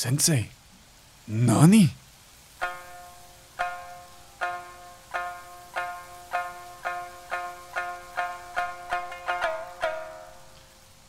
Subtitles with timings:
[0.00, 0.48] Sensei?
[1.26, 1.90] Nani?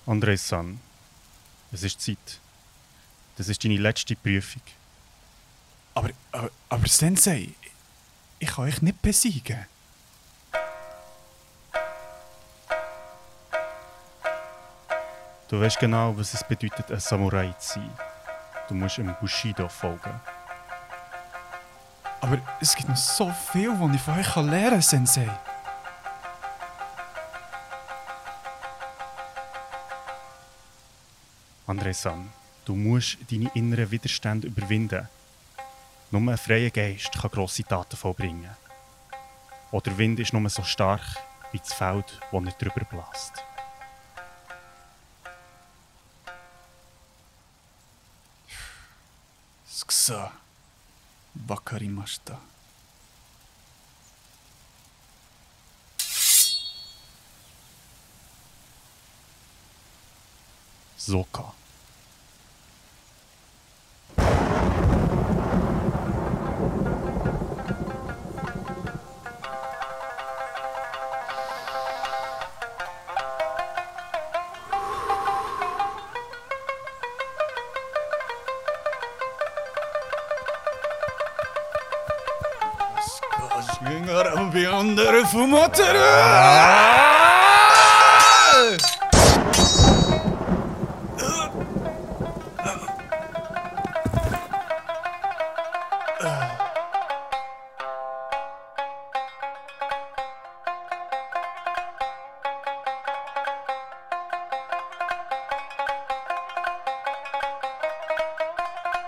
[0.08, 0.80] André-san,
[1.72, 2.40] es ist Zeit.
[3.38, 4.64] Das ist deine letzte Prüfung.
[5.94, 7.50] Aber, aber, aber Sensei,
[8.40, 9.68] ich kann euch nicht besiegen.
[15.48, 18.09] Du weißt genau, was es bedeutet, ein Samurai zu sein.
[18.70, 20.22] Du musst im Bushido folgen.
[22.22, 25.28] Aber es gibt noch so viel, was ich von euch lernen kann, Sensei.
[31.66, 32.30] André-san,
[32.66, 35.10] du musst deine inneren Widerstände überwinden.
[36.12, 38.56] Nur ein freier Geist kann grosse Taten vollbringen.
[39.72, 41.02] Oder der Wind ist nur so stark
[41.52, 43.44] wie das Feld, das nicht drüber bläst.
[50.10, 50.32] Sksa.
[51.48, 52.40] Wakarimashita.
[60.98, 61.59] So kann.
[61.59, 61.59] Skashingar
[85.70, 86.00] fumateru!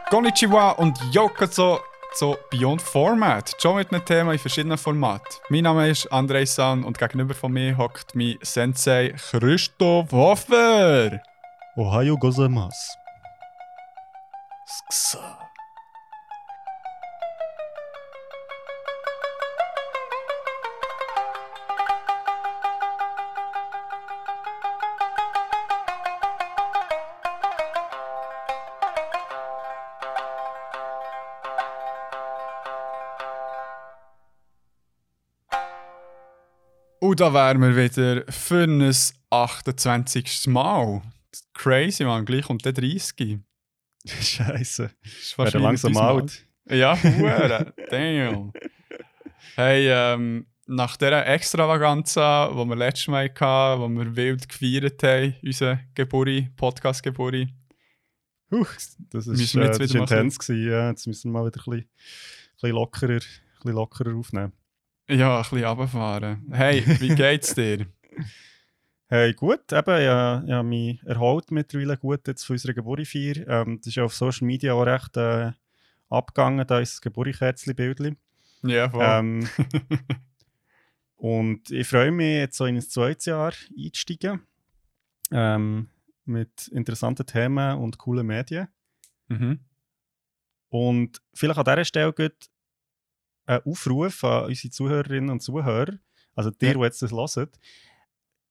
[0.10, 1.80] Konnichiwa und Yokozo
[2.14, 3.56] zu Beyond Format.
[3.62, 5.31] Schon mit einem Thema in verschiedenen Formaten.
[5.52, 11.20] Mein Name ist Andrei San und gegenüber von mir hockt mein Sensei Christoph Hofer.
[11.76, 13.01] Ohayo gozaimasu.
[37.22, 38.96] Da wären wir wieder für ein
[39.30, 40.48] 28.
[40.48, 41.04] Mal.
[41.54, 42.26] Crazy, man.
[42.26, 43.38] Gleich kommt der 30.
[44.08, 44.90] Scheiße.
[45.04, 46.48] Ist Wäre langsam alt.
[46.68, 47.76] Ja, hure.
[47.92, 48.52] Damn.
[49.54, 55.36] Hey, ähm, nach dieser Extravaganza, die wir letztes Mal hatten, wo wir wild gefeiert haben,
[55.44, 57.54] unsere Geburi, Podcast-Geburi.
[58.50, 58.68] Huch,
[59.12, 60.18] das ist, Müssen wir äh, jetzt das wieder machen?
[60.18, 60.68] intens gewesen.
[60.72, 64.54] Ja, jetzt müssen wir mal wieder ein bisschen, ein bisschen lockerer, ein bisschen lockerer aufnehmen.
[65.12, 66.48] Ja, ein bisschen runterfahren.
[66.52, 67.86] Hey, wie geht's dir?
[69.14, 73.46] Hey, gut, eben, ja, ja, mich erholt mittlerweile gut jetzt von unserer Geburtfeier.
[73.46, 75.52] Ähm, das ist ja auf Social Media auch recht äh,
[76.08, 78.16] abgegangen, da ist das Geburtkerzli-Bildchen.
[78.64, 79.04] Ja, voll.
[79.06, 79.50] Ähm,
[81.18, 84.44] und ich freue mich, jetzt so in ein zweites Jahr einzusteigen.
[85.30, 85.90] Ähm,
[86.24, 88.70] mit interessanten Themen und coolen Medien.
[89.28, 89.60] mhm.
[90.70, 92.50] Und vielleicht an dieser Stelle geht
[93.46, 95.94] ein Aufruf an unsere Zuhörerinnen und Zuhörer,
[96.36, 96.74] also dir, Ja.
[96.76, 97.50] die jetzt das hören.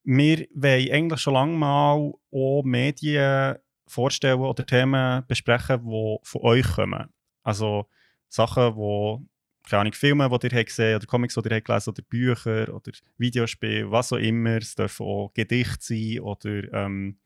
[0.04, 3.56] Wir wollen eigentlich schon lange mal auch Medien
[3.86, 7.08] vorstellen oder Themen besprechen, die von euch kommen.
[7.42, 7.86] Also
[8.28, 9.26] Sachen, die,
[9.68, 12.74] keine Ahnung, Filme, die ihr habt gesehen oder Comics, die ihr habt gelesen oder Bücher
[12.74, 14.56] oder Videospiele, was auch immer.
[14.58, 17.18] Es dürfen auch Gedichte sein oder, ähm,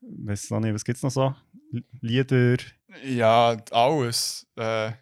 [0.00, 1.34] weiß noch nicht, was gibt es noch so?
[2.00, 2.56] Lieder,
[3.04, 4.46] Ja, alles.
[4.56, 4.92] Äh,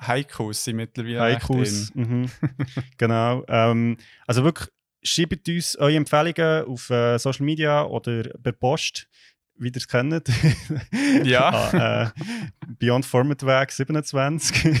[0.00, 1.94] Haikus sind mittlerweile Haikus.
[1.94, 2.30] Mhm.
[2.98, 3.44] genau.
[3.48, 4.68] Ähm, also wirklich,
[5.02, 9.08] schreibt uns eure Empfehlungen auf äh, Social Media oder per Post,
[9.56, 10.28] wie ihr es kennt.
[11.24, 11.48] Ja.
[11.48, 12.10] An, äh,
[12.78, 14.80] Beyond Format Weg 27.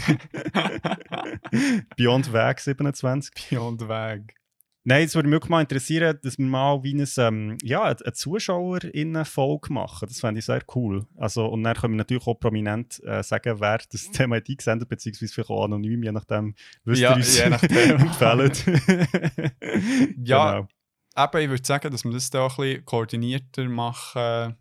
[1.96, 3.48] Beyond Weg 27.
[3.50, 4.34] Beyond Weg.
[4.84, 9.72] Nein, es würde mich mal interessieren, dass wir mal wie ein, ähm, ja, eine ZuschauerInnen-Folge
[9.72, 10.08] machen.
[10.08, 11.06] Das fände ich sehr cool.
[11.16, 14.88] Also, und dann können wir natürlich auch prominent äh, sagen, wer das Thema hat eingesendet
[14.88, 17.96] beziehungsweise vielleicht auch anonym, je nachdem, was Ja, ihr uns je nachdem.
[18.00, 18.64] empfehlt.
[20.24, 20.68] Ja, Genau.
[21.16, 24.56] Eben, ich würde sagen, dass wir das da auch ein bisschen koordinierter machen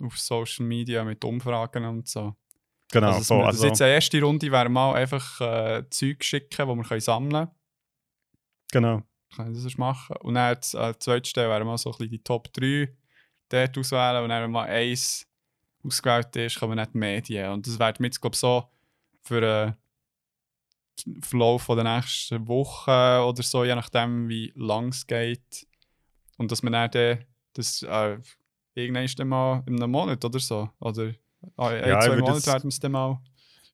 [0.00, 2.34] auf Social Media mit Umfragen und so.
[2.90, 3.06] genau.
[3.08, 3.38] also, dass voll.
[3.38, 7.00] wir, also, jetzt eine erste Runde wäre mal einfach äh, Zeug schicken, die wir können
[7.00, 7.50] sammeln können.
[8.72, 9.02] genau.
[9.34, 10.16] Können wir das machen.
[10.20, 12.92] Und dann als äh, zweite Stelle wäre mal so ein bisschen die Top 3
[13.48, 15.26] dort auswählen und dann mal eins
[15.84, 17.50] ausgewählt ist, kommen nicht die Medien.
[17.50, 18.64] Und das wird mir jetzt, glaube ich, so
[19.22, 19.74] für den
[21.22, 25.66] Verlauf der nächsten Wochen oder so, je nachdem, wie lang es geht.
[26.38, 27.24] Und dass man dann
[27.54, 28.18] das äh,
[28.74, 31.14] irgendwann mal in einem Monat oder so, oder äh,
[31.56, 33.20] ein, Ja, ich zwei Monate werden wir es dann mal.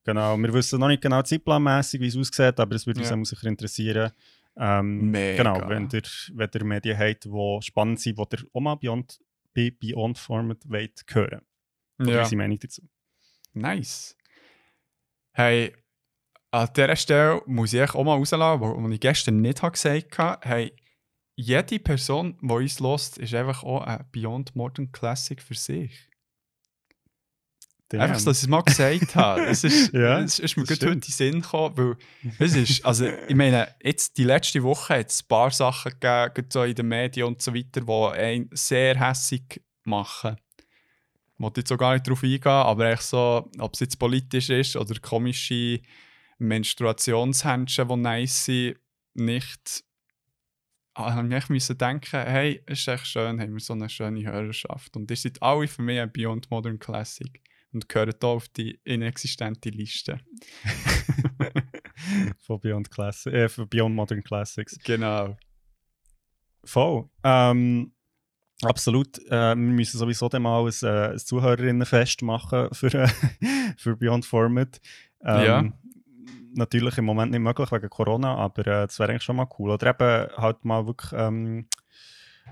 [0.05, 3.16] Genau, wir wissen noch nicht genau zeitplanmäßig, wie es aussieht, aber es würde uns Ja.
[3.16, 4.12] auch sicher interessieren.
[4.58, 5.12] Ähm.
[5.12, 6.02] Genau, wenn ihr,
[6.34, 9.20] wenn ihr Medien habt, die spannend sind, die ihr auch mal Beyond,
[9.55, 11.43] Beyond Format wollt hören.
[12.00, 12.19] Oder Ja.
[12.20, 12.82] unsere Meinung dazu.
[13.55, 14.16] Nice.
[15.32, 15.75] Hey,
[16.50, 20.49] an dieser Stelle muss ich auch mal rauslassen, wo ich gestern nicht habe gesagt habe.
[20.49, 20.72] Hey,
[21.37, 26.07] jede Person, die uns hört, ist einfach auch ein Beyond Modern Classic für sich.
[27.93, 29.46] Einfach, so, dass ich es mal gesagt habe.
[29.46, 31.96] Es ist, Ja, es ist mir gut heute in den Sinn gekommen, weil
[32.38, 36.49] es ist, also ich meine, jetzt die letzte Woche hat es ein paar Sachen gegeben,
[36.52, 40.37] so in den Medien und so weiter, die einen sehr hässig machen.
[41.35, 44.50] Ich wollte jetzt auch gar nicht darauf eingehen, aber echt so, ob es jetzt politisch
[44.50, 45.81] ist oder komische
[46.38, 48.79] Menstruationshändchen, die nice sind,
[49.14, 49.84] nicht.
[50.94, 54.96] Ah, ich müssen denken, hey, es ist echt schön, haben wir so eine schöne Hörerschaft.
[54.96, 57.41] Und ihr seid alle für mich ein Beyond Modern Classic
[57.73, 60.20] und gehört hier auf die inexistente Liste.
[62.38, 64.79] Von Beyond, Classic, äh, von Beyond Modern Classics.
[64.85, 65.37] Genau.
[66.65, 67.09] Voll.
[67.25, 67.93] Ähm,
[68.62, 69.19] absolut.
[69.26, 73.09] Äh, wir müssen sowieso dann mal ein, äh, ein Zuhörerinnenfest machen für,
[73.76, 74.81] für Beyond Format.
[75.23, 75.73] Ähm, Ja.
[76.55, 79.70] Natürlich im Moment nicht möglich wegen Corona, aber äh, das wäre eigentlich schon mal cool.
[79.70, 81.69] Oder eben halt mal wirklich ähm,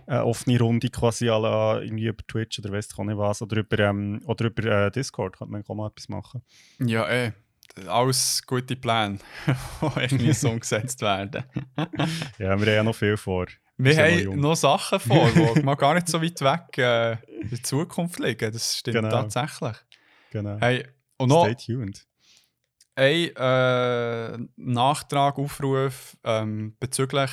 [0.06, 3.42] eine offene Runde quasi la irgendwie über Twitch oder weiss ich auch nicht was.
[3.42, 6.42] Oder über, ähm, oder über äh, Discord könnte man auch mal etwas machen.
[6.78, 7.32] Ja, eh.
[7.88, 11.44] Alles gute Pläne, die irgendwie so umgesetzt werden.
[11.76, 11.88] Ja,
[12.38, 13.46] wir haben ja noch viel vor.
[13.76, 14.40] Wir noch haben jung.
[14.40, 18.50] noch Sachen vor, die mal gar nicht so weit weg äh, in der Zukunft liegen.
[18.52, 19.10] Das stimmt Genau.
[19.10, 19.76] tatsächlich.
[20.30, 20.56] Genau.
[20.60, 20.86] Hey,
[21.18, 22.06] und noch Stay tuned.
[22.94, 27.30] ein äh, Nachtrag, Aufruf ähm, bezüglich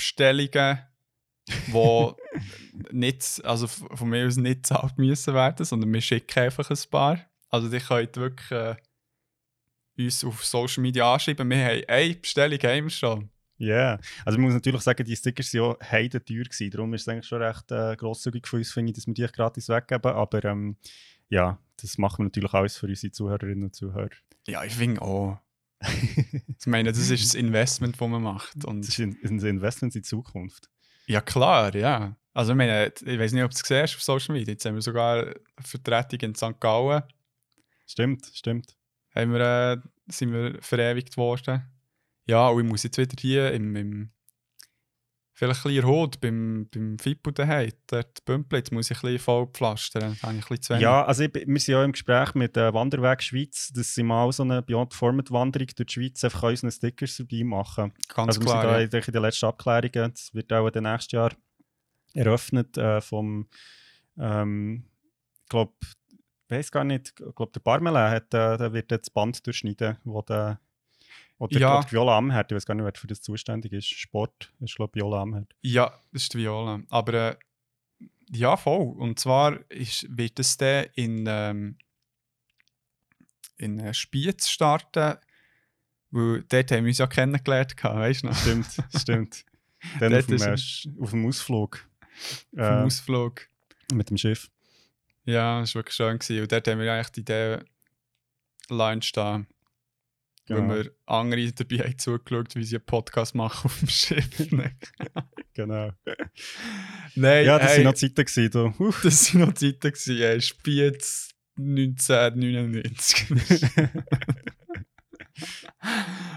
[0.00, 0.78] Sticker-Bestellungen,
[1.68, 6.78] die nicht, also von mir aus nicht gezahlt müssen werden, sondern wir schicken einfach ein
[6.90, 7.20] paar.
[7.48, 8.76] Also ihr könnt wirklich äh,
[9.98, 11.48] uns auf Social Media anschreiben.
[11.50, 13.30] Wir haben eine Bestellung haben wir schon.
[13.58, 14.00] Ja, yeah.
[14.24, 16.70] also ich muss natürlich sagen, die Stickers waren ja heiden teuer gewesen.
[16.70, 19.26] Darum ist es eigentlich schon recht äh, grosszügig von uns, finde ich, dass wir die
[19.26, 20.12] gratis weggeben.
[20.12, 20.76] Aber ähm,
[21.28, 24.08] ja, das machen wir natürlich alles für unsere Zuhörerinnen und Zuhörer.
[24.46, 25.38] Ja, ich finde auch.
[25.82, 28.64] Ich meine, das ist das Investment, das man macht.
[28.64, 30.68] Und Das ist ein, ein Investment in die Zukunft.
[31.06, 32.16] Ja, klar, ja.
[32.34, 34.52] Also, ich meine, ich weiß nicht, ob du es siehst auf Social Media.
[34.52, 36.60] Jetzt haben wir sogar eine Vertretung in St.
[36.60, 37.02] Gallen.
[37.86, 38.76] Stimmt, stimmt.
[39.14, 41.62] Haben wir, äh, sind wir verewigt worden.
[42.26, 44.10] Ja, und ich muss jetzt wieder hier im, im
[45.40, 48.22] vielleicht ein bisschen Hut beim, beim Fippo daheim, dort
[48.52, 50.16] jetzt muss ich ein bisschen voll pflastern.
[50.20, 50.82] Da habe ich ein bisschen zu wenig.
[50.82, 54.30] Ja, also ich, wir sind ja im Gespräch mit äh, Wanderweg Schweiz, dass sie mal
[54.32, 57.92] so eine Beyond Format Wanderung durch die Schweiz einfach unseren Stickers dabei machen.
[58.08, 58.60] ganz also wir klar.
[58.62, 58.84] sind da ja.
[58.84, 60.12] in, in den letzten Abklärungen.
[60.12, 61.32] Das wird auch dann nächstes Jahr
[62.12, 63.48] eröffnet äh, vom,
[64.18, 64.84] ähm,
[65.42, 69.06] ich glaube, ich weiß gar nicht, ich glaube, der Barmelin hat, äh, der wird jetzt
[69.06, 70.60] das Band durchschneiden, wo der
[71.40, 71.80] oder Ja.
[71.80, 71.90] ja.
[71.92, 73.86] Viola Amherd, ich weiß gar nicht, wer für das zuständig ist.
[73.88, 75.52] Sport ist, glaube ich, Viola Amherd.
[75.62, 76.80] Ja, das ist die Viola.
[76.90, 77.36] Aber äh,
[78.30, 78.94] ja, voll.
[78.96, 81.78] Und zwar ist, wird es dann in, ähm,
[83.56, 85.18] in äh, Spiez starten,
[86.10, 88.36] weil dort haben wir uns ja kennengelernt, weißt du noch?
[88.36, 88.66] Stimmt,
[88.96, 89.44] stimmt.
[89.98, 90.44] Dann auf dem, ist.
[90.44, 91.88] Sch- auf dem Ausflug
[92.54, 93.48] Vom äh, Ausflug.
[93.92, 94.50] mit dem Schiff.
[95.24, 96.18] Ja, das war wirklich schön.
[96.18, 96.42] Gewesen.
[96.42, 97.58] Und dort haben wir eigentlich die Idee
[98.68, 99.46] Line stehen,
[100.46, 100.68] Genau.
[100.68, 104.28] weil wir andere dabei haben zugeschaut, wie sie einen Podcast machen auf dem Schiff.
[105.52, 105.90] Genau.
[107.16, 108.24] Nein Ja, das waren noch Zeiten.
[108.24, 108.74] Gewesen.
[108.78, 109.02] Uff.
[109.02, 109.80] das waren noch Zeiten.
[109.80, 110.40] Gewesen, ey.
[110.40, 113.26] Spiez 1999.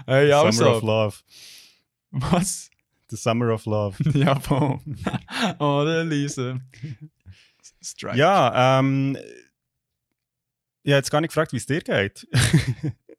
[0.06, 0.76] hey, Summer also.
[0.76, 1.16] of Love.
[2.10, 2.70] Was?
[3.08, 3.96] The Summer of Love.
[4.18, 4.80] Ja, boom.
[5.58, 6.60] oh, der Lise.
[7.82, 8.18] Strike.
[8.18, 9.16] ja, ähm.
[10.82, 12.28] Ich habe jetzt gar nicht gefragt, wie es dir geht.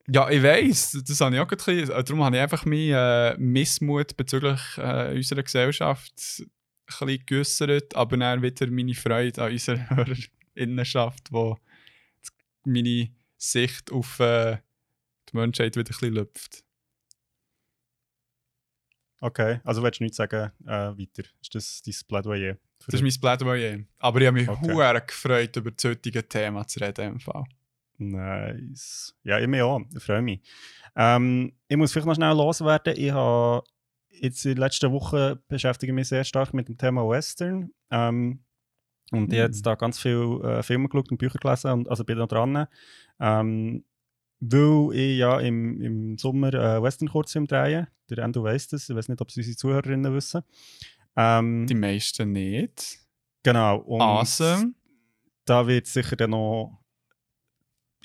[0.08, 3.38] Ja, ich weiß, das habe ich auch bisschen, äh, darum habe ich einfach meinen äh,
[3.38, 6.50] Missmut bezüglich äh, unserer Gesellschaft ein
[6.86, 9.90] bisschen geäussert, aber dann wieder meine Freude an unserer
[10.56, 11.58] Hörerinnenschaft, wo
[12.66, 14.58] meine Sicht auf äh,
[15.30, 16.64] die Menschheit wieder ein bisschen lüpft.
[19.22, 21.24] Okay, also willst du nichts sagen äh, weiter?
[21.42, 22.58] Ist das dein Plädoyer?
[22.86, 23.80] Das ist mein Plädoyer.
[23.98, 25.02] Aber ich habe mich okay.
[25.08, 27.14] gefreut, über das heutige Thema zu reden.
[27.14, 27.46] Im Fall.
[27.98, 29.16] Nice.
[29.24, 29.82] Ja, mich auch.
[29.96, 30.42] Ich freue mich.
[30.96, 32.94] Ähm, ich muss vielleicht noch schnell loswerden.
[32.98, 33.64] Ich habe
[34.10, 37.72] jetzt in den letzten Wochen beschäftige ich mich sehr stark mit dem Thema Western.
[37.92, 38.40] Ähm,
[39.12, 39.54] Und ich habe Mhm.
[39.54, 42.68] jetzt da ganz viele äh, Filme geschaut und Bücher gelesen, und, also bin noch dran.
[43.20, 43.84] Ähm,
[44.40, 47.88] weil ich ja im, im Sommer äh, Western-Kurzfilm drehe.
[48.10, 50.42] Der Endo weiss das, ich weiß nicht, ob es unsere Zuhörerinnen wissen.
[51.16, 53.00] Ähm, Die meisten nicht.
[53.44, 53.78] genau.
[53.78, 54.74] Und Awesome.
[55.46, 56.80] da wird es sicher dann noch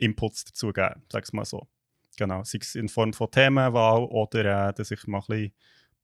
[0.00, 1.69] Inputs dazu geben, sag es mal so.
[2.16, 5.52] Genau, sei es in Form von Themenwahl oder äh, dass ich mal ein bisschen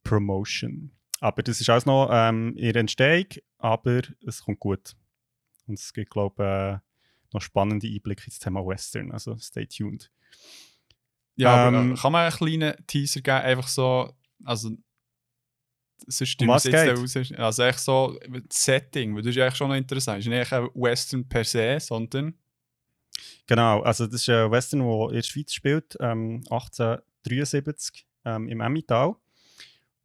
[0.03, 0.93] Promotion.
[1.21, 3.27] Aber das ist alles noch ähm, in Entstehung,
[3.59, 4.95] aber es kommt gut.
[5.67, 6.79] Und es gibt, glaube ich, äh,
[7.35, 10.11] noch spannende Einblicke ins Thema Western, also stay tuned.
[11.37, 13.39] Ja, aber Ähm, äh, kann man einen kleinen Teaser geben?
[13.39, 14.13] Einfach so,
[14.45, 14.71] also.
[16.09, 17.33] Sonst Um was es jetzt raus.
[17.39, 20.21] Also, echt so, das Setting, weil das ist eigentlich schon noch interessant.
[20.21, 22.35] Es ist nicht ein Western per se, sondern.
[23.47, 28.61] Genau, also das ist ein Western, der in der Schweiz spielt, ähm, 1873 ähm, im
[28.61, 29.17] Emmental.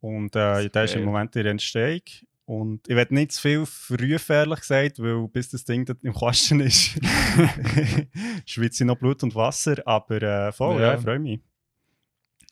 [0.00, 1.06] Und äh, der ist im Geil.
[1.06, 2.00] Moment in der Entstehung.
[2.44, 6.12] Und ich werde nicht zu viel früh ehrlich gesagt, weil bis das Ding dort im
[6.12, 6.94] Kasten ist,
[8.46, 9.76] schwitze ich noch Blut und Wasser.
[9.86, 10.94] Aber äh, voll, ja, Ja.
[10.96, 11.40] ich freue mich.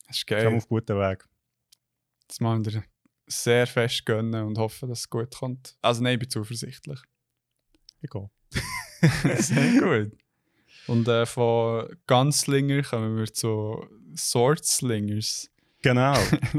[0.07, 0.57] Das ist Ich bin geil.
[0.57, 1.25] auf gutem Weg.
[2.29, 2.85] Das machen wir
[3.27, 5.77] sehr fest gönnen und hoffen, dass es gut kommt.
[5.83, 7.01] Also, nein, ich bin zuversichtlich.
[8.01, 8.31] Ich gehe.
[9.39, 10.13] Sehr gut.
[10.87, 15.51] Und äh, von Gunslinger kommen wir zu Swordslingers.
[15.83, 16.15] Genau.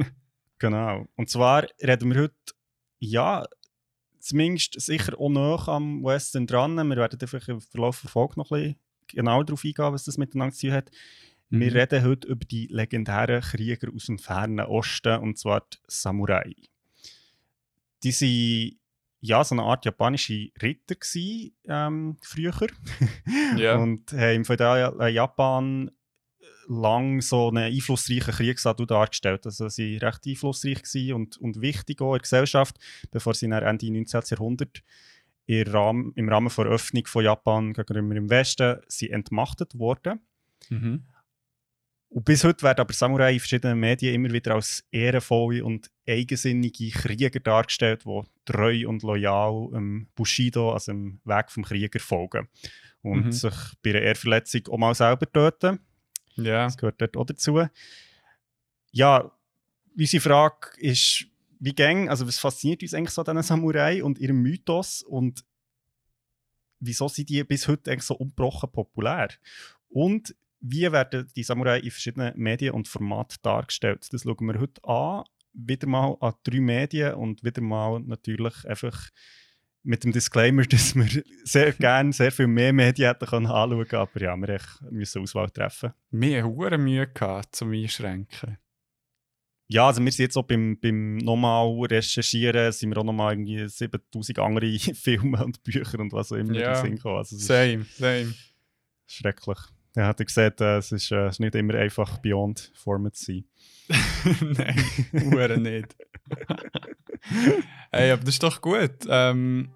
[0.59, 1.05] genau.
[1.15, 2.35] Und zwar reden wir heute,
[2.99, 3.45] ja,
[4.19, 6.75] zumindest sicher auch noch am Western dran.
[6.75, 10.17] Wir werden einfach im Verlauf der Folge noch ein bisschen genauer darauf eingehen, was das
[10.17, 10.91] miteinander zu tun hat.
[11.49, 11.77] Wir Mhm.
[11.77, 16.55] reden heute über die legendären Krieger aus dem fernen Osten, und zwar die Samurai.
[18.03, 18.79] Die waren
[19.21, 22.51] ja so eine Art japanische Ritter gewesen, ähm, früher.
[23.57, 23.75] Ja.
[23.75, 25.91] Und haben im feudalen Japan
[26.67, 29.45] lang so einen einflussreichen Kriegsadu dargestellt.
[29.45, 32.77] Also sie waren recht einflussreich und, und wichtig auch in der Gesellschaft,
[33.11, 34.21] bevor sie dann Ende 19.
[34.29, 34.83] Jahrhundert
[35.45, 40.21] im Rahmen, im Rahmen der Öffnung von Japan gegenüber im Westen sie entmachtet wurden.
[40.69, 41.03] Mhm.
[42.13, 46.89] Und bis heute werden aber Samurai in verschiedenen Medien immer wieder als ehrenvolle und eigensinnige
[46.89, 52.49] Krieger dargestellt, die treu und loyal dem Bushido, also dem Weg vom Krieger, folgen.
[53.01, 53.31] Und Mhm.
[53.31, 55.79] sich bei einer Ehrverletzung auch mal selber töten.
[56.35, 56.65] Ja.
[56.65, 57.65] Das gehört dort auch dazu.
[58.91, 59.31] Ja,
[59.97, 61.27] unsere Frage ist,
[61.61, 65.45] wie gang, also was fasziniert uns eigentlich so an diesen Samurai und ihrem Mythos und
[66.81, 69.29] wieso sind die bis heute eigentlich so ungebrochen populär?
[69.87, 74.07] Und wie werden die Samurai in verschiedenen Medien und Formaten dargestellt?
[74.11, 75.23] Das schauen wir heute an.
[75.53, 79.09] Wieder mal an drei Medien und wieder mal natürlich einfach
[79.83, 84.01] mit dem Disclaimer, dass wir sehr gerne sehr viel mehr Medien hätten können anschauen können.
[84.01, 84.59] Aber ja, wir
[84.91, 85.93] müssen Auswahl treffen.
[86.11, 88.57] Wir hure Mühe gehabt, zum Einschränken.
[89.67, 93.67] Ja, also wir sind jetzt auch beim, beim nochmal recherchieren, sind wir auch nochmal irgendwie
[93.67, 97.17] 7000 andere Filme und Bücher und was auch immer Ja, in den Sinn gekommen.
[97.17, 98.33] Also Same, same.
[99.07, 99.59] schrecklich.
[99.95, 103.15] Ja, hat er gesagt, äh, es ist, äh, es ist nicht immer einfach beyond Format
[103.15, 103.45] zu sein.
[104.41, 105.95] Nein, hure nicht.
[107.91, 108.91] hey, aber das ist doch gut.
[109.09, 109.69] Ähm,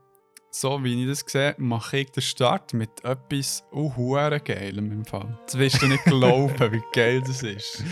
[0.51, 5.37] so wie ich das sehe, mache ich den Start mit etwas hure geilem im Fall.
[5.45, 7.83] Das wirst du nicht glauben, wie geil das ist.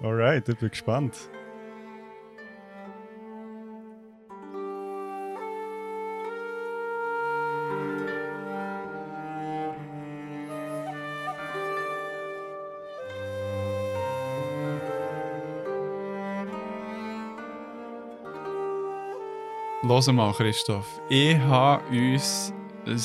[0.00, 1.16] Alright, ich bin gespannt.
[19.84, 20.86] Los mal, Christoph.
[21.08, 22.52] Ich habe uns
[22.86, 23.00] ein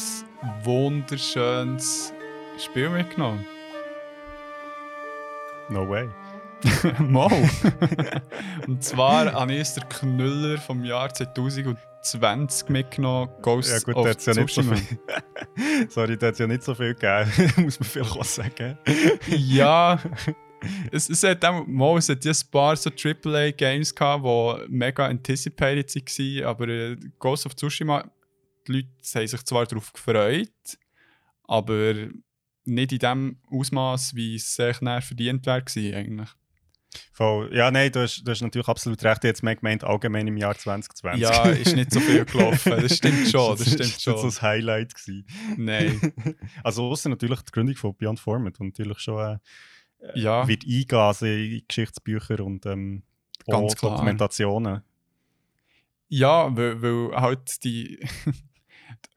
[0.64, 2.14] wunderschönes
[2.64, 3.44] Spiel mitgenommen.
[5.70, 6.08] No way.
[7.00, 7.32] Mal.
[8.68, 13.32] Und zwar habe ich den Knüller vom Jahr 2020 mitgenommen.
[13.42, 15.00] Ghost Ja gut, of da hat ja nicht so viel.
[15.90, 18.78] Sorry, da hat ja nicht so viel gegeben, muss man vielleicht auch sagen.
[19.26, 19.98] ja,
[20.92, 25.06] es, es hat auch mal, es hat ja ein paar so AAA-Games gehabt, die mega
[25.06, 28.10] anticipated waren, aber äh, Ghost of Tsushima,
[28.68, 30.78] die Leute haben sich zwar darauf gefreut,
[31.44, 32.10] aber
[32.66, 35.64] nicht in dem Ausmaß, wie es sich näher verdient wäre
[35.96, 36.30] eigentlich.
[37.12, 37.54] Voll.
[37.54, 39.24] Ja, nein, du hast, du hast natürlich absolut recht.
[39.24, 41.22] Jetzt mehr gemeint allgemein im Jahr 2020.
[41.22, 44.24] Ja, ist nicht so viel gelaufen, das stimmt schon, das stimmt ist so schon.
[44.26, 45.26] das Highlight gewesen.
[45.58, 46.14] Nein,
[46.64, 49.38] Also außer natürlich die Gründung von Beyond Format und natürlich schon äh,
[50.16, 53.04] ja, wird eingehen also in Geschichtsbücher und ähm,
[53.46, 53.94] Ganz klar.
[53.94, 54.84] Dokumentationen.
[56.10, 58.00] ja, weil, weil halt die...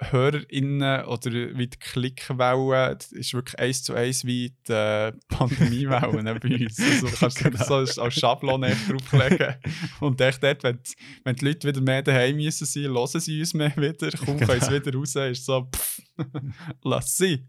[0.02, 6.24] HörerInnen oder wie die Klickwellen, das ist wirklich eins zu eins wie die äh, Pandemiewellen
[6.40, 6.80] bei uns.
[6.80, 7.84] Also du kannst genau.
[7.84, 9.54] so als Schablone drauflegen.
[10.00, 10.78] Und echt dort, wenn,
[11.24, 14.54] wenn die Leute wieder mehr daheim müssen sein, hören sie uns mehr wieder, kaum genau.
[14.54, 16.02] sie wieder raus, ist so, pff,
[16.82, 17.44] lass sie.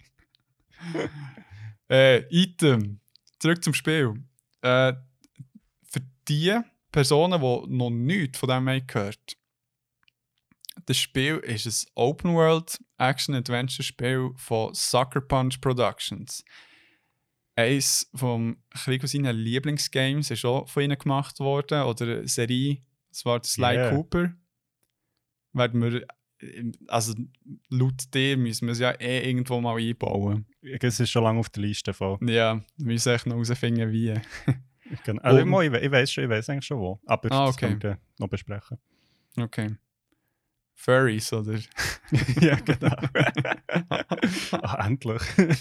[1.89, 3.00] äh, Item.
[3.41, 4.13] Zurück zum Spiel.
[4.61, 4.93] Äh,
[5.83, 6.59] für die
[6.91, 9.37] Personen, die noch nichts von dem haben gehört
[10.85, 16.43] das Spiel ist ein Open World Action Adventure Spiel von Sucker Punch Productions.
[17.55, 23.43] Eines von seinen Lieblingsgames ist auch von ihnen gemacht worden, oder eine Serie, das war
[23.43, 23.89] Sly yeah.
[23.91, 24.33] Cooper.
[25.53, 26.07] Werden wir,
[26.87, 27.13] also
[27.69, 30.45] laut dir müssen wir es ja eh irgendwo mal einbauen.
[30.61, 32.17] Es ist schon lange auf der Liste voll.
[32.21, 34.13] Ja, wir müssen echt noch herausfinden, wie.
[35.03, 35.21] genau.
[35.21, 37.47] Also, um, ich, ich weiß schon, ich weiß eigentlich schon wo, aber ah, okay.
[37.47, 38.77] das können wir noch besprechen.
[39.37, 39.75] Okay.
[40.81, 41.59] Furries, oder?
[42.41, 42.95] ja, genau.
[44.51, 45.21] Ach, endlich.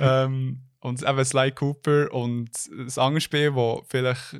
[0.00, 2.50] ähm, und eben Sly Cooper und
[2.86, 4.36] das andere Spiel, das vielleicht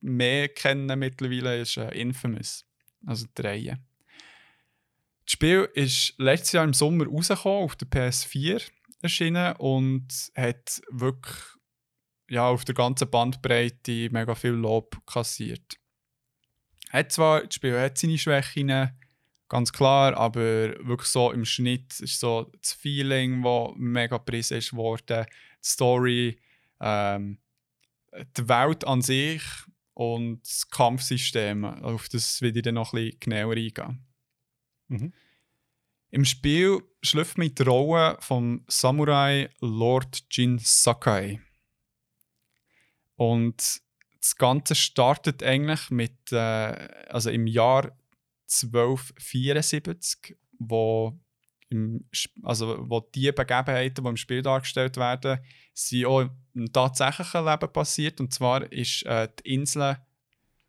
[0.00, 2.64] mehr kennen mittlerweile, ist äh, Infamous.
[3.04, 3.78] Also die Reihe.
[5.28, 8.62] Das Spiel ist letztes Jahr im Sommer rausgekommen, auf der PS4
[9.02, 11.36] erschienen und hat wirklich
[12.30, 15.76] ja, auf der ganzen Bandbreite mega viel Lob kassiert.
[16.88, 18.72] Hat zwar, das Spiel hat seine Schwächen,
[19.50, 24.72] ganz klar, aber wirklich so im Schnitt ist so das Feeling, das mega präsent ist
[24.72, 26.40] worden, die Story,
[26.80, 27.36] ähm,
[28.34, 29.42] die Welt an sich
[29.92, 31.66] und das Kampfsystem.
[31.66, 34.07] Auf das will ich dann noch ein bisschen genauer eingehen.
[34.88, 35.12] Mhm.
[36.10, 41.40] Im Spiel schlüpft man die Rolle vom Samurai Lord Jin Sakai.
[43.16, 43.82] Und
[44.20, 46.36] das Ganze startet eigentlich mit, äh,
[47.08, 47.96] also im Jahr
[48.48, 51.18] 1274, wo,
[51.68, 52.08] im,
[52.42, 55.40] also wo die Begebenheiten, die im Spiel dargestellt werden,
[55.74, 58.20] sind auch im tatsächlichen Leben passiert.
[58.20, 59.98] Und zwar ist äh, die Insel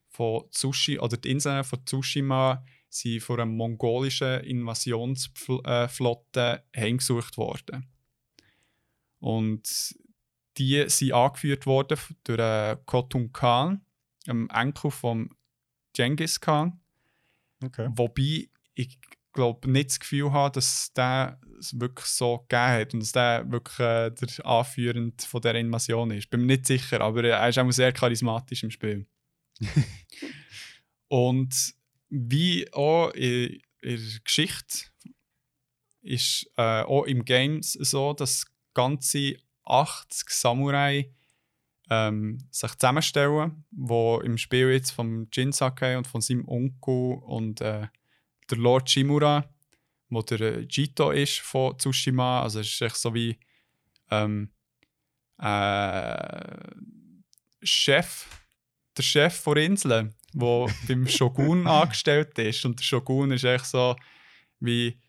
[0.10, 7.88] von Tsushi, oder die Inseln von Tsushima sind von einer mongolischen Invasionsflotte heimgesucht worden.
[9.20, 9.96] Und
[10.58, 13.82] die sind angeführt worden durch äh, Khotun Khan,
[14.28, 15.30] einem Enkel von
[15.94, 16.80] Genghis Khan.
[17.64, 17.90] Okay.
[17.92, 18.98] Wobei ich
[19.34, 23.52] glaube nicht das Gefühl habe, dass der es wirklich so gegeben hat und dass der
[23.52, 26.30] wirklich äh, der Anführende von der Invasion ist.
[26.30, 29.06] Bin mir nicht sicher, aber er ist auch sehr charismatisch im Spiel.
[31.10, 31.74] und
[32.10, 34.86] wie auch in, in der Geschichte
[36.02, 41.14] ist äh, auch im Games so, dass ganze 80 Samurai
[41.90, 47.62] ähm, sich zusammenstellen, wo im Spiel jetzt von Jin Sakai und von seinem Onkel und
[47.62, 47.88] äh,
[48.50, 49.50] der Lord Shimura,
[50.10, 53.38] wo der äh, Jito ist von Tsushima, also es ist echt so wie
[54.12, 54.52] ähm,
[55.40, 56.58] äh,
[57.64, 58.26] Chef,
[58.98, 63.96] der Chef der Insel, der beim Shogun angestellt ist und der Shogun ist echt so
[64.60, 65.00] wie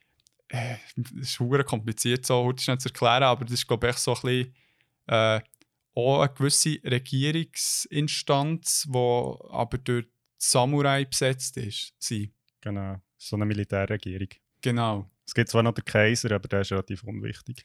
[0.48, 3.96] äh, das ist sehr kompliziert, so heute schnell zu erklären, aber das ist, glaube ich,
[3.96, 4.54] so ein bisschen
[5.06, 5.40] äh,
[5.94, 10.06] auch eine gewisse Regierungsinstanz, die aber durch
[10.38, 11.94] Samurai besetzt ist.
[11.98, 12.33] Sie.
[12.61, 14.28] Genau, so eine Militärregierung.
[14.61, 15.11] Genau.
[15.26, 17.64] Es gibt zwar noch den Kaiser, aber der ist relativ unwichtig.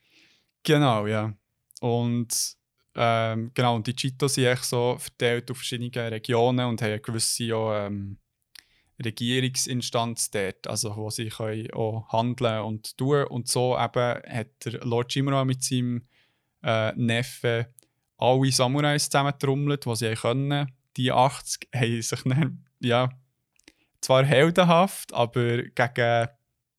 [0.64, 1.34] Genau, ja.
[1.82, 2.58] Und
[2.96, 7.00] ähm, genau, und die Chitos sind echt so verteilt auf verschiedene Regionen und haben eine
[7.00, 8.18] gewisse auch, ähm,
[9.04, 13.26] Regierungsinstanz dort, also wo sie können auch handeln und tun.
[13.26, 16.08] Und so eben hat der Lord Jimura mit seinem
[16.64, 17.74] äh, Neffe
[18.18, 20.72] alle Samurais zusammentrommelt, die sie können.
[20.96, 23.10] Die 80 haben sich dann, ja,
[24.00, 26.28] zwar heldenhaft, aber gegen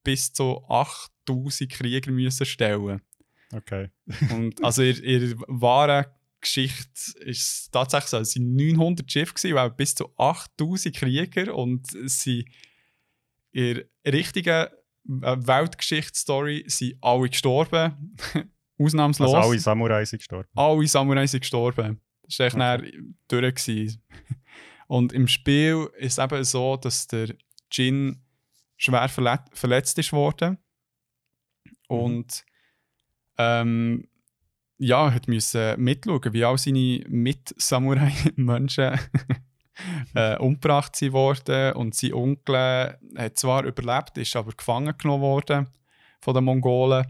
[0.02, 3.02] bis zu 8000 Krieger müssen stellen.
[3.52, 3.90] Okay.
[4.30, 9.94] und also ihr, ihr wahre Geschichte ist tatsächlich so, es waren 900 Schiffe, gewesen, bis
[9.94, 12.46] zu 8000 Krieger und sie
[13.52, 14.66] in der richtigen
[15.22, 18.16] äh, Weltgeschichtsstory sind alle gestorben.
[18.78, 19.32] Ausnahmslos.
[19.32, 20.48] Also alle Samurai sind gestorben.
[20.54, 22.00] Alle Samurai sind gestorben.
[22.22, 23.02] Das war echt okay.
[23.28, 23.54] durch.
[23.54, 24.02] Gewesen.
[24.88, 27.34] Und im Spiel ist es eben so, dass der
[27.72, 28.22] Jin
[28.76, 30.58] schwer verlet verletzt ist worden.
[31.88, 32.26] Mhm.
[33.38, 34.08] Ähm,
[34.78, 38.98] ja, hat müssen mitschauen, wie all seine Mit-Samurai-Menschen
[40.14, 41.72] äh, umgebracht wurden.
[41.74, 45.68] Und sein Onkel hat zwar überlebt, ist aber gefangen genommen worden
[46.20, 47.06] von den Mongolen.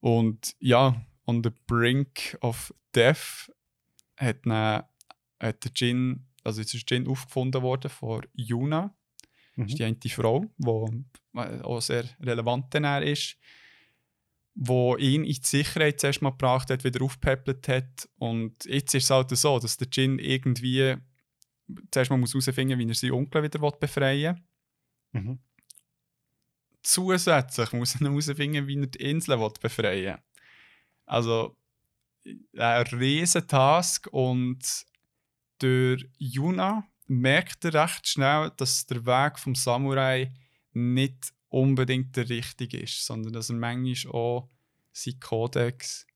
[0.00, 3.50] Und ja, on the brink of death
[4.16, 4.84] hat, dann,
[5.40, 8.94] hat der Jin, also ist Jin aufgefunden worden von Yuna.
[9.56, 9.66] mhm.
[9.66, 13.36] ist die eine Frau, die auch sehr relevant ist,
[14.54, 18.08] wo ihn in die Sicherheit zuerst mal gebracht hat, wieder aufgepäppelt hat.
[18.18, 20.96] Und jetzt ist es halt so, dass der Jin irgendwie
[21.90, 24.36] zuerst mal herausfinden muss, wie er seinen Onkel wieder befreien
[25.12, 25.22] will.
[25.22, 25.38] Mhm.
[26.82, 30.22] Zusätzlich muss er herausfinden, wie er die Insel befreien will.
[31.06, 31.56] Also,
[32.56, 34.86] ein riesen Task und
[35.58, 40.32] durch Yuna merkt er recht schnell, dass der Weg vom Samurai
[40.72, 44.50] nicht unbedingt der richtige ist, sondern dass er manchmal auch
[44.92, 46.06] seinen Kodex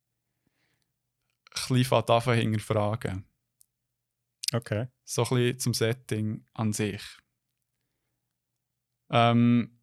[1.71, 3.25] ein bisschen hinterfragen.
[4.53, 4.89] Okay.
[5.05, 7.03] So ein bisschen zum Setting an sich.
[9.11, 9.79] Ähm,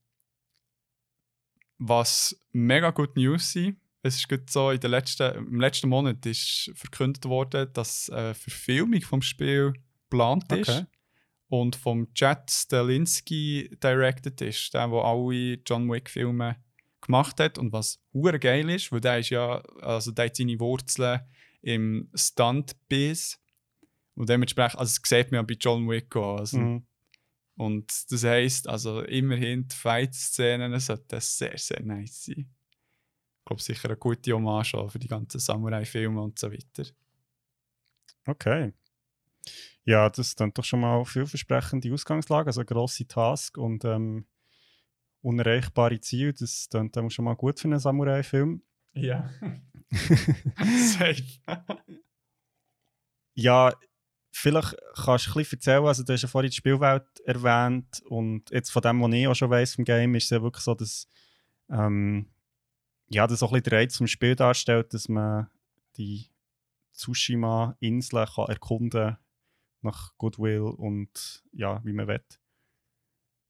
[1.78, 6.26] was mega gut News sind, es ist gut so, in der letzten, im letzten Monat
[6.26, 10.86] ist verkündet worden, dass eine Verfilmung vom Spiel geplant ist okay.
[11.48, 16.58] Und vom Chad Stalinski directed ist, der, der alle John Wick-Filme
[17.02, 20.60] gemacht hat und was hure geil ist, weil der ist ja, also der hat seine
[20.60, 21.22] Wurzeln
[21.62, 23.40] im Stunt-Biz
[24.16, 26.88] und dementsprechend, also das sieht man ja bei John Wick auch, also, mhm.
[27.58, 32.56] und das heisst, also immerhin die Fight-Szenen sollten sehr, sehr nice sein
[33.46, 36.90] glaube, sicher eine gute Hommage für die ganzen Samurai-Filme und so weiter.
[38.26, 38.74] Okay.
[39.86, 44.26] Ja, das ist dann doch schon mal vielversprechende Ausgangslage, also eine grosse Task und ähm,
[45.22, 46.34] unerreichbare Ziele.
[46.34, 48.64] Das dann schon mal gut für einen Samurai-Film.
[48.94, 49.30] Ja.
[49.92, 51.24] Safe.
[53.36, 53.74] ja,
[54.32, 58.50] vielleicht kannst du ein bisschen erzählen, also du hast ja vorhin die Spielwelt erwähnt und
[58.50, 60.74] jetzt von dem, was ich auch schon weiss vom Game, ist es ja wirklich so,
[60.74, 61.08] dass
[61.70, 62.28] ähm,
[63.10, 65.48] ja, das auch ein bisschen der Reiz zum Spiel darstellt, dass man
[65.98, 66.32] die
[66.94, 69.18] Tsushima-Insel kann erkunden
[69.86, 72.24] nach Goodwill und ja, wie man will.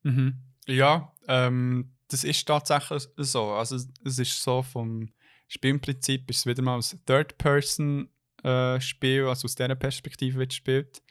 [0.04, 0.42] Mhm.
[0.68, 3.52] Ja, ähm, das ist tatsächlich so.
[3.52, 5.10] Also es ist so vom
[5.48, 11.02] Spielprinzip ist es wieder mal ein Third-Person-Spiel, äh, also aus dieser Perspektive wird gespielt.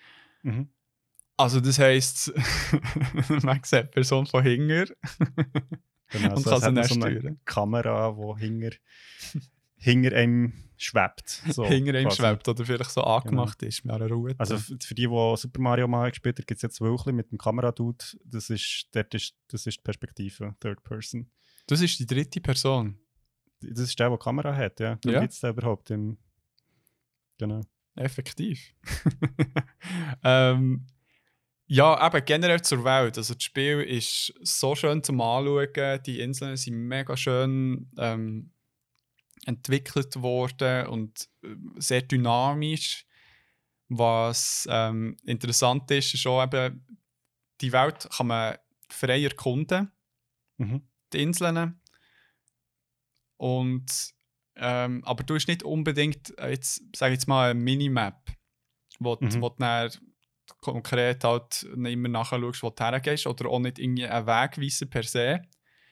[0.43, 0.69] Mhm.
[1.37, 2.33] Also das heisst,
[3.43, 4.95] man sieht die Person von hinten
[6.11, 8.71] Genau, und also kann sie so eine Kamera, die hinter,
[9.77, 11.29] hinter einem schwebt.
[11.49, 13.69] So hinter einem schwebt oder vielleicht so angemacht genau.
[13.69, 14.35] ist mit einer Ruhe.
[14.39, 17.39] Also für die, die Super Mario mal gespielt haben, gibt es jetzt wirklich mit dem
[17.39, 21.31] Kameradude, das ist, dort ist, das ist die Perspektive, Third Person.
[21.67, 22.99] Das ist die dritte Person?
[23.61, 24.99] Das ist der, der Kamera hat, ja.
[25.05, 25.21] Wie ja.
[25.21, 26.19] gibt es den überhaupt im...
[27.39, 27.63] Genau.
[27.97, 28.75] Effektiv.
[30.25, 30.87] ähm,
[31.67, 33.17] ja, eben generell zur Welt.
[33.17, 36.03] Also das Spiel ist so schön zum Anschauen.
[36.05, 38.51] Die Inseln sind mega schön ähm,
[39.47, 43.07] entwickelt worden und äh, sehr dynamisch.
[43.89, 46.87] Was ähm, interessant ist, ist auch eben,
[47.61, 48.57] die Welt kann man
[48.89, 49.93] frei erkunden.
[50.57, 50.83] Mhm.
[51.13, 51.81] Die Inseln.
[53.37, 54.15] Und,
[54.57, 58.31] ähm, aber du hast nicht unbedingt, äh, jetzt, sag jetzt mal, eine Minimap,
[58.99, 59.43] wo, mhm.
[59.43, 59.91] wo du dann
[60.61, 65.43] konkret halt immer nachschaust, wo du hergehst oder auch nicht irgendwie einen Wegweiser per se.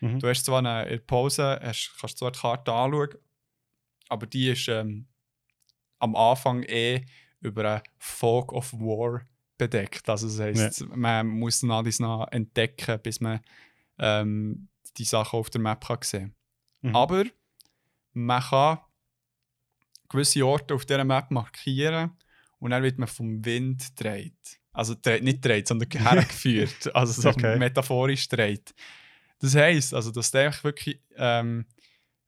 [0.01, 0.19] Mhm.
[0.19, 3.15] Du hast zwar eine, in der Pause, hast, kannst zwar die Karte anschauen,
[4.13, 5.07] aber die ist ähm,
[5.99, 7.05] am Anfang eh
[7.41, 9.23] über einen Fog of War
[9.57, 10.09] bedeckt.
[10.09, 10.87] Also das heisst, ja.
[10.95, 13.41] man muss nach dies nach entdecken, bis man
[13.99, 16.35] ähm, die Sachen auf der Map kann sehen
[16.83, 16.91] kann.
[16.91, 16.97] Mhm.
[16.97, 17.25] Aber
[18.13, 18.79] man kann
[20.09, 22.11] gewisse Orte auf dieser Map markieren
[22.59, 24.61] und dann wird man vom Wind gedreht.
[24.73, 26.95] Also nicht gedreht, sondern hergeführt.
[26.95, 27.59] also so okay.
[27.59, 28.75] metaphorisch gedreht.
[29.39, 31.67] Das heisst, also, dass du wirklich, ähm,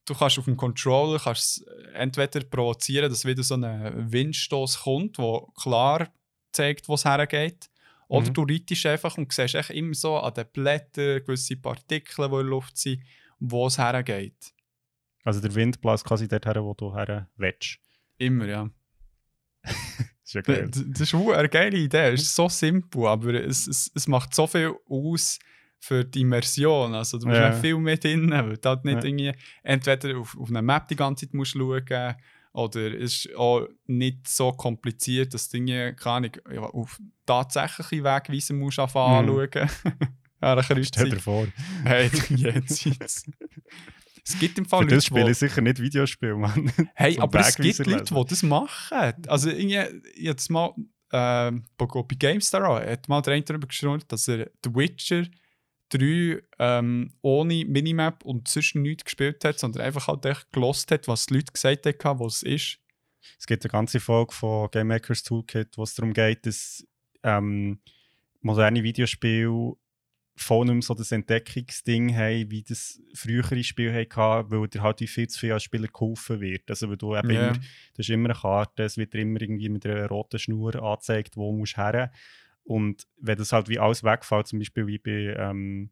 [0.05, 5.43] du kannst auf dem Controller kannst entweder provozieren, dass wieder so ein Windstoß kommt, der
[5.61, 6.09] klar
[6.53, 7.71] zeigt, wo es hergeht.
[8.09, 8.35] Oder mhm.
[8.35, 12.31] du reitest einfach und siehst echt immer so an den Blättern gewisse Partikel, die in
[12.31, 13.03] der Luft sind,
[13.41, 14.53] wo es hergeht.
[15.25, 17.79] Also der Wind bläst quasi dorthin, wo du her willst.
[18.19, 18.71] Immer, ja.
[20.23, 20.71] ist ja geil.
[20.71, 22.13] Das ist eine geile Idee.
[22.13, 25.39] Es ist so simpel, aber es, es, es macht so viel aus
[25.85, 26.95] für die Immersion.
[26.95, 27.53] Also du musst ja.
[27.53, 29.05] viel mehr drin, weil du halt nicht ja.
[29.05, 32.15] irgendwie entweder auf, auf einer Map die ganze Zeit musst schauen
[32.53, 38.59] oder es ist auch nicht so kompliziert, dass du irgendwie, keine Ahnung, auf tatsächliche Wegweisen
[38.59, 39.41] musst anfangen mhm.
[39.41, 39.69] anschauen.
[40.43, 41.49] ja, Stell dir vor.
[41.85, 43.27] Hey, jenseits.
[44.27, 46.73] Es gibt im Fall Für das Spiel ist sicher nicht Videospiel, Mann.
[46.95, 49.13] Hey, aber es gibt Leute, die das machen.
[49.27, 49.77] Also, ich,
[50.17, 50.73] jetzt mal
[51.11, 51.87] äh, bei
[52.19, 55.25] GameStar auch, hat mal der darüber geschrieben, dass er The Witcher
[55.91, 61.07] 3 ähm, ohne Minimap und sonst nichts gespielt hat, sondern einfach halt echt gelost hat,
[61.09, 62.79] was die Leute gesagt haben, was es ist.
[63.39, 66.87] Es gibt eine ganze Folge von Game Makers Toolkit, wo es darum geht, dass
[67.23, 67.81] ähm,
[68.41, 69.75] moderne Videospiele
[70.37, 74.99] voll nicht mehr so das Entdeckungsding haben, wie das frühere Spiel hatte, weil dir halt
[74.99, 76.69] viel zu viel als Spieler geholfen wird.
[76.69, 77.51] Also weil du eben Ja.
[77.51, 80.75] immer, du hast immer eine Karte, es wird dir immer irgendwie mit einer roten Schnur
[80.83, 82.13] angezeigt, wo du musst her.
[82.65, 85.91] Und wenn das halt wie alles wegfällt, zum Beispiel wie bei ähm,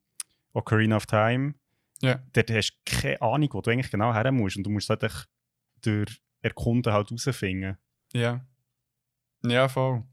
[0.52, 1.54] Ocarina of Time,
[2.00, 2.22] Ja.
[2.32, 4.56] dort hast du keine Ahnung, wo du eigentlich genau her musst.
[4.56, 5.02] Und du musst halt
[5.82, 7.76] durch Erkunden halt herausfinden.
[8.12, 8.44] Ja.
[9.44, 10.04] Ja, voll.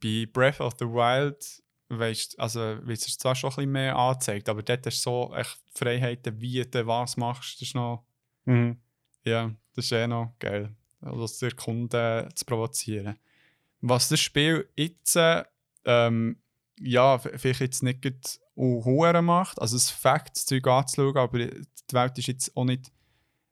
[0.00, 4.48] Bei Breath of the Wild weißt, also, wird es zwar schon ein bisschen mehr angezeigt,
[4.48, 7.56] aber dort hast du so echt Freiheiten, wie du was machst.
[7.60, 8.04] Das ist noch,
[8.44, 8.80] Mhm.
[9.24, 10.74] ja, das ist eh noch geil.
[11.00, 13.18] Also zu erkunden, zu provozieren.
[13.82, 15.44] Was das Spiel jetzt, äh,
[15.84, 16.38] ähm,
[16.80, 22.18] ja, vielleicht jetzt nicht Huren macht, also es Fakt, das Zeug anzuschauen, aber die Welt
[22.18, 22.92] ist jetzt auch nicht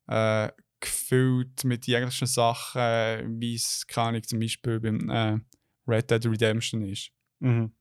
[0.06, 0.48] äh,
[0.80, 5.38] gefüllt mit jeglichen Sachen, äh, wie es, keine Ahnung, zum Beispiel beim äh,
[5.86, 7.10] Red Dead Redemption ist.
[7.40, 7.72] Mhm.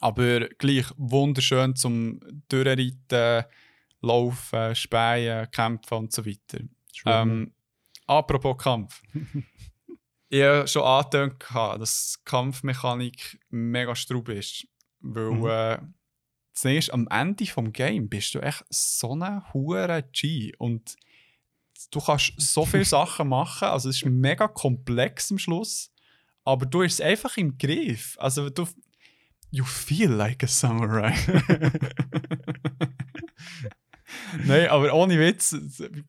[0.00, 3.44] Aber gleich wunderschön zum Durchreiten,
[4.02, 6.64] Laufen, Spähen, Kämpfen und so weiter.
[7.06, 7.52] Ähm,
[8.06, 9.02] apropos Kampf.
[10.28, 14.66] ich habe schon angetönt, gehabt, dass die Kampfmechanik mega strub ist.
[15.00, 15.46] Weil Mhm.
[15.46, 15.78] äh,
[16.52, 20.52] zuerst am Ende vom Game bist du echt so ein hure G.
[20.58, 20.96] Und
[21.90, 23.68] du kannst so viele Sachen machen.
[23.68, 25.92] Also es ist mega komplex am Schluss.
[26.44, 28.16] Aber du es einfach im Griff.
[28.18, 28.66] Also du...
[29.50, 31.14] You feel like a samurai.
[34.46, 35.56] Nein, aber ohne Witz,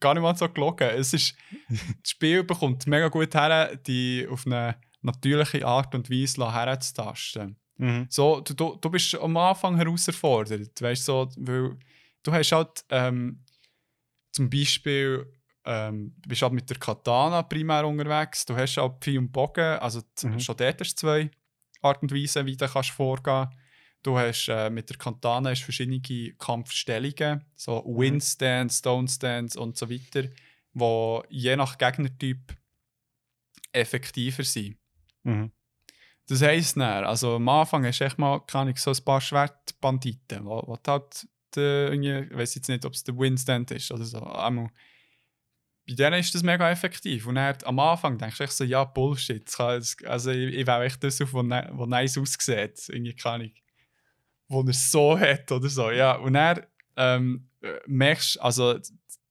[0.00, 0.88] gar nicht mal so gelogen.
[0.90, 1.34] Es ist,
[1.68, 7.56] das Spiel bekommt mega gut her, die auf eine natürliche Art und Weise herzutasten.
[7.76, 8.06] Mhm.
[8.08, 11.76] So, du, du, du bist am Anfang herausgefordert, weißt so, weil
[12.22, 13.44] du hast halt ähm,
[14.32, 15.32] zum Beispiel
[15.64, 19.78] ähm, du bist halt mit der Katana primär unterwegs, du hast halt Pfeil und Bogen,
[19.78, 20.40] also Mhm.
[20.40, 21.30] schon dort hast du zwei
[21.82, 23.48] Art und Weisen, wie du kannst vorgehen
[24.02, 26.00] Du hast äh, mit der Katana hast verschiedene
[26.38, 30.28] Kampfstellungen, so Windstands, Stone Stands und so weiter,
[30.72, 32.56] die je nach Gegnertyp
[33.72, 34.78] effektiver sind.
[35.24, 35.52] Mhm.
[36.26, 39.20] Das heisst dann, also am Anfang hast du echt mal keine Ahnung, so ein paar
[39.20, 44.04] Schwertbanditen, wo, wo halt, irgendwie, ich weiß jetzt nicht, ob es der Windstand ist oder
[44.04, 44.68] so, einmal,
[45.88, 47.26] bei denen ist das mega effektiv.
[47.26, 50.84] Und dann, am Anfang denkst du echt so, ja, Bullshit, kann, also ich, ich wähle
[50.84, 53.52] echt das auf, ni- was nice aussieht, irgendwie keine Ahnung,
[54.48, 56.16] wo er es so hat oder so, ja.
[56.16, 56.64] Und dann
[56.96, 58.78] ähm, äh, merkst du, also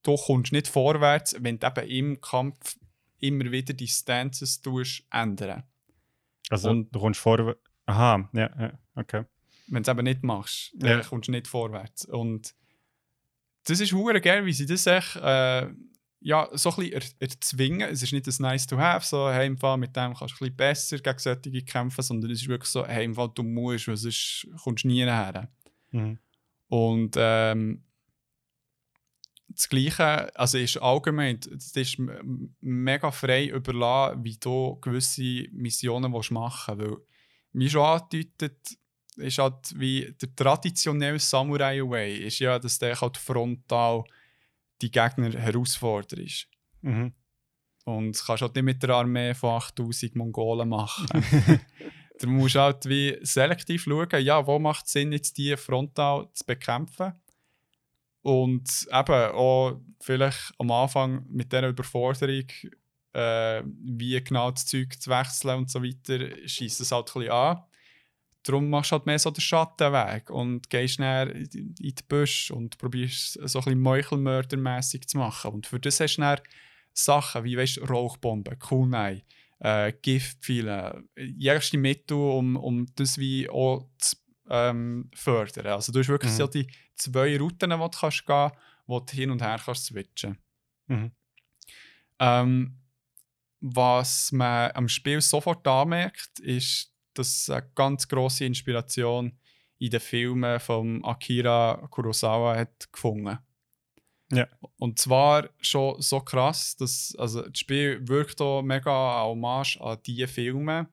[0.03, 2.77] du kommst nicht vorwärts, wenn du eben im Kampf
[3.19, 5.63] immer wieder die Stances tust, ändern.
[6.49, 7.55] Also Und- du kommst vor.
[7.87, 9.23] Aha, ja, ja, okay.
[9.67, 11.01] wenn du es eben nicht machst, dann Ja.
[11.01, 12.05] kommst du nicht vorwärts.
[12.05, 12.53] Und
[13.65, 15.67] das ist hure geil, wie sie das echt, äh,
[16.19, 17.89] ja, so ein bisschen er, erzwingen.
[17.89, 20.45] Es ist nicht das nice to have, so hey, im Fall, mit dem kannst du
[20.45, 23.43] ein bisschen besser gegen solche kämpfen, sondern es ist wirklich so, hey, im Fall, du
[23.43, 25.49] musst, weil sonst kommst du nie her.
[25.91, 26.17] Mhm.
[26.69, 27.83] Und ähm,
[29.49, 31.97] das Gleiche, also ist allgemein, das ist
[32.61, 36.91] mega frei überlassen, wie du gewisse Missionen willst machen willst.
[36.91, 36.97] Weil,
[37.53, 38.77] wie schon angedeutet,
[39.15, 44.03] ist halt wie der traditionelle Samurai-Way, ist ja, dass der halt frontal
[44.81, 46.47] die Gegner herausforderst.
[46.81, 47.13] Mhm.
[47.85, 51.07] Und das kannst halt nicht mit der Armee von 8000 Mongolen machen.
[52.19, 56.45] du musst halt wie selektiv schauen, ja, wo macht es Sinn, jetzt die frontal zu
[56.45, 57.13] bekämpfen.
[58.21, 62.47] Und eben auch vielleicht am Anfang mit dieser Überforderung,
[63.13, 67.31] äh, wie genau das Zeug zu wechseln und so weiter, schießt es halt ein bisschen
[67.31, 67.63] an.
[68.47, 72.77] Darum machst du halt mehr so den Schattenweg und gehst dann in die Büsche und
[72.77, 75.51] probierst so ein bisschen meuchelmördermässig zu machen.
[75.51, 76.39] Und für das hast du dann
[76.93, 79.23] Sachen wie weißt, Rauchbomben, Kunai,
[79.59, 84.15] äh, Giftpfeile, jegliche Mittel, um, um das wie auch zu
[84.49, 85.67] ähm, fördern.
[85.67, 86.37] Also du hast wirklich Mhm.
[86.37, 88.51] so die zwei Routen, die du kannst gehen
[88.85, 90.37] wo du hin und her kannst switchen.
[90.87, 91.11] Mhm.
[92.19, 92.79] Ähm,
[93.59, 99.37] was man am Spiel sofort anmerkt, ist, dass es eine ganz grosse Inspiration
[99.79, 103.37] in den Filmen von Akira Kurosawa hat gefunden.
[104.31, 104.47] Ja.
[104.77, 109.97] Und zwar schon so krass, dass also das Spiel wirkt auch mega eine Hommage an
[110.05, 110.87] diese Filme.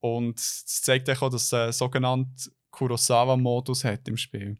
[0.00, 2.34] Und es zeigt auch, dass es einen sogenannten
[2.70, 4.56] Kurosawa-Modus hat im Spiel.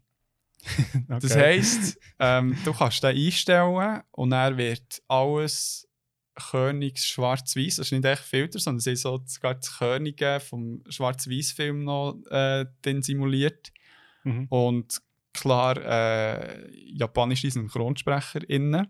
[1.07, 1.39] Das Okay.
[1.57, 5.87] heisst, ähm, du kannst den einstellen und dann wird alles
[6.49, 7.77] Königs schwarz-weiß.
[7.77, 12.65] Das ist nicht echt Filter, sondern ist so sogar das Könige vom Schwarz-Weiß-Film noch äh,
[13.01, 13.71] simuliert.
[14.23, 14.47] Mhm.
[14.49, 15.01] Und
[15.33, 18.87] klar, äh, japanische SynchronsprecherInnen.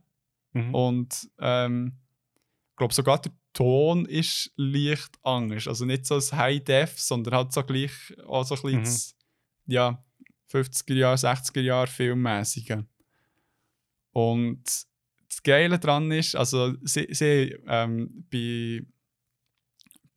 [0.53, 0.75] Mhm.
[0.75, 1.97] Und ähm,
[2.71, 5.67] ich glaube sogar der Ton ist leicht anders.
[5.67, 7.91] Also nicht so ein High Def, sondern halt so gleich
[8.25, 8.83] auch so ein bisschen Mhm.
[8.83, 9.15] das,
[9.67, 10.03] ja,
[10.51, 12.87] 50er Jahre, 60er Jahre filmmäßigen.
[14.11, 14.63] Und
[15.31, 18.81] das Geile daran ist, also sie, sie ähm, bei,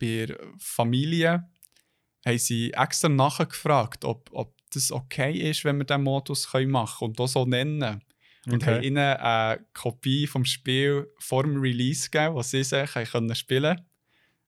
[0.01, 1.49] bei der Familie
[2.27, 6.99] haben sie extra nachgefragt, ob, ob das okay ist, wenn wir diesen Modus können machen
[6.99, 8.03] können und das so nennen.
[8.47, 8.75] Und Okay.
[8.75, 13.81] haben ihnen eine Kopie vom Spiel vor dem Release gegeben, was sie sich können spielen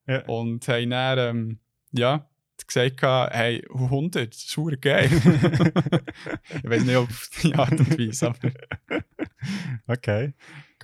[0.05, 0.23] Ja.
[0.25, 1.59] Und haben dann, ähm,
[1.93, 2.29] ja,
[2.67, 5.09] gesagt, hey, 100, das ist geil.
[6.63, 7.09] ich weiß nicht, ob
[7.41, 8.51] die Art und Weise, aber
[9.87, 10.33] Okay,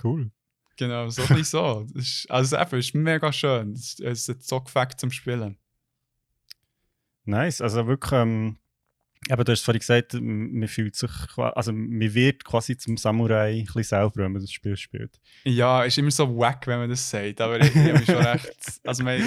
[0.02, 0.30] cool.
[0.76, 1.86] genau, so ein so.
[1.94, 3.72] Ist, also es ist mega schön.
[3.72, 5.58] Es ist so gefällt zum Spielen.
[7.24, 8.58] Nice, also wirklich, ähm,
[9.30, 13.64] eben, du hast vorhin gesagt, man fühlt sich, also man wird quasi zum Samurai ein
[13.64, 15.20] bisschen selber, wenn man das Spiel spielt.
[15.44, 18.16] Ja, ist immer so wack, wenn man das sagt, aber ich, ich habe mich schon
[18.26, 18.80] recht.
[18.84, 19.22] Also, mein,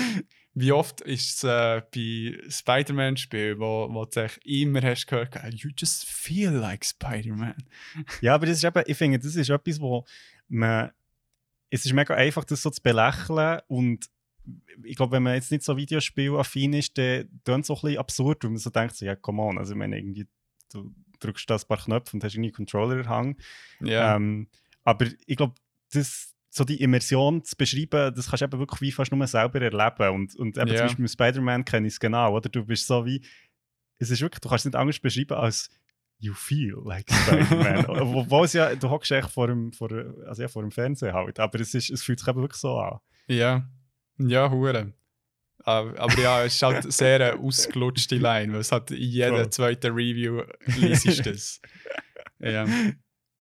[0.60, 6.06] wie oft ist es äh, bei Spider-Man-Spielen, wo, wo du immer hast gehört, you just
[6.06, 7.64] feel like Spider-Man.
[8.22, 10.04] Ja, aber das ist eben, ich finde, das ist etwas, wo
[10.48, 10.90] man,
[11.70, 14.10] es ist mega einfach, das so zu belächeln und
[14.84, 18.00] ich glaube, wenn man jetzt nicht so Videospiel-affin ist, dann tönt es so ein bisschen
[18.00, 20.26] absurd, weil man so denkt, so, ja, come on, also ich meine, irgendwie,
[20.72, 23.42] du drückst da ein paar Knöpfe und hast irgendwie einen Controller in der Hand.
[23.82, 24.48] Ja, Ähm,
[24.84, 25.54] aber ich glaube,
[25.92, 29.62] das so die Immersion zu beschreiben, das kannst du eben wirklich wie fast nur selber
[29.62, 30.10] erleben.
[30.14, 30.76] Und, und eben Ja.
[30.78, 32.50] zum Beispiel mit Spider-Man kenne ich es genau, oder?
[32.50, 33.24] Du bist so wie,
[34.00, 35.70] es ist wirklich, du kannst es nicht anders beschreiben als
[36.20, 37.86] you feel like Spider-Man.
[38.16, 39.90] Obwohl es ja, du hockst echt vor dem, vor,
[40.28, 42.78] also ja, vor dem Fernsehen halt, aber es, ist, es fühlt sich eben wirklich so
[42.80, 43.00] an.
[43.28, 43.70] ja,
[44.20, 44.94] ja, hure.
[45.64, 49.52] Aber, aber ja, es ist halt eine sehr ausgelutschte Line, weil es hat in jeder
[49.52, 51.62] zweiten Review liest das.
[52.40, 52.66] ja.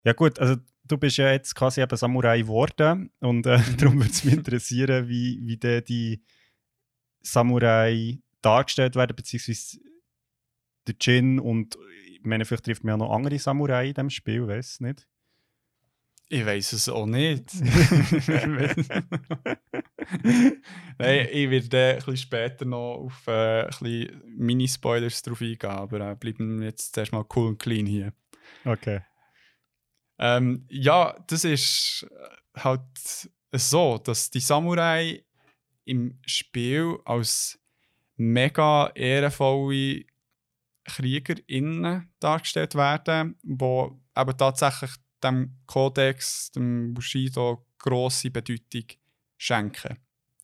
[0.04, 0.56] Ja gut, also
[0.88, 5.08] du bist ja jetzt quasi eben Samurai geworden und äh, darum würde es mich interessieren,
[5.08, 6.24] wie, wie denn die
[7.22, 9.80] Samurai dargestellt werden, beziehungsweise
[10.88, 11.78] der Jin und
[12.12, 15.08] ich meine, vielleicht trifft man ja noch andere Samurai in diesem Spiel, weiß nicht.
[16.30, 17.54] Ich weiß es auch nicht.
[20.98, 23.70] Nein, ich werde bisschen später noch auf äh,
[24.26, 28.12] Mini-Spoilers drauf eingehen, aber äh, bleiben jetzt erstmal cool und clean hier.
[28.66, 29.02] Okay.
[30.20, 35.24] Ähm, ja, das ist äh, halt so, dass die Samurai
[35.86, 37.60] im Spiel als
[38.18, 40.06] mega ehrenvolle
[40.86, 44.92] KriegerInnen dargestellt werden, die eben tatsächlich
[45.24, 48.86] dem Kodex, dem Bushido, grosse Bedeutung
[49.38, 49.98] schenken.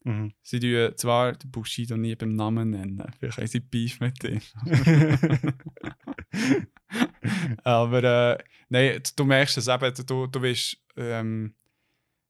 [0.04, 0.34] Mhm.
[0.42, 4.42] Sie tun zwar den Bushido nie beim Namen nennen, vielleicht haben sie Beef mit ihm.
[7.64, 11.56] Aber äh, nein, du- merkst es eben, du, du wirst ähm,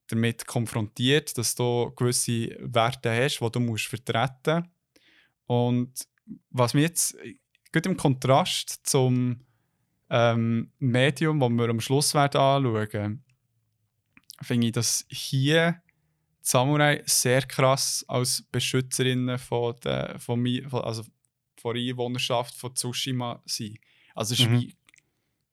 [0.08, 4.70] damit konfrontiert, dass du gewisse Werte hast, die du musst vertreten
[5.48, 5.94] Und
[6.52, 7.18] was mir jetzt,
[7.74, 9.42] gut im Kontrast zum
[10.10, 13.24] ähm, Medium, das wir am Schluss werden anschauen,
[14.42, 15.82] finde ich, dass hier
[16.44, 21.04] die Samurai sehr krass als Beschützerinnen von der, von, also
[21.58, 23.80] von der Einwohnerschaft von Tsushima sind.
[24.14, 24.60] Also es ist Mhm.
[24.62, 24.76] wie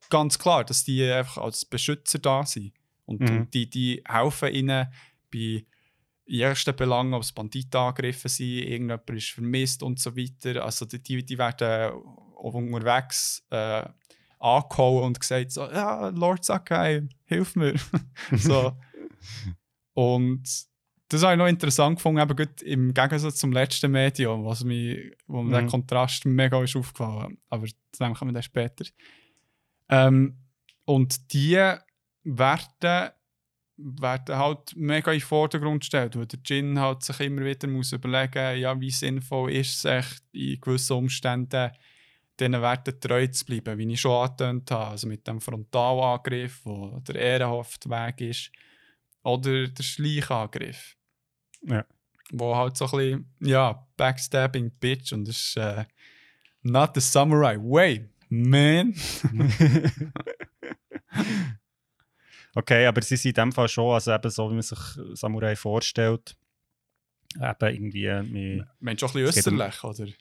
[0.08, 2.72] ganz klar, dass die einfach als Beschützer da sind.
[3.06, 3.28] Und, Mhm.
[3.30, 4.86] und die, die helfen ihnen
[5.32, 5.64] bei
[6.26, 10.64] ersten Belangen, ob es Banditen angegriffen sind, irgendjemand ist vermisst und so weiter.
[10.64, 11.92] Also die, die, werden
[12.36, 13.84] auch unterwegs äh,
[14.38, 17.74] angehauen und gesagt so, ja, Lord Sakai, hilf mir.
[18.32, 18.76] so.
[19.92, 20.48] Und
[21.10, 25.12] das habe ich noch interessant gefunden, eben gut im Gegensatz zum letzten Medium, was mir,
[25.26, 25.68] wo mir der Mhm.
[25.68, 27.38] Kontrast mega ist aufgefallen.
[27.48, 28.84] Aber zu dem kommen wir dann später.
[29.88, 30.38] Ähm,
[30.84, 31.56] und die
[32.22, 33.10] werden,
[33.76, 37.92] werden halt mega in den Vordergrund gestellt, weil der Jin halt sich immer wieder muss
[37.92, 41.72] überlegen ja, wie sinnvoll ist es echt in gewissen Umständen
[42.38, 46.98] diesen Werten treu zu bleiben, wie ich schon angetönt habe, also mit dem Frontalangriff, wo
[47.00, 48.50] der ehrenhafte Weg ist,
[49.22, 50.96] oder der Schleichangriff.
[51.62, 51.84] Ja.
[52.32, 55.84] Wo halt so ein bisschen, ja, Backstabbing Bitch und das ist äh,
[56.62, 58.94] not the samurai way, man.
[62.54, 64.78] okay, aber sie sind in dem Fall schon, also eben so, wie man sich
[65.14, 66.36] Samurai vorstellt,
[67.36, 70.12] eben irgendwie mit Meinst du auch ein Es bisschen äußerlich, oder?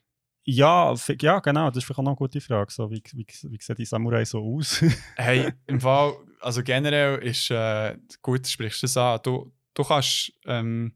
[0.45, 2.71] Ja, ja, genau, das ist vielleicht auch noch eine gute Frage.
[2.71, 4.83] So, wie, wie, wie sehen die Samurai so aus?
[5.15, 9.19] Hey, im Fall, also generell ist äh, gut, du sprichst das an.
[9.21, 10.95] Du, du kannst ähm,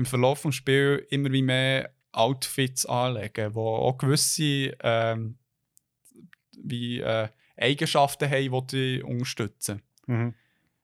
[0.00, 5.38] im Verlauf des Spiels immer wie mehr Outfits anlegen, die auch gewisse ähm,
[6.56, 9.82] wie, äh, Eigenschaften haben, die dich unterstützen.
[10.06, 10.34] mhm.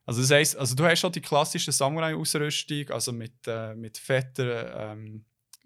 [0.05, 4.93] Also das heisst, also du hast schon die klassische Samurai-Ausrüstung, also mit, äh, mit fetter
[4.93, 5.25] ähm,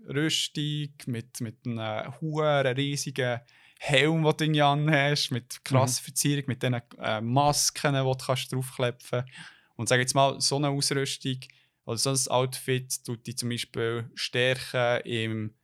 [0.08, 3.40] Rüstung, mit, mit einem hohen, riesigen
[3.78, 6.04] Helm, den du an hast, mit krasser mhm.
[6.04, 9.32] Verzierung, mit diesen äh, Masken, die du kannst draufklepfen kannst.
[9.76, 11.40] Und sag jetzt mal, so eine Ausrüstung
[11.84, 15.54] oder so ein Outfit tut dich zum Beispiel stärken im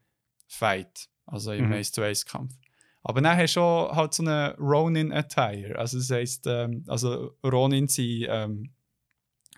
[0.47, 1.75] Fight, also im mhm.
[1.75, 2.55] 1-to-1-Kampf.
[3.03, 5.79] Aber dann hast du auch halt so eine Ronin-Attire.
[5.79, 8.71] Also das heisst, ähm, also Ronin sind ähm,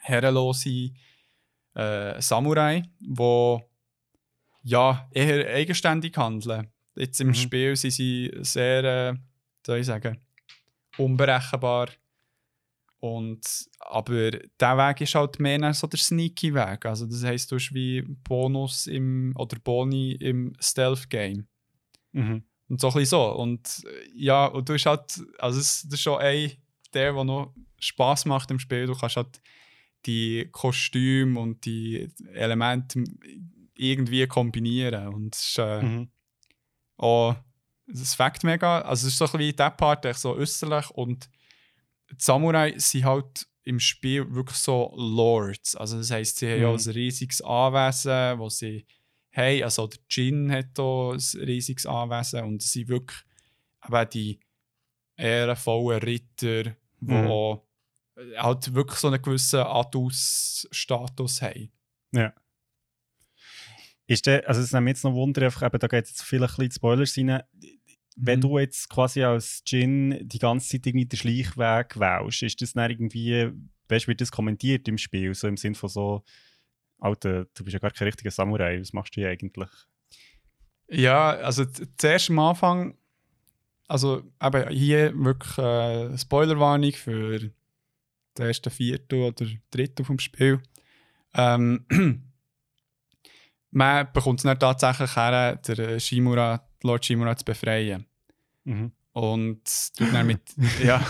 [0.01, 0.91] herrenlose
[1.75, 3.59] äh, Samurai, die
[4.65, 6.69] ja, eher eigenständig handeln.
[6.95, 7.35] Jetzt im mhm.
[7.35, 9.15] Spiel sind sie sehr, äh,
[9.65, 10.19] soll ich sagen,
[10.99, 11.89] unberechenbar.
[13.01, 16.85] Und, aber der Weg ist halt mehr so der sneaky Weg.
[16.85, 21.47] Also das heisst, du hast wie Bonus im, oder Boni im Stealth-Game.
[22.13, 22.43] Mhm.
[22.69, 23.33] Und so ein bisschen so.
[23.37, 26.53] Und ja, und du hast halt, also das, das ist schon ein,
[26.93, 28.87] der, der noch Spaß macht im Spiel.
[28.87, 29.41] Du kannst halt
[30.07, 33.05] die Kostüme und die Elemente
[33.75, 35.15] irgendwie kombinieren.
[35.15, 36.09] Und es ist äh, mhm.
[36.97, 37.37] auch,
[37.87, 41.31] es fängt mega, also es ist so ein bisschen der Part, der so äußerlich und
[42.11, 45.77] die Samurai sind halt im Spiel wirklich so Lords.
[45.77, 46.79] Also das heisst, sie haben ja mhm.
[46.79, 48.87] ein riesiges Anwesen, wo sie
[49.33, 49.63] haben.
[49.63, 53.19] Also der Jin hat hier ein riesiges Anwesen und sie sind wirklich
[53.87, 54.41] eben die
[55.17, 56.63] ehrenvollen Ritter,
[57.01, 57.61] die mhm.
[58.37, 61.71] halt wirklich so einen gewissen Adus-Status haben.
[62.13, 62.33] Ja.
[64.07, 66.71] Ist der, also es nimmt jetzt noch Wunder, einfach, eben, da geht es jetzt bisschen
[66.71, 67.43] Spoilers rein.
[68.21, 68.43] Wenn mhm.
[68.43, 72.91] du jetzt quasi als Jin die ganze Zeit irgendwie den Schleichweg wählst, ist das dann
[72.91, 73.51] irgendwie,
[73.89, 76.25] weißt du, wird das kommentiert im Spiel, so im Sinne von so,
[76.99, 79.71] Alter, du bist ja gar kein richtiger Samurai, was machst du hier eigentlich?
[80.89, 81.65] Ja, also
[81.97, 82.97] zuerst am Anfang,
[83.87, 87.53] also eben hier wirklich äh, Spoilerwarnung für den
[88.47, 90.61] ersten Viertel oder Drittel vom Spiel.
[91.35, 91.85] Ähm,
[93.71, 98.07] man bekommt es dann tatsächlich her, der Shimura, Lord Shimura zu befreien.
[98.65, 98.93] Mhm.
[99.13, 99.65] Und
[99.97, 100.43] tut dann mit,
[100.83, 101.05] ja,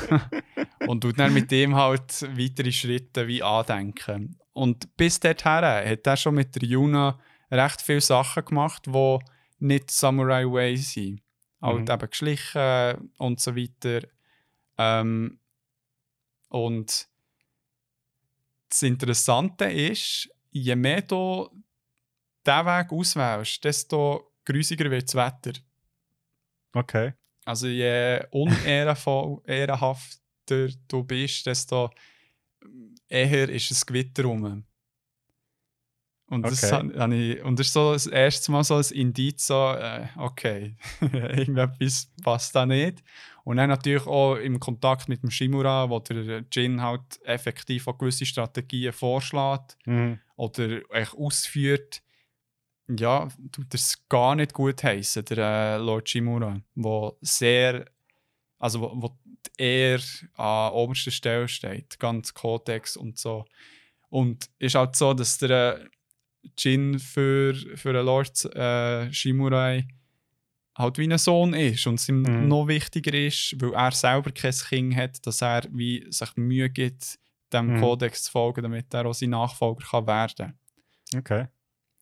[0.86, 4.38] und tut dann mit dem halt weitere Schritte wie andenken.
[4.52, 7.18] Und bis dorthin hat er schon mit der Yuna
[7.50, 9.18] recht viele Sachen gemacht, die
[9.58, 11.22] nicht Samurai Way sind.
[11.60, 11.94] Halt mhm.
[11.94, 14.06] eben geschlichen und so weiter.
[14.78, 15.40] Ähm,
[16.48, 17.08] und
[18.68, 21.48] das Interessante ist, je mehr du
[22.46, 25.52] diesen Weg auswählst, desto grüßiger wird das Wetter.
[26.72, 27.12] Okay.
[27.44, 30.16] Also je unehrenhafter
[30.88, 31.90] du bist, desto
[33.08, 34.64] eher ist es Gewitter rum.
[36.30, 36.56] Und, okay.
[36.60, 40.08] das, habe ich, und das ist so das erste Mal so ein Indiz, so, äh,
[40.16, 43.02] okay, irgendetwas passt da nicht.
[43.44, 47.96] Und dann natürlich auch im Kontakt mit dem Shimura, wo der Jin halt effektiv auch
[47.96, 50.18] gewisse Strategien vorschlägt mhm.
[50.36, 50.80] oder
[51.16, 52.02] ausführt
[52.88, 57.84] ja, tut es gar nicht gut heißen, der äh, Lord Shimura, wo sehr,
[58.58, 59.18] also wo, wo
[59.56, 60.00] er
[60.36, 63.44] an oberster Stelle steht, ganz Kodex und so.
[64.08, 65.88] Und ist halt so, dass der äh,
[66.56, 69.86] Jin für, für den Lord äh, Shimurai
[70.76, 72.48] halt wie ein Sohn ist und es ihm mhm.
[72.48, 77.18] noch wichtiger ist, weil er selber kein Kind hat, dass er wie sich Mühe gibt,
[77.52, 77.80] dem mhm.
[77.80, 80.34] Kodex zu folgen, damit er auch sein Nachfolger kann werden
[81.12, 81.18] kann.
[81.18, 81.48] Okay.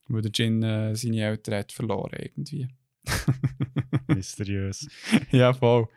[0.09, 2.69] Weil der Jin äh, seine Eltern hat verloren irgendwie.
[4.07, 4.89] Mysteriös.
[5.31, 5.89] ja, voll.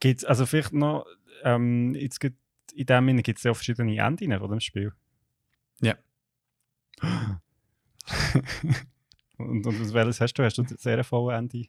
[0.00, 1.06] Gibt's also vielleicht noch,
[1.42, 2.38] ähm, jetzt gibt,
[2.74, 4.92] in dem Sinne gibt es ja auch verschiedene Enden von dem Spiel.
[5.80, 5.96] Ja.
[9.38, 10.44] und, und welches hast du?
[10.44, 11.66] Hast du das RV-Ende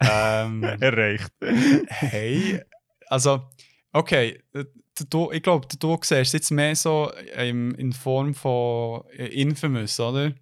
[0.00, 1.32] ähm, erreicht?
[1.40, 2.62] hey,
[3.06, 3.48] also,
[3.92, 4.42] okay,
[5.10, 9.98] du, ich glaube, du siehst es jetzt mehr so ähm, in Form von äh, Infamous,
[10.00, 10.32] oder?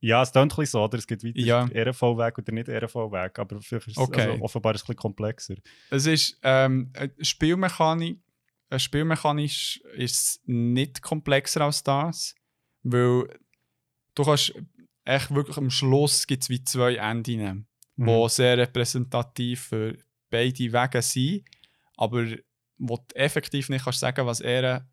[0.00, 0.98] Ja, es klingt ein so, oder?
[0.98, 1.64] Es gibt weiter ja.
[1.64, 4.32] RV-Weg oder nicht RV-Weg, aber vielleicht ist es okay.
[4.32, 5.54] also offenbar ein bisschen komplexer.
[5.90, 8.18] Es ist ähm, Spielmechanik,
[8.70, 12.34] äh, spielmechanisch ist es nicht komplexer als das,
[12.82, 13.28] weil
[14.16, 14.54] du kannst
[15.04, 18.06] echt wirklich am Schluss gibt es wie zwei Enden, mhm.
[18.06, 19.96] die sehr repräsentativ für
[20.30, 21.44] beide Wege sind,
[21.96, 22.26] aber
[22.78, 24.86] wo du effektiv nicht kannst sagen was er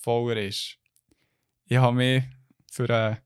[0.00, 0.78] voller ist.
[1.66, 2.24] Ich habe mich
[2.70, 3.18] für ein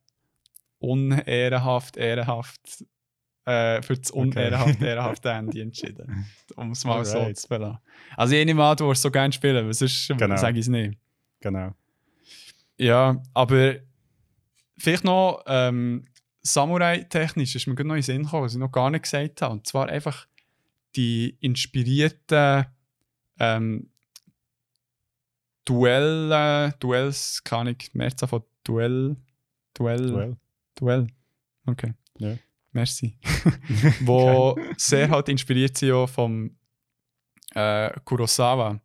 [0.78, 2.84] unehrenhaft, ehrenhaft,
[3.44, 4.86] äh, für das unehrenhaft, okay.
[4.86, 6.26] ehrenhafte Ende entschieden.
[6.57, 7.36] Um es mal Alright.
[7.36, 7.78] so zu belassen.
[8.16, 10.36] Also, ich nehme an, du würdest so gerne spielen, weil sonst genau.
[10.36, 10.98] sage ich es nicht.
[11.40, 11.74] Genau.
[12.78, 13.76] Ja, aber
[14.76, 16.04] vielleicht noch ähm,
[16.42, 19.42] Samurai-technisch ist mir gerade noch in den Sinn gekommen, was ich noch gar nicht gesagt
[19.42, 19.54] habe.
[19.54, 20.26] Und zwar einfach
[20.94, 22.66] die inspirierten
[23.39, 23.91] ähm,
[25.64, 29.16] Duell, Duells, kann ich Mehrzahl von Duell,
[29.74, 30.37] Duell, Duell,
[30.76, 31.07] Duell.
[31.66, 31.95] Okay.
[32.18, 32.37] Ja.
[32.72, 33.18] Merci.
[34.01, 36.57] wo sehr halt inspiriert sind auch vom
[37.55, 38.80] äh, Kurosawa.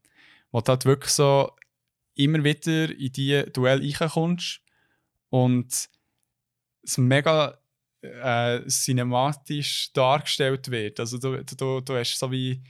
[0.52, 1.52] Wo du halt wirklich so
[2.16, 4.62] immer wieder in die Duell reinkommst
[5.30, 5.90] und
[6.84, 7.60] es mega
[8.02, 11.00] äh, cinematisch dargestellt wird.
[11.00, 12.62] Also du, du, du hast so wie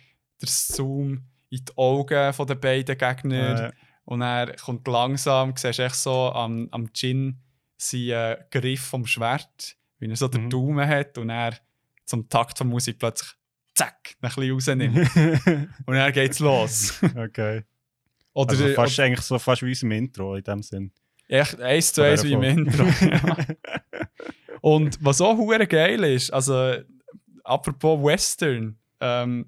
[0.41, 3.71] der Zoom in die Augen von den beiden Gegner Äh,
[4.05, 7.37] und er kommt langsam, siehst echt so am, am Jin
[7.77, 10.49] seinen äh, Griff vom Schwert, wie er so den Mhm.
[10.49, 11.55] Daumen hat und er
[12.05, 13.29] zum Takt von Musik plötzlich
[13.75, 15.15] zack, ein bisschen rausnimmt.
[15.85, 16.99] und dann geht's los.
[17.15, 17.63] okay.
[18.33, 20.91] Oder, Also fast, oder eigentlich so fast wie unserem Intro in dem Sinn.
[21.27, 22.83] echt eins zu eins wie im Intro.
[22.85, 23.37] ja.
[24.61, 26.75] Und was auch hure geil ist, also
[27.43, 29.47] apropos Western, ähm,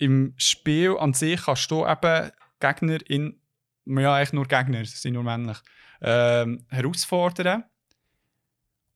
[0.00, 3.40] im Spiel an sich kannst du eben Gegner in,
[3.86, 5.58] ja eigentlich nur Gegner, sie sind nur männlich,
[6.00, 7.64] ähm, herausfordern.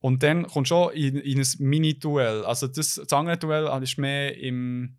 [0.01, 2.45] Und dann kommst du auch in, in ein Mini-Duell.
[2.45, 4.97] Also das, das andere Duell ist mehr im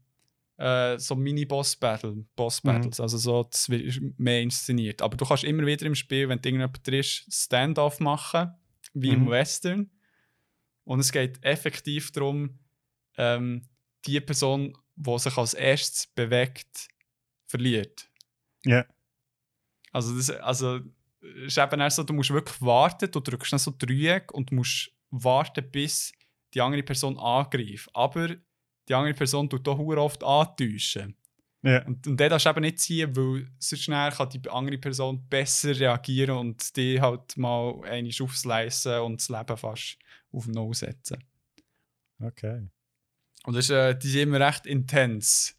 [0.58, 5.02] äh, so Mini-Boss-Battle, Boss-Battles, also so, das wird mehr inszeniert.
[5.02, 8.52] Aber du kannst immer wieder im Spiel, wenn du irgendjemand triffst, Stand-off machen,
[8.94, 9.30] wie im Mhm.
[9.30, 9.92] Western.
[10.86, 12.60] Und es geht effektiv darum,
[13.18, 13.68] ähm,
[14.06, 16.88] die Person, die sich als erstes bewegt,
[17.46, 18.10] verliert.
[18.66, 18.86] Ja.
[19.92, 20.80] Also, das, also
[21.46, 24.92] ist eben erst so, du musst wirklich warten, du drückst dann so Dreieck und musst
[25.10, 26.12] warten, bis
[26.54, 27.90] die andere Person angreift.
[27.94, 28.36] Aber
[28.88, 31.16] die andere Person tut auch hure oft antäuschen.
[31.64, 31.84] Ja.
[31.86, 35.28] Und, und den darfst du eben nicht ziehen, weil so schnell kann die andere Person
[35.28, 39.98] besser reagieren und die halt mal einmal aufslicen und das Leben fast
[40.32, 41.24] auf Null setzen.
[42.22, 42.68] Okay.
[43.54, 45.56] Ist, äh, die sind immer recht intens.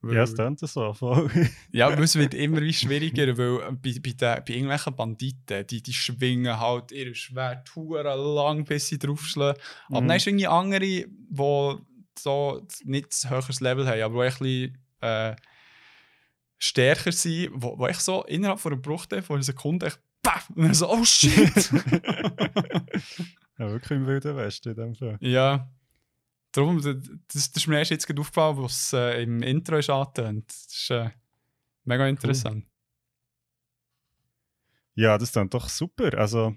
[0.00, 0.92] Weil- Ja, es klingt so.
[0.92, 1.30] Voll.
[1.72, 5.82] Ja, aber es wird immer wie schwieriger, weil bei, bei, den, bei irgendwelchen Banditen, die,
[5.82, 9.60] die schwingen halt ihr Schwert lang, bis sie draufschlagen.
[9.88, 10.08] Aber Mhm.
[10.08, 11.06] dann ist irgendwie andere, die
[12.18, 15.36] so nicht ein höheres Level haben, aber die ein bisschen äh,
[16.58, 20.48] stärker sind, wo, wo ich so innerhalb von einem Bruchteil von einer Sekunde echt paff,
[20.54, 21.30] und dann so, oh shit!
[23.58, 25.16] ja, wirklich im Wilden Westen in dem Fall.
[25.20, 25.68] ja.
[26.54, 26.96] Darum, das,
[27.32, 30.46] das ist mir erst jetzt gerade aufgefallen, was äh, im Intro ist angetönt.
[30.46, 31.10] Das ist äh,
[31.82, 32.64] mega interessant.
[34.94, 36.16] Ja, das klingt doch super.
[36.16, 36.54] Also,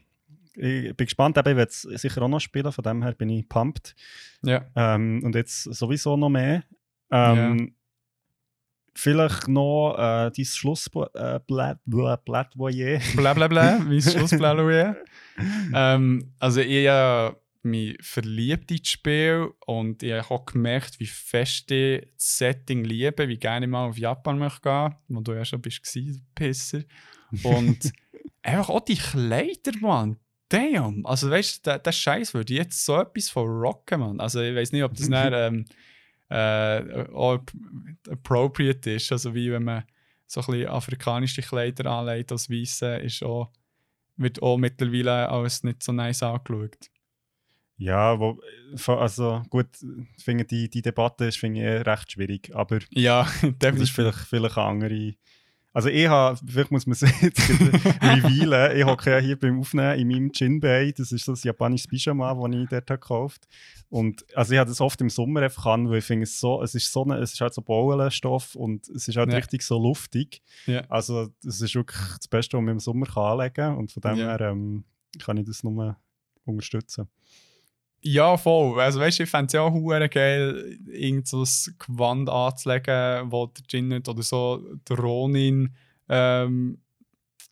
[0.53, 3.29] ich bin gespannt, eben, ich werde es sicher auch noch spielen, von dem her bin
[3.29, 3.95] ich pumped.
[4.43, 4.67] Ja.
[4.75, 6.63] Ähm, und jetzt sowieso noch mehr.
[7.09, 7.73] Ähm,
[8.93, 11.35] Vielleicht noch äh, dein Schlussplädoyer.
[11.35, 12.99] Äh, Plädoyer.
[13.15, 14.95] Blablabla, mein Schlussplädoyer.
[15.73, 21.05] ähm, also ich habe mich verliebt in das Spiel und ich habe auch gemerkt, wie
[21.05, 25.33] fest ich das Setting liebe, wie gerne ich mal auf Japan möchte gehen, wo du
[25.33, 25.81] ja schon bist,
[26.35, 26.83] Pisser.
[27.43, 27.91] Und
[28.41, 30.17] einfach auch die Kleider, Mann.
[30.49, 31.05] Damn!
[31.05, 34.19] Also weißt du, der, der Scheiß würde jetzt so etwas von rocken, Mann.
[34.19, 35.65] Also ich weiß nicht, ob das dann, ähm,
[36.29, 37.05] äh,
[38.09, 39.11] appropriate ist.
[39.11, 39.83] Also wie wenn man
[40.25, 43.51] so ein bisschen afrikanische Kleider anlegt als Weisse, ist auch,
[44.17, 46.89] wird auch mittlerweile als nicht so nice angeschaut.
[47.77, 48.39] Ja, wo,
[48.87, 49.67] also gut,
[50.17, 53.27] finde die, die Debatte ist finde ich, eh recht schwierig, aber Ja,
[53.59, 55.13] das ist vielleicht, vielleicht eine andere.
[55.73, 57.39] Also ich habe, vielleicht muss man es jetzt
[58.01, 61.87] revealen, ich hocke ja hier beim Aufnehmen in meinem Jinbei, das ist so ein japanisches
[61.87, 63.47] Pyjama, das ich dort habe gekauft
[63.89, 66.63] und also ich habe das oft im Sommer einfach an, weil ich finde es so,
[66.63, 69.35] es ist so eine, es ist halt so Baumwollstoff und es ist halt Ja.
[69.35, 70.41] richtig so luftig.
[70.65, 70.81] Ja.
[70.89, 74.01] Also das ist wirklich das Beste, was man im Sommer kann anlegen kann und von
[74.01, 74.29] dem Ja.
[74.35, 74.83] her ähm,
[75.19, 75.95] kann ich das nur
[76.43, 77.07] unterstützen.
[78.09, 78.79] Ja, voll.
[78.79, 79.73] Also weißt du, ich fände es ja auch
[80.09, 81.43] geil, irgend so
[81.77, 85.75] Gewand anzulegen, wo der Jin nicht oder so der Ronin,
[86.07, 86.79] ähm,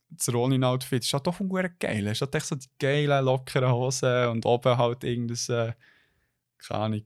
[0.08, 1.38] das Ronin-Outfit ist halt doch
[1.78, 2.06] geil.
[2.06, 5.72] Es hat echt so die geilen, lockeren Hosen und oben halt irgendein, äh,
[6.56, 7.04] keine Ahnung,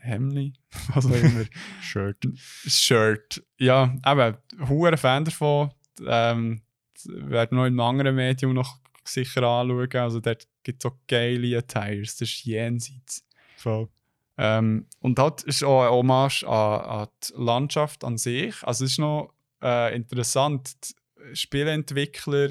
[0.00, 0.54] Hemli,
[0.94, 1.44] was auch immer.
[1.82, 2.26] Shirt.
[2.36, 3.42] Shirt.
[3.58, 5.72] Ja, eben, hure Fan davon.
[6.06, 6.62] Ähm,
[7.04, 9.88] werden noch in einem anderen Medium noch sicher anschauen.
[9.94, 13.24] Also dort gibt es auch geile Attires, das ist jenseits.
[13.56, 13.88] Voll.
[14.36, 18.62] Ähm, und halt ist auch eine Hommage an, an die Landschaft an sich.
[18.62, 19.32] Also es ist noch
[19.62, 22.50] äh, interessant, die Spieleentwickler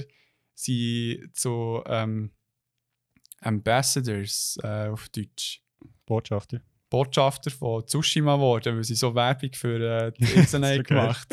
[0.55, 2.31] sind zu ähm,
[3.41, 5.61] Ambassadors äh, auf Deutsch.
[6.05, 6.61] Botschafter.
[6.93, 11.27] Botschafter von Tsushima geworden, weil sie so Werbung für äh, die Insel gemacht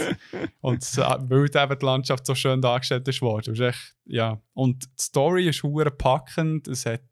[0.62, 3.52] Und weil eben die Landschaft so schön dargestellt ist worden.
[3.52, 4.40] Ist echt, ja.
[4.54, 6.66] Und die Story ist hure packend.
[6.66, 7.02] Es hat,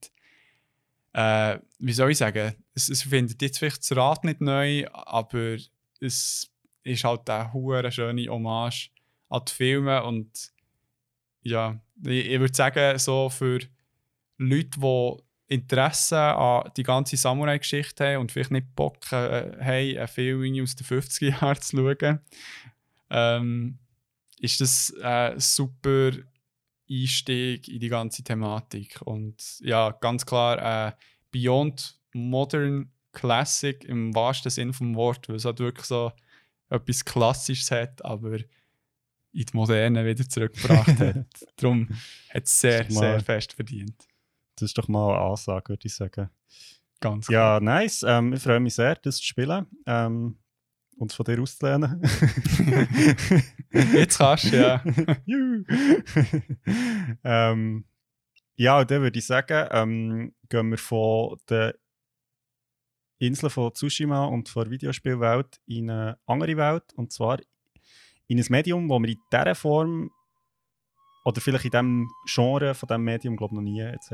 [1.12, 5.58] äh, wie soll ich sagen, es, es findet jetzt vielleicht das Rad nicht neu, aber
[6.00, 6.50] es
[6.84, 8.88] ist halt eine hure schöne Hommage
[9.28, 10.52] an die Filme und
[11.42, 13.58] ja, ich, ich würde sagen, so für
[14.38, 20.08] Leute, die Interesse an die ganze Samurai-Geschichte haben und vielleicht nicht Bock äh, haben, einen
[20.08, 22.20] Film aus den 50er Jahren zu schauen,
[23.10, 23.78] ähm,
[24.40, 26.12] ist das ein super
[26.90, 29.00] Einstieg in die ganze Thematik.
[29.02, 30.92] Und ja, ganz klar, äh,
[31.30, 36.12] Beyond Modern Classic im wahrsten Sinn vom Wort, weil es halt wirklich so
[36.68, 38.36] etwas Klassisches hat, aber
[39.32, 41.26] in die Moderne wieder zurückgebracht hat.
[41.56, 41.88] Darum
[42.30, 44.07] hat es sehr, sehr fest verdient.
[44.58, 46.30] Das ist doch mal eine Ansage, würde ich sagen.
[47.00, 48.02] Ganz Ja, nice.
[48.02, 50.36] Ähm, ich freue mich sehr, das zu spielen ähm,
[50.96, 52.02] und von dir auszulernen.
[53.92, 54.82] Jetzt kannst du, ja.
[57.22, 57.84] ähm,
[58.56, 61.76] ja, dann würde ich sagen, ähm, gehen wir von der
[63.18, 66.92] Insel von Tsushima und von der Videospielwelt in eine andere Welt.
[66.96, 67.38] Und zwar
[68.26, 70.10] in ein Medium, wo wir in dieser Form
[71.28, 74.08] oder vielleicht in diesem Genre von diesem Medium, glaube ich, noch nie jetzt.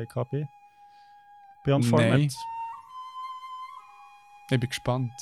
[1.62, 2.08] Beyond Format.
[2.08, 2.28] Nein.
[4.50, 5.12] Ich bin gespannt.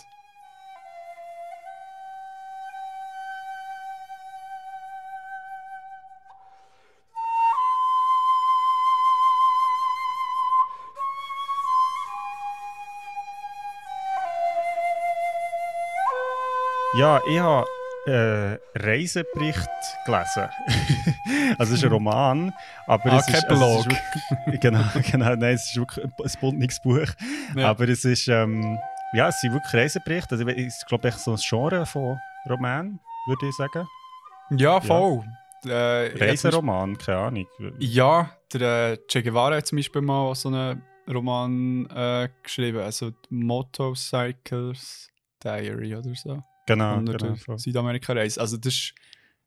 [16.94, 17.66] Ja, ich habe
[18.06, 19.68] äh, Reisebericht
[20.06, 20.48] gelesen.
[21.58, 22.52] also es ist ein Roman,
[22.86, 26.12] aber Ah, es, ist, also es ist wirklich, genau, genau, nein, es ist wirklich ein
[26.40, 27.06] buntes Buch.
[27.56, 27.68] Ja.
[27.70, 28.78] Aber es ist, ähm,
[29.14, 30.34] ja, es sind wirklich Reiseberichte.
[30.34, 32.98] Also es ist, glaube ich, so ein Genre von Roman,
[33.28, 33.86] würde ich sagen.
[34.50, 35.22] Ja, voll.
[35.64, 37.46] Äh, ich zum Beispiel- Reiseroman, keine Ahnung.
[37.78, 43.12] Ja, der äh, Che Guevara hat zum Beispiel mal so einen Roman äh, geschrieben, also
[43.30, 45.08] Motorcycles
[45.42, 46.42] Diary oder so.
[46.66, 47.34] Genau, genau.
[47.36, 47.58] voll.
[47.58, 48.40] Südamerika-Reise.
[48.40, 48.92] Also das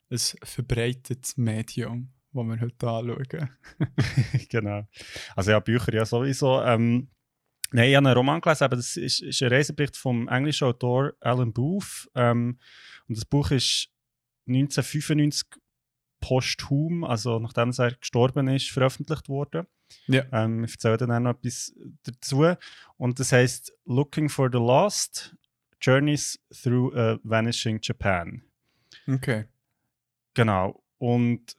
[0.09, 3.49] ist ein verbreitetes Medium, das wir heute anschauen.
[4.49, 4.87] genau.
[5.35, 6.61] Also ja, Bücher ja sowieso.
[6.61, 7.09] Ähm,
[7.71, 11.13] nein, ich habe einen Roman gelesen, aber das ist, ist ein Reisebericht vom englischen Autor
[11.21, 12.09] Alan Booth.
[12.15, 12.59] Ähm,
[13.07, 13.89] und das Buch ist
[14.47, 15.47] 1995
[16.19, 19.67] posthum, also nachdem er gestorben ist, veröffentlicht worden.
[20.07, 20.23] Ja.
[20.31, 22.55] Ähm, ich erzähle dann auch noch etwas dazu.
[22.97, 25.35] Und das heißt Looking for the Lost,
[25.85, 28.41] Journeys Through a Vanishing Japan.
[29.07, 29.45] Okay.
[30.33, 30.81] Genau.
[30.97, 31.55] Und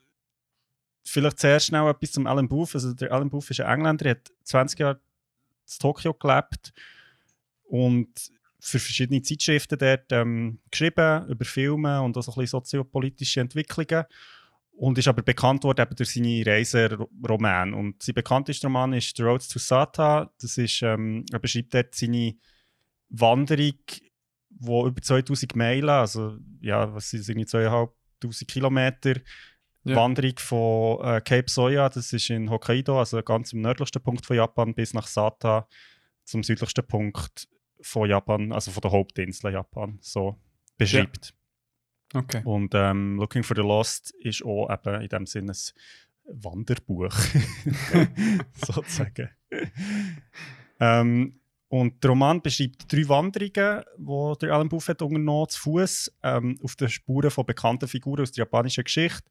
[1.04, 2.74] vielleicht zuerst schnell etwas zum Alan Booth.
[2.74, 6.72] Also der Alan Booth ist ein Engländer, er hat 20 Jahre in Tokio gelebt
[7.64, 8.08] und
[8.58, 14.04] für verschiedene Zeitschriften dort ähm, geschrieben, über Filme und auch so ein bisschen soziopolitische Entwicklungen.
[14.72, 17.74] Und ist aber bekannt worden eben durch seine Reiseromane.
[17.74, 20.30] Und sein bekanntester Roman ist The Road to Sata.
[20.38, 22.34] Das ist, ähm, er beschreibt dort seine
[23.08, 23.78] Wanderung,
[24.58, 29.14] wo über 2000 Meilen, also ja, was sind irgendwie 2500 Kilometer,
[29.84, 29.96] Ja.
[29.96, 34.36] Wanderung von äh, Cape Soya, das ist in Hokkaido, also ganz im nördlichsten Punkt von
[34.36, 35.68] Japan, bis nach Sata,
[36.24, 37.48] zum südlichsten Punkt
[37.80, 40.36] von Japan, also von der Hauptinsel Japan, so
[40.76, 41.34] beschreibt.
[42.14, 42.40] Okay.
[42.44, 47.14] Und ähm, Looking for the Lost ist auch eben in dem Sinne ein Wanderbuch,
[48.54, 49.30] sozusagen.
[50.80, 56.58] ähm, und der Roman beschreibt drei Wanderungen, die der Alan hat unternommen, zu Fuß ähm,
[56.62, 59.28] auf den Spuren von bekannten Figuren aus der japanischen Geschichte.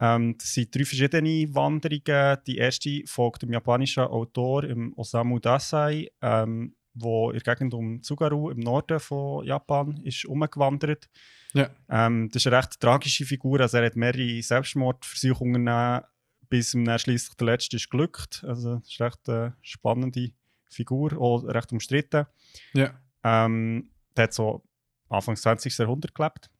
[0.00, 2.38] Ähm, das sind drei verschiedene Wanderungen.
[2.46, 8.02] Die erste folgt dem japanischen Autor im Osamu Dazai, ähm, wo in der Gegend um
[8.02, 11.08] Tsugaru im Norden von Japan ist umgewandert.
[11.52, 11.68] Ja.
[11.90, 13.60] Ähm, das ist eine recht tragische Figur.
[13.60, 16.02] Also er hat mehrere Selbstmordversuche unternommen,
[16.48, 18.42] bis ihm dann schliesslich der letzte ist glückt.
[18.46, 20.32] Also das ist eine recht äh, spannende
[20.72, 22.26] Figur, auch recht umstritten.
[22.74, 22.94] Ja.
[23.24, 24.62] Ähm, der hat so
[25.08, 25.76] Anfang des 20.
[25.78, 26.50] Jahrhunderts gelebt.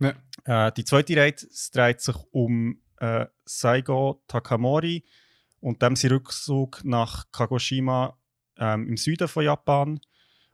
[0.00, 0.66] Ja.
[0.68, 5.04] Äh, die zweite Reise es dreht sich um äh, Saigo Takamori
[5.60, 8.16] und dem sein Rückzug nach Kagoshima
[8.58, 10.00] ähm, im Süden von Japan.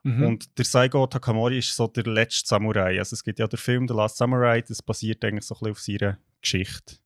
[0.03, 0.23] Mhm.
[0.25, 2.99] Und der Saigo Takamori ist so der letzte Samurai.
[2.99, 5.73] Also es gibt ja den Film The Last Samurai, das basiert eigentlich so ein bisschen
[5.73, 6.97] auf seiner Geschichte.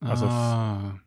[0.00, 0.98] also- ah.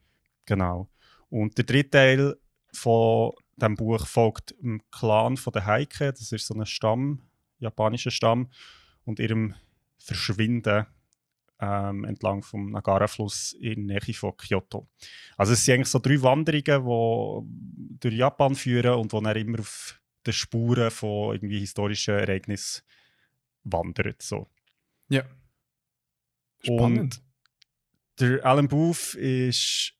[0.45, 0.89] Genau.
[1.29, 2.35] Und der dritte Teil
[2.73, 6.11] von dem Buch folgt dem Clan von der Heike.
[6.11, 7.21] Das ist so ein Stamm,
[7.59, 8.49] japanischer Stamm,
[9.05, 9.55] und ihrem
[9.97, 10.85] Verschwinden
[11.59, 14.87] ähm, entlang vom Nagara-Fluss in Nähe von Kyoto.
[15.37, 19.59] Also es sind eigentlich so drei Wanderungen, die durch Japan führen und wo dann immer
[19.59, 22.83] auf den Spuren von irgendwie historischen Ereignissen
[23.63, 24.15] wandern.
[24.19, 24.49] So.
[25.09, 25.23] Ja.
[26.59, 27.21] Spannend.
[28.19, 29.93] Der Alan Booth ist.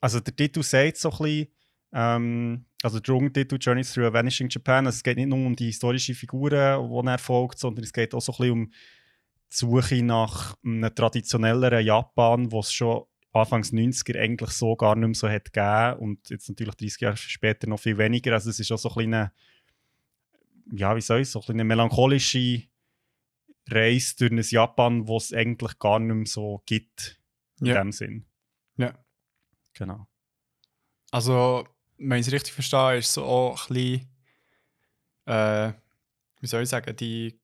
[0.00, 1.48] Also der Titel sagt so ein bisschen.
[1.92, 4.86] Ähm, also der Drogentitel Journeys Through a Vanishing Japan.
[4.86, 8.14] Also es geht nicht nur um die historischen Figuren, die er folgt, sondern es geht
[8.14, 8.74] auch so ein bisschen um die
[9.54, 15.14] Suche nach einem traditionelleren Japan, wo es schon Anfangs 90er eigentlich so gar nicht mehr
[15.14, 18.34] so hat gegeben und jetzt natürlich 30 Jahre später noch viel weniger.
[18.34, 19.32] Also es ist auch so ein kleine,
[20.70, 22.64] ja, wie soll ich, so eine melancholische
[23.68, 27.20] Reise durch ein Japan, wo es eigentlich gar nicht mehr so gibt,
[27.60, 27.82] in Ja.
[27.82, 28.26] dem Sinn.
[28.76, 28.92] Ja.
[29.72, 30.06] Genau.
[31.10, 31.66] Also,
[32.02, 34.08] wenn ich es richtig verstehe, ist so auch ein bisschen,
[35.26, 35.72] äh,
[36.40, 37.38] wie soll ich sagen, die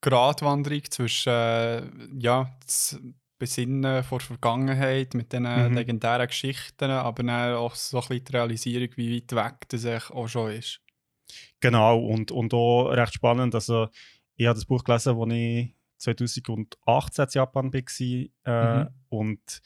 [0.00, 1.82] Gratwanderung zwischen äh,
[2.18, 2.98] ja, das
[3.38, 5.74] Besinnen vor der Vergangenheit mit diesen Mhm.
[5.74, 10.10] legendären Geschichten, aber dann auch so ein bisschen die Realisierung, wie weit weg das eigentlich
[10.10, 10.80] auch schon ist.
[11.60, 13.54] Genau, und, und auch recht spannend.
[13.54, 13.88] Also,
[14.36, 17.80] ich habe das Buch gelesen, als ich 2018 in Japan war.
[18.44, 18.88] Äh, Mhm.
[19.08, 19.62] Und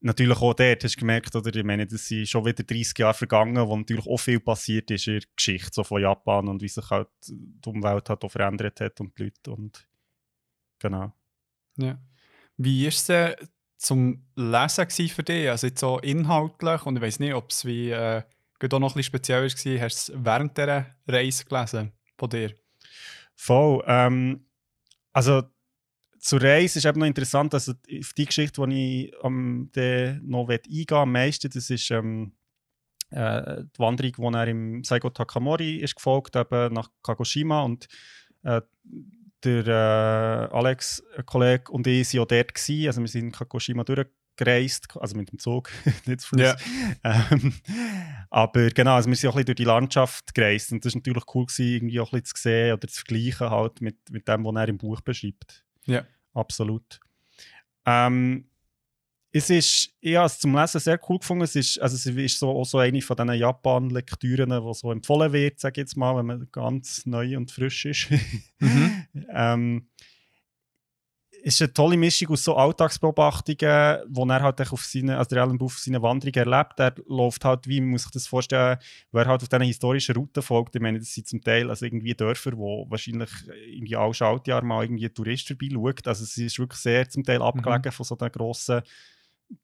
[0.00, 3.14] natürlich auch dort hast du gemerkt, oder, ich meine, das sind schon wieder 30 Jahre
[3.14, 6.68] vergangen, wo natürlich auch viel passiert ist in der Geschichte so von Japan und wie
[6.68, 9.50] sich halt die Umwelt halt auch verändert hat und die Leute.
[9.52, 9.86] Und,
[10.78, 11.12] genau.
[11.76, 11.98] Ja.
[12.56, 13.34] Wie war es denn
[13.76, 15.48] zum Lesen für dich?
[15.48, 18.22] Also jetzt so inhaltlich und ich weiß nicht, ob es wie äh,
[18.62, 19.84] auch noch ein bisschen speziell war.
[19.84, 22.54] Hast du es während dieser Reise gelesen von dir?
[23.34, 23.82] Voll.
[23.86, 24.44] Ähm,
[25.12, 25.42] also
[26.20, 30.48] zur Reise ist eben noch interessant, also auf die Geschichte, die ich ähm, dann noch
[30.48, 32.32] eingehen will, am meisten, das ist ähm,
[33.10, 37.88] äh, die Wanderung, die er im Saigo Takamori ist gefolgt, eben nach Kagoshima und
[38.42, 38.60] äh,
[39.42, 43.32] der äh, Alex, ein Kollege und ich waren auch dort gewesen, also wir sind in
[43.32, 45.70] Kagoshima durchgereist, also mit dem Zug,
[46.04, 46.36] nicht zu.
[46.36, 46.54] Ja.
[47.02, 47.54] Ähm,
[48.28, 50.98] aber genau, also wir sind auch ein bisschen durch die Landschaft gereist und das war
[50.98, 54.28] natürlich cool, gewesen, irgendwie auch ein bisschen zu sehen oder zu vergleichen halt mit, mit
[54.28, 55.64] dem, was er im Buch beschreibt.
[55.86, 56.04] Ja.
[56.34, 57.00] Absolut.
[57.86, 58.46] Ähm,
[59.32, 61.44] es ist, ich habe es zum Lesen sehr cool gefunden.
[61.44, 65.32] Es ist, also es ist so, auch so eine von diesen Japan-Lektüren, die so empfohlen
[65.32, 68.10] wird, sage ich jetzt mal, wenn man ganz neu und frisch ist.
[68.58, 69.06] Mhm.
[69.32, 69.88] ähm,
[71.42, 75.58] ist eine tolle Mischung aus so Alltagsbeobachtungen, wo er halt auf seine, also der Alan
[75.58, 76.78] Buff auf seine Wanderung erlebt.
[76.78, 78.78] Er läuft halt, wie man muss sich das vorstellen,
[79.12, 80.74] wer halt auf diesen historischen Routen folgt.
[80.74, 83.30] Ich meine, das sind zum Teil also irgendwie Dörfer, wo wahrscheinlich
[83.66, 86.08] irgendwie alle Schaltjahre mal irgendwie Tourist vorbeischaut.
[86.08, 88.82] Also es ist wirklich sehr zum Teil abgelegen von so den grossen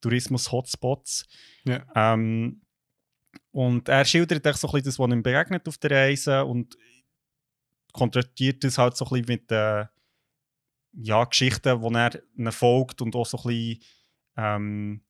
[0.00, 1.26] Tourismus-Hotspots.
[1.64, 1.84] Ja.
[1.94, 2.60] Ähm,
[3.52, 6.76] und er schildert echt so ein bisschen das, was ihm begegnet auf der Reise und
[7.92, 9.88] kontrastiert das halt so ein bisschen mit den
[10.96, 13.80] ja, Geschichten, die er ihnen folgt und auch so ein bisschen
[14.36, 15.02] ähm,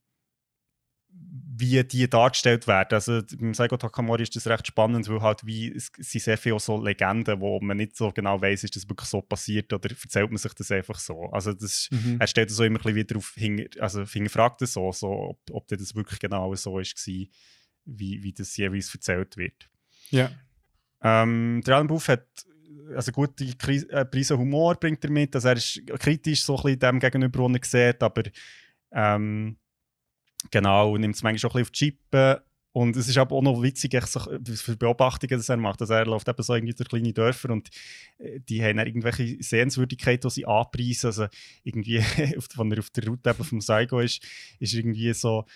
[1.58, 2.88] wie die dargestellt werden.
[2.92, 6.60] Also beim Saigo Takamori ist das recht spannend, weil halt wie, es sind sehr viele
[6.60, 10.30] so Legenden, wo man nicht so genau weiß, ist das wirklich so passiert oder erzählt
[10.30, 11.26] man sich das einfach so.
[11.30, 12.16] Also das, Mhm.
[12.20, 15.68] er stellt so immer ein bisschen wieder auf, also hinterfragt das so, so ob, ob
[15.68, 17.26] das wirklich genau so ist, war,
[17.86, 19.70] wie, wie das jeweils erzählt wird.
[20.10, 20.30] Ja.
[21.02, 22.26] Ähm, der Alan Buff hat
[22.94, 25.34] also gute Kri- äh, Prise Humor bringt er mit.
[25.34, 28.22] Also er ist kritisch so ein bisschen dem gegenüber, was er sieht, aber
[28.92, 29.56] ähm,
[30.50, 32.42] genau, nimmt es manchmal schon ein bisschen auf die Chippe.
[32.72, 35.80] Und es ist aber auch noch witzig, so, für Beobachtungen das er macht.
[35.80, 37.70] Also er läuft eben so irgendwie durch kleine Dörfer und
[38.18, 41.06] äh, die haben dann irgendwelche Sehenswürdigkeiten, die sie anpreisen.
[41.06, 41.26] Also
[41.62, 42.00] irgendwie,
[42.56, 44.22] wenn er auf der Route eben vom Saigo ist,
[44.58, 45.46] ist irgendwie so,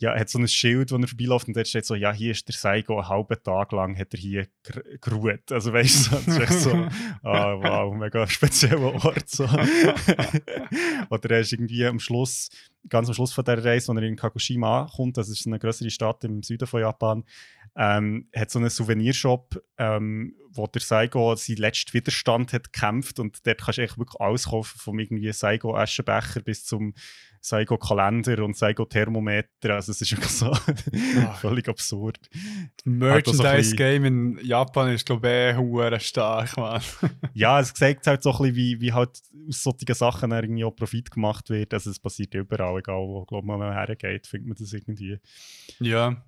[0.00, 2.30] ja, er hat so ein Schild, wo er vorbeiläuft und dort steht so, ja, hier
[2.30, 5.52] ist der Saigo, einen halben Tag lang hat er hier ger- geruht.
[5.52, 6.70] Also weißt du, das ist echt so,
[7.22, 9.28] ah, wow, mega spezieller Ort.
[9.28, 9.44] So.
[11.10, 12.48] Oder er ist irgendwie am Schluss,
[12.88, 15.90] ganz am Schluss von der Reise, wenn er in Kagoshima ankommt, das ist eine größere
[15.90, 17.24] Stadt im Süden von Japan,
[17.76, 23.46] ähm, hat so einen Souvenirshop, ähm, wo der Saigo seinen letzten Widerstand hat gekämpft und
[23.46, 26.94] dort kannst du echt wirklich alles kaufen, vom irgendwie Saigo Aschenbecher bis zum
[27.42, 30.52] Saigo Kalender und Saigo Thermometer, also es ist wirklich so
[31.40, 32.18] völlig absurd.
[32.30, 36.82] Bisschen- Merchandise-Game in Japan ist, glaube ich, eh stark, man.
[37.34, 40.72] ja, es zeigt halt so ein bisschen, wie, wie halt aus solchen Sachen irgendwie auch
[40.76, 41.72] Profit gemacht wird.
[41.72, 45.18] Also es passiert überall, egal wo glaub, man hergeht, findet man das irgendwie.
[45.78, 46.22] ja.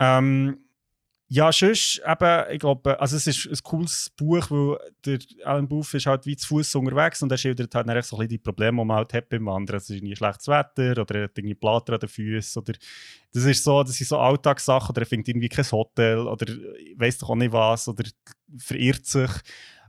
[0.00, 0.58] Ähm,
[1.32, 5.94] ja, sonst eben, ich glaube, also es ist ein cooles Buch, weil der Alan Buff
[5.94, 8.38] ist halt wie zu Fuß unterwegs und er schildert halt dann so ein bisschen die
[8.38, 9.76] Probleme, die man halt hat beim Wandern.
[9.76, 12.72] Es ist irgendwie schlechtes Wetter oder er hat irgendwie Blatter an den Füßen oder
[13.32, 16.46] das ist so, das sind so Alltagssachen oder er findet irgendwie kein Hotel oder
[16.96, 18.02] weiß doch auch nicht was oder
[18.58, 19.30] verirrt sich.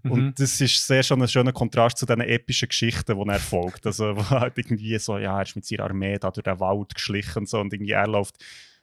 [0.03, 0.11] Mhm.
[0.11, 3.87] Und das ist sehr schon ein schöner Kontrast zu diesen epischen Geschichten, die er folgt.
[3.87, 6.93] Also, wo halt irgendwie so, ja, er ist mit seiner Armee da durch den Wald
[6.93, 8.37] geschlichen und so und irgendwie er läuft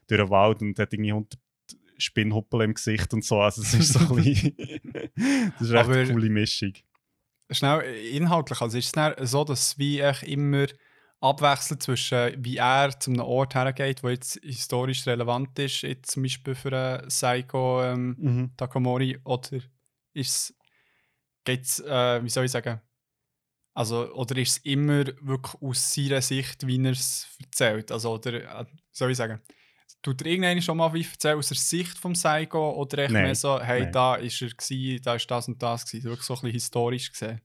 [0.09, 1.39] durch den Wald und hat irgendwie 100
[1.99, 3.41] Spinnhuppel im Gesicht und so.
[3.41, 4.55] Also, es ist so ein bisschen,
[5.59, 6.73] das ist echt Aber- eine coole Mischung.
[7.51, 10.67] Schnell äh, inhaltlich, also ist es so, dass wie echt immer
[11.21, 16.23] abwechselt zwischen wie er zu einem Ort hergeht, wo jetzt historisch relevant ist, jetzt zum
[16.25, 18.51] Beispiel für einen Saiko ähm, Mhm.
[18.57, 19.61] Takamori, oder
[20.13, 20.55] ist
[21.47, 22.81] es, äh, wie soll ich sagen,
[23.75, 27.91] Also, oder ist es immer wirklich aus seiner Sicht, wie er es erzählt?
[27.93, 29.41] Also, oder, äh, soll ich sagen,
[30.03, 33.25] tut er irgendwann schon mal wie erzählen aus der Sicht vom Saigo oder echt Nein,
[33.25, 33.93] mehr so, hey, nein.
[33.93, 37.11] da ist er gewesen, da ist das und das gewesen, wirklich so ein bisschen historisch
[37.11, 37.41] gesehen?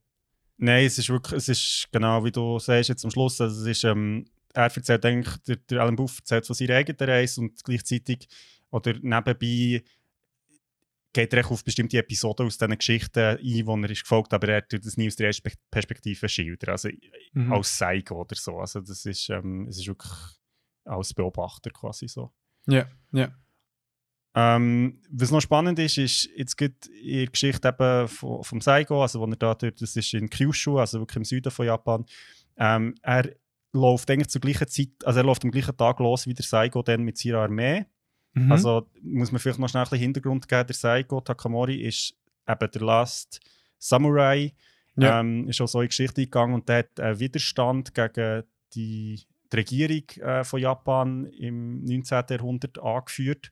[0.56, 3.66] Nein, es ist wirklich, es ist genau wie du sagst jetzt am Schluss, also es
[3.66, 7.64] ist, ähm, er erzählt eigentlich, der, der Alan Buff erzählt von seiner eigenen Reise und
[7.64, 8.28] gleichzeitig
[8.70, 9.82] oder nebenbei
[11.12, 14.66] geht er auf bestimmte Episoden aus diesen Geschichten ein, die er ist gefolgt, aber er
[14.66, 15.32] tut das nie aus der
[15.70, 16.88] Perspektive schildern, also
[17.32, 17.52] Mhm.
[17.52, 18.58] als Saigo oder so.
[18.58, 20.12] Also das ist, ähm, es ist wirklich
[20.84, 22.32] als Beobachter quasi so.
[22.66, 23.32] Ja, ja.
[24.36, 29.00] Ähm, was noch spannend ist, ist jetzt gibt in der Geschichte eben vom, vom Saigo,
[29.00, 32.04] also wo er da dort, das ist in Kyushu, also wirklich im Süden von Japan.
[32.56, 33.30] Ähm, er
[33.72, 36.82] läuft eigentlich zur gleichen Zeit, also er läuft am gleichen Tag los wie der Saigo
[36.82, 37.86] dann mit seiner Armee.
[38.32, 38.50] Mhm.
[38.50, 40.66] Also muss man vielleicht noch schnell ein bisschen Hintergrund geben.
[40.66, 42.14] Der Saigo Takamori ist
[42.48, 43.40] eben der Last
[43.78, 44.52] Samurai.
[44.96, 45.20] Ja.
[45.20, 48.44] Ähm, ist auch so in die Geschichte eingegangen und der hat einen Widerstand gegen
[48.74, 49.20] die,
[49.62, 52.24] die Regierung äh, von Japan im 19.
[52.30, 53.50] Jahrhundert angeführt.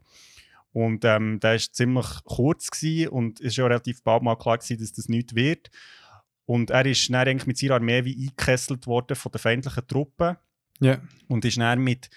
[0.73, 4.59] Und ähm, der war ziemlich kurz gewesen und es war ja relativ bald mal klar,
[4.59, 5.71] gewesen, dass das nichts wird.
[6.47, 10.37] Und er ist dann eigentlich mit seiner Armee wie eingekesselt worden von den feindlichen Truppen
[10.81, 11.01] ja.
[11.29, 12.11] und ist dann mit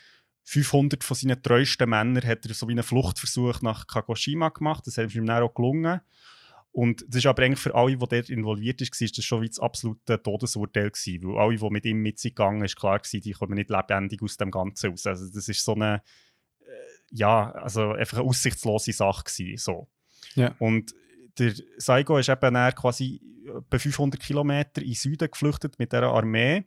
[0.45, 4.86] 500 von seinen treuesten Männern hat er so wie einen Fluchtversuch nach Kagoshima gemacht.
[4.86, 6.01] Das ist ihm dann auch gelungen.
[6.76, 9.47] Und das ist aber eigentlich für alle, die dort involviert waren, ist das schon wie
[9.47, 11.23] das absolute Todesurteil gewesen.
[11.23, 14.36] Weil alle, die mit ihm mitgegangen sind, ist klar gewesen, die kommen nicht lebendig aus
[14.36, 15.07] dem Ganzen raus.
[15.07, 16.03] Also das ist so eine,
[16.59, 16.71] äh,
[17.11, 19.88] ja, also einfach eine aussichtslose Sache gewesen, so.
[20.34, 20.53] Ja.
[20.59, 20.93] Und
[21.39, 26.65] der Saigo ist eben quasi etwa 500 Kilometer in den Süden geflüchtet mit dieser Armee.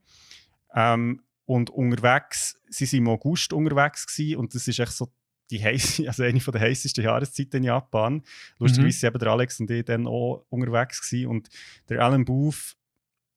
[0.75, 5.13] Ähm, und unterwegs, sie waren im August unterwegs gewesen, und das ist echt so
[5.51, 8.23] die heiß, also eine von der heißesten Jahreszeiten in Japan.
[8.59, 11.29] Lustigerweise sind eben der Alex und ich dann auch unterwegs gewesen.
[11.29, 11.49] und
[11.89, 12.77] der Alan Booth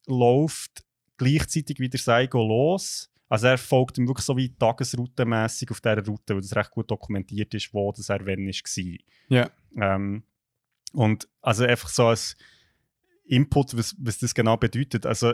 [0.08, 0.84] läuft
[1.18, 3.10] gleichzeitig wie der Saigo los.
[3.30, 6.92] Also er folgt ihm wirklich so wie tagesroutenmässig auf dieser Route, weil das recht gut
[6.92, 8.98] dokumentiert ist, wo das er wenn ist war.
[9.30, 9.50] Ja.
[9.78, 10.24] Ähm,
[10.92, 12.36] und also einfach so als
[13.24, 15.06] Input, was, was das genau bedeutet.
[15.06, 15.34] Also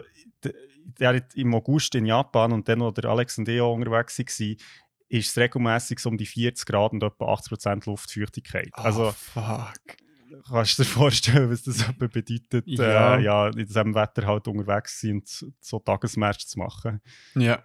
[1.00, 4.20] der hat im August in Japan und dann, wo der Alex und ich auch unterwegs
[4.20, 4.58] waren,
[5.10, 8.70] ist es regelmäßig so um die 40 Grad und etwa 80% Luftfeuchtigkeit.
[8.74, 9.74] Ah, Also fuck.
[10.50, 13.18] kannst du dir vorstellen, was das bedeutet, Ja.
[13.18, 17.02] Äh, ja, in diesem Wetter halt unterwegs zu sein und so Tagesmärsche zu machen.
[17.36, 17.64] Ja,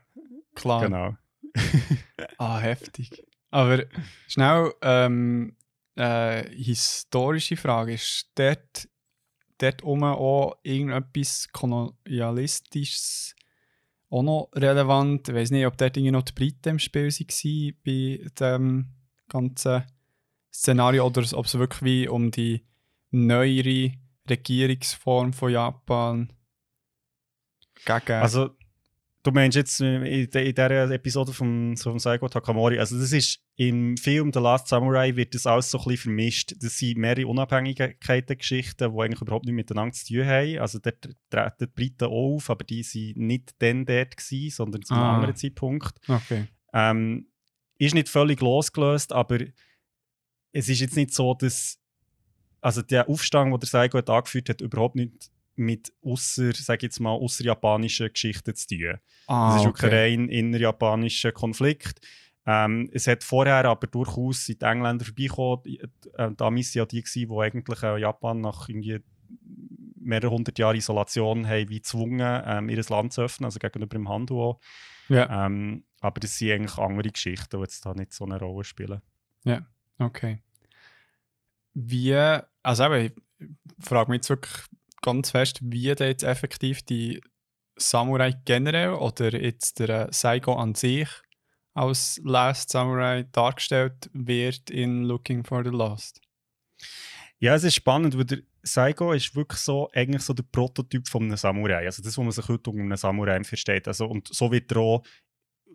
[0.54, 0.82] klar.
[0.82, 1.16] Genau.
[2.38, 3.24] Ah, heftig.
[3.50, 3.84] Aber
[4.26, 5.56] schnell, ähm,
[5.96, 7.94] äh, historische Frage.
[7.94, 8.88] Ist dort,
[9.58, 13.34] dort oben auch irgendetwas Kolonialistisches
[14.12, 15.28] auch noch relevant?
[15.28, 18.88] Ich weiß nicht, ob dort noch die Briten im Spiel waren bei dem
[19.28, 19.84] ganzen
[20.52, 22.64] Szenario oder ob es wirklich wie um die
[23.10, 23.92] neuere
[24.28, 26.32] Regierungsform von Japan
[27.84, 28.12] gegen.
[28.12, 28.50] Also,
[29.22, 33.96] du meinst jetzt in, in dieser Episode vom, vom Saigo Takamori, also das ist im
[33.98, 36.54] Film The Last Samurai wird das alles so ein bisschen vermischt.
[36.60, 40.58] Das sind mehrere Unabhängigkeiten-Geschichten, die eigentlich überhaupt nicht miteinander zu tun haben.
[40.58, 44.82] Also dort treten die Briten auch auf, aber die waren nicht dann dort, gewesen, sondern
[44.82, 45.14] zu einem Ah.
[45.16, 45.98] anderen Zeitpunkt.
[46.08, 46.46] okay.
[46.72, 47.26] Ähm,
[47.78, 49.38] ist nicht völlig losgelöst, aber
[50.52, 51.78] es ist jetzt nicht so, dass
[52.60, 56.84] also der Aufstand, den der Saigo hat angeführt hat, überhaupt nicht mit ausser, sag ich
[56.84, 58.94] jetzt mal, ausserjapanischen Geschichten zu tun.
[59.26, 60.12] Ah, Das ist wirklich okay.
[60.14, 62.00] ein rein innerjapanischer Konflikt.
[62.44, 65.62] Ähm, es hat vorher aber durchaus sind die Engländer vorbeigekommen.
[65.64, 69.00] Die, äh, waren ja die, gewesen, die eigentlich äh, Japan nach irgendwie
[70.00, 74.08] mehreren hundert Jahren Isolation haben wie gezwungen, ähm, ihr Land zu öffnen, also gegenüber dem
[74.08, 74.60] Handel auch.
[75.08, 78.64] Ja, Ähm, aber das sind eigentlich andere Geschichten, die jetzt da nicht so eine Rolle
[78.64, 79.00] spielen.
[79.98, 80.42] okay.
[81.74, 82.14] Wie,
[82.62, 84.64] also eben, ich frage mich jetzt wirklich
[85.00, 87.20] ganz fest, wie da jetzt effektiv die
[87.76, 91.08] Samurai generell oder jetzt der äh, Saigo an sich
[91.74, 96.20] als Last Samurai dargestellt wird in Looking for the Lost.
[97.38, 101.24] Ja, es ist spannend, weil der Saigo ist wirklich so, eigentlich so der Prototyp von
[101.24, 101.84] einem Samurai.
[101.86, 103.88] Also das, was man sich heute unter einem Samurai versteht.
[103.88, 105.02] Also, und so wird er auch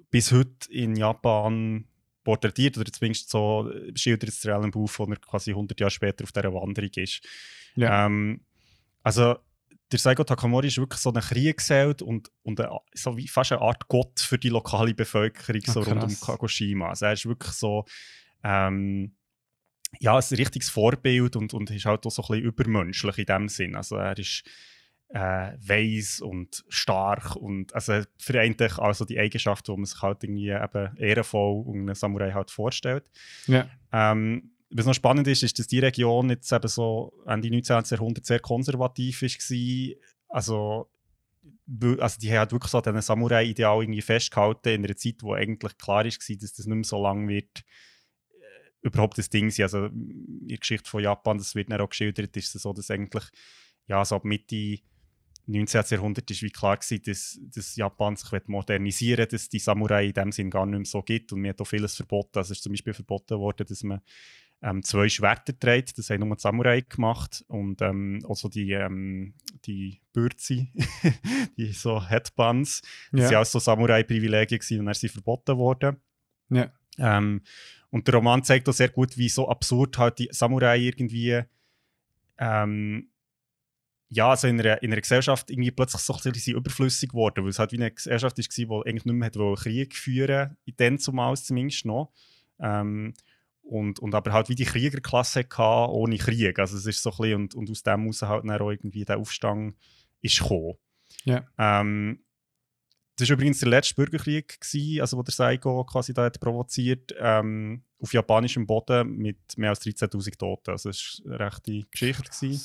[0.09, 1.85] bis heute in Japan
[2.23, 5.91] porträtiert, oder zumindest so äh, schildert es der Alan Booth, wo er quasi 100 Jahre
[5.91, 7.21] später auf dieser Wanderung ist.
[7.75, 8.05] Ja.
[8.05, 8.41] Ähm,
[9.03, 9.37] also
[9.91, 13.61] der Saigo Takamori ist wirklich so ein Kriegsheld und, und eine, so wie fast eine
[13.61, 16.19] Art Gott für die lokale Bevölkerung Ah, so rund um.
[16.19, 16.89] Kagoshima.
[16.89, 17.85] Also er ist wirklich so
[18.43, 19.15] ähm,
[19.99, 23.47] ja, ein richtiges Vorbild und, und ist halt auch so ein bisschen übermenschlich in dem
[23.47, 23.75] Sinn.
[23.75, 24.43] Also er ist
[25.09, 30.23] äh, weise und stark und also er vereint also die Eigenschaften, die man sich halt
[30.23, 33.09] irgendwie eben ehrenvoll und einen Samurai halt vorstellt.
[33.47, 33.69] Ja.
[33.93, 37.83] Ähm, was noch spannend ist, ist, dass die Region jetzt eben so Ende 19.
[37.89, 39.95] Jahrhundert sehr konservativ war.
[40.29, 40.89] Also
[41.99, 45.33] also die haben halt wirklich so an diesem Samurai-Ideal irgendwie festgehalten in einer Zeit, wo
[45.33, 47.63] eigentlich klar ist, dass das nicht mehr so lange wird
[48.29, 49.63] äh, überhaupt das Ding sein.
[49.63, 52.91] Also in der Geschichte von Japan, das wird dann auch geschildert, ist es so, dass
[52.91, 53.23] eigentlich
[53.87, 54.79] ja, so ab Mitte
[55.47, 55.83] 19.
[55.89, 60.13] Jahrhundert ist wie klar gewesen, dass, dass Japan sich modernisieren will, dass die Samurai in
[60.13, 62.37] dem Sinn gar nicht mehr so gibt und mir hat auch vieles verboten.
[62.37, 64.01] Also es ist zum Beispiel verboten worden, dass man
[64.61, 69.33] ähm, zwei Schwerter trägt, das haben nur die Samurai gemacht und ähm, also die, ähm,
[69.65, 70.71] die Bürzi,
[71.57, 72.81] die so Headbands,
[73.11, 73.27] das ja.
[73.27, 75.97] sind auch so Samurai-Privilegien und dann sind verboten worden.
[76.49, 76.71] Ja.
[76.97, 77.41] Ähm,
[77.89, 81.43] und der Roman zeigt auch sehr gut, wie so absurd halt die Samurai irgendwie
[82.39, 83.09] ähm,
[84.09, 87.49] ja, also in einer, in einer Gesellschaft irgendwie plötzlich so ein bisschen überflüssig geworden, weil
[87.49, 90.97] es halt wie eine Gesellschaft war, die eigentlich nicht mehr hat Krieg führen in dem
[90.97, 92.11] zumal zumindest noch.
[92.59, 93.13] Ähm,
[93.67, 96.57] und, und aber halt wie die Kriegerklasse hatte, ohne Krieg.
[96.59, 99.05] Also es ist so ein bisschen, und, und aus dem heraus halt dann auch irgendwie
[99.05, 99.75] der Aufstand
[100.21, 100.75] ist gekommen.
[101.25, 101.45] Ja.
[101.57, 102.23] Ähm,
[103.17, 107.13] das war übrigens der letzte Bürgerkrieg, gewesen, also wo der Saigo quasi da hat provoziert,
[107.19, 110.71] ähm, auf japanischem Boden mit mehr als 13'000 Toten.
[110.71, 112.23] Also das war eine rechte Geschichte.
[112.23, 112.61] Gewesen.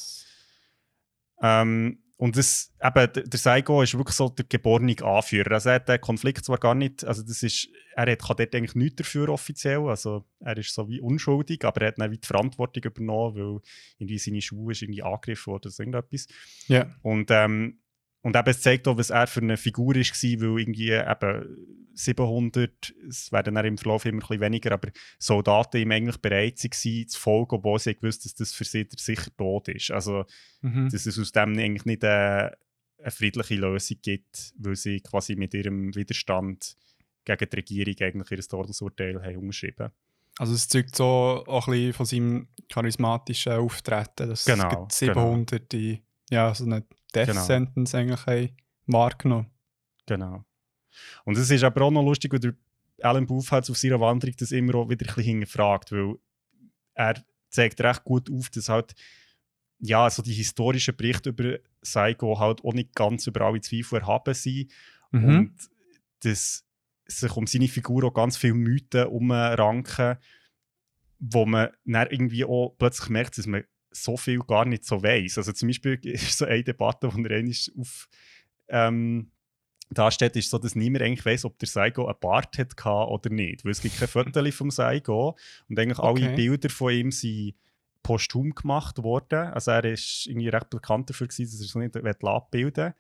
[1.42, 5.54] Ähm, und das, eben, der Saigo ist wirklich so der geborene Anführer.
[5.54, 8.54] Also er hat den Konflikt zwar gar nicht, also das ist, er hat, kann dort
[8.54, 12.18] eigentlich nichts dafür offiziell, also er ist so wie unschuldig, aber er hat dann wie
[12.18, 13.60] die Verantwortung übernommen, weil
[13.98, 16.28] irgendwie seine Schuhe ist irgendwie angegriffen worden oder so irgendetwas.
[16.68, 16.94] Ja.
[17.02, 17.80] Und ähm,
[18.22, 21.56] und eben, es zeigt auch, was er für eine Figur war, weil irgendwie eben
[21.94, 26.62] 700, es werden dann im Verlauf immer ein bisschen weniger, aber Soldaten ihm eigentlich bereit
[26.62, 29.90] waren, zu folgen, obwohl sie gewusst dass das für sie sicher tot ist.
[29.90, 30.24] Also,
[30.60, 30.88] mhm.
[30.90, 32.56] dass es aus dem eigentlich nicht eine,
[32.98, 36.76] eine, friedliche Lösung gibt, weil sie quasi mit ihrem Widerstand
[37.24, 39.90] gegen die Regierung eigentlich ihr Todesurteil haben umgeschrieben
[40.38, 45.50] Also es zeugt so auch ein bisschen von seinem charismatischen Auftreten, dass genau, es 700
[45.50, 45.66] genau.
[45.72, 47.44] die, ja, so eine Death genau.
[47.44, 48.56] Sentence eigentlich haben
[48.86, 49.50] wahrgenommen.
[50.06, 50.44] Genau.
[51.24, 52.54] Und es ist aber auch noch lustig, weil der
[53.02, 56.16] Alan Booth halt auf seiner Wanderung das immer auch wieder ein bisschen hinterfragt, weil
[56.94, 58.94] er zeigt recht gut auf, dass halt
[59.84, 64.32] ja, so die historischen Berichte über Saigo halt auch nicht ganz über alle Zweifel erhaben
[64.32, 64.70] sind
[65.10, 65.24] mhm.
[65.24, 65.70] und
[66.20, 66.64] dass
[67.06, 70.18] sich um seine Figur auch ganz viele Mythen umranken,
[71.18, 75.38] wo man dann irgendwie auch plötzlich merkt, dass man so viel gar nicht so weiß.
[75.38, 78.08] Also zum Beispiel ist so eine Debatte, die er auf
[78.68, 79.30] ähm,
[79.90, 83.30] da steht, ist so, dass niemand eigentlich weiß, ob der Saigo einen Bart hat oder
[83.30, 83.64] nicht.
[83.64, 85.36] Weil es gibt kein Foto vom Saigo
[85.68, 86.24] und eigentlich okay.
[86.24, 87.54] alle Bilder von ihm sind
[88.02, 89.48] posthum gemacht worden.
[89.52, 92.94] Also er ist irgendwie recht bekannt dafür gewesen, dass er so nicht abbilden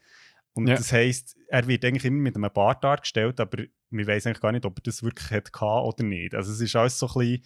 [0.52, 0.74] Und ja.
[0.74, 4.52] das heisst, er wird eigentlich immer mit einem Bart dargestellt, aber wir wissen eigentlich gar
[4.52, 6.34] nicht, ob er das wirklich hat oder nicht.
[6.34, 7.44] Also es ist alles so ein bisschen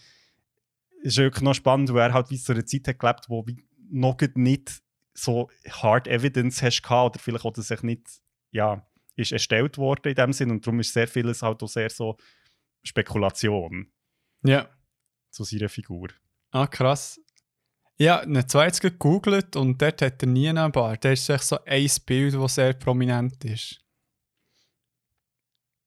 [1.06, 3.44] ist wirklich noch spannend, weil er halt wie zu einer Zeit hat gelebt, wo
[3.90, 4.82] noch nicht
[5.14, 8.86] so Hard Evidence hast oder vielleicht auch das sich nicht ja,
[9.16, 12.16] ist erstellt worden in dem Sinn und darum ist sehr vieles halt auch sehr so
[12.82, 13.90] Spekulation.
[14.42, 14.68] Ja.
[15.30, 16.08] Zu seiner Figur.
[16.50, 17.20] Ah, krass.
[17.98, 21.04] Ja, eine zweite gegoogelt und dort hat er nie einen Bart.
[21.04, 23.80] Der ist echt so ein Bild, das sehr prominent ist.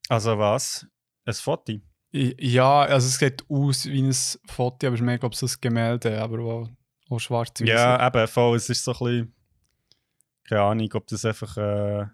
[0.08, 0.86] Also was?
[1.24, 1.80] Ein Foto?
[2.12, 4.12] Ja, also es sieht aus wie ein
[4.46, 6.68] Foto, aber ich mehr glaube, es ist ein Gemälde, aber wo
[7.08, 9.34] auch schwarz Ja, eben, voll, es ist so ein bisschen.
[10.48, 11.56] Keine Ahnung, ob das einfach.
[11.56, 12.06] Äh,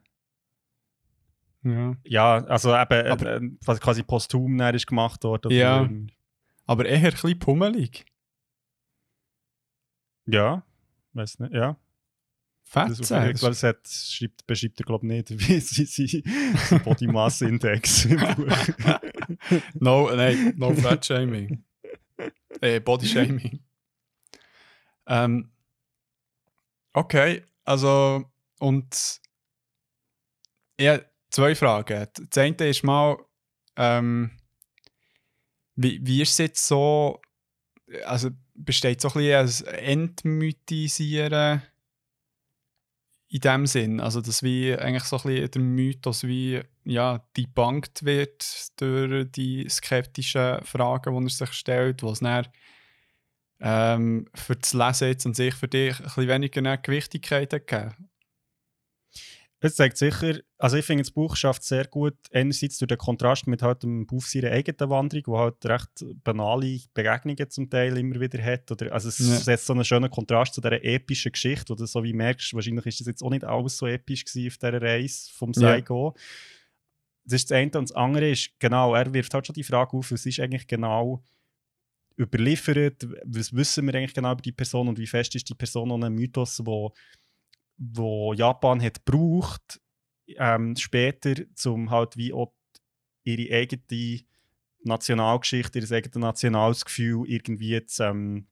[1.62, 1.97] ja.
[2.05, 5.51] ja, also eben, aber, äh, quasi posthum ist gemacht worden.
[5.51, 5.82] Ja.
[5.82, 6.12] Irgendwie.
[6.66, 8.05] Aber eher ein bisschen pummelig.
[10.26, 10.64] Ja,
[11.12, 11.76] weiß nicht, ja.
[12.68, 12.88] Fett
[13.42, 18.06] Weil es hat, schreibt, beschreibt er, glaube ich, nicht, wie sie sein Body Mass Index
[18.06, 19.00] im Buch.
[19.74, 21.64] no, nein, no Fat Shaming.
[22.60, 23.60] äh, Body Shaming.
[25.06, 25.52] Ähm,
[26.92, 28.24] okay, also,
[28.58, 29.20] und
[30.80, 31.00] ja,
[31.30, 32.08] zwei Fragen.
[32.30, 33.16] Das eine ist mal,
[33.76, 34.32] ähm,
[35.76, 37.22] wie, wie ist es jetzt so,
[38.06, 41.62] also besteht so ein bisschen ein Entmythisieren
[43.29, 44.01] in dem Sinn.
[44.01, 48.45] Also, dass wie eigentlich so ein bisschen der Mythos wie ja, debunked wird
[48.81, 52.47] durch die skeptischen Fragen, die er sich stellt, was dann
[53.61, 57.97] ähm, für das Lesen jetzt an sich für dich ein bisschen weniger Gewichtigkeit hat.
[59.66, 63.46] Es zeigt sicher, also ich finde, das Buch schafft sehr gut, einerseits durch den Kontrast
[63.46, 68.20] mit halt dem Buch seiner eigenen Wanderung, wo halt recht banale Begegnungen zum Teil immer
[68.20, 68.70] wieder hat.
[68.70, 69.34] Oder, also es ja.
[69.36, 73.00] setzt so einen schönen Kontrast zu dieser epischen Geschichte, du so wie merkst, wahrscheinlich ist
[73.00, 76.14] das jetzt auch nicht alles so episch gewesen auf dieser Reise vom Saigo.
[76.14, 76.22] Ja.
[77.24, 77.72] Das ist das eine.
[77.76, 80.68] Und das andere ist, genau, er wirft halt schon die Frage auf, was ist eigentlich
[80.68, 81.24] genau
[82.18, 85.88] überliefert, was wissen wir eigentlich genau über die Person und wie fest ist die Person
[85.88, 86.92] noch ein Mythos, wo
[87.79, 89.81] wo Japan hat gebraucht,
[90.27, 91.35] ähm, später,
[91.66, 92.53] um halt wie auch
[93.24, 94.20] ihre eigene
[94.83, 98.47] Nationalgeschichte, ihr eigenes Nationalsgefühl irgendwie zu, ähm,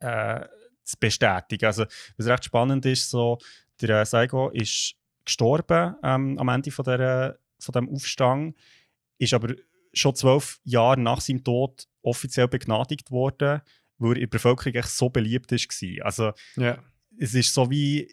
[0.00, 0.46] äh,
[0.84, 1.66] zu bestätigen.
[1.66, 1.84] Also,
[2.16, 3.38] was recht spannend ist, so,
[3.80, 8.56] der äh, Saigo ist gestorben ähm, am Ende von, der, von dem Aufstand,
[9.18, 9.54] ist aber
[9.92, 13.60] schon zwölf Jahre nach seinem Tod offiziell begnadigt worden,
[13.98, 16.06] weil er in der Bevölkerung echt so beliebt war.
[16.06, 16.82] Also, yeah.
[17.18, 18.10] es ist so wie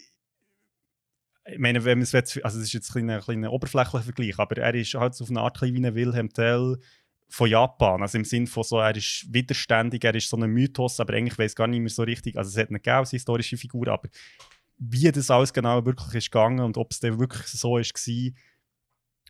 [1.50, 4.56] ich meine, wenn man es also es ist jetzt ein kleiner, kleiner oberflächlicher Vergleich, aber
[4.58, 6.78] er ist halt so auf eine Art wie ein Wilhelm Tell
[7.28, 8.02] von Japan.
[8.02, 11.38] Also im Sinne von so, er ist widerständig, er ist so ein Mythos, aber eigentlich
[11.38, 12.36] weiß gar nicht mehr so richtig.
[12.36, 14.08] Also es hat nicht gegeben historische Figur, aber
[14.78, 18.32] wie das alles genau wirklich ist gegangen und ob es dann wirklich so ist, war,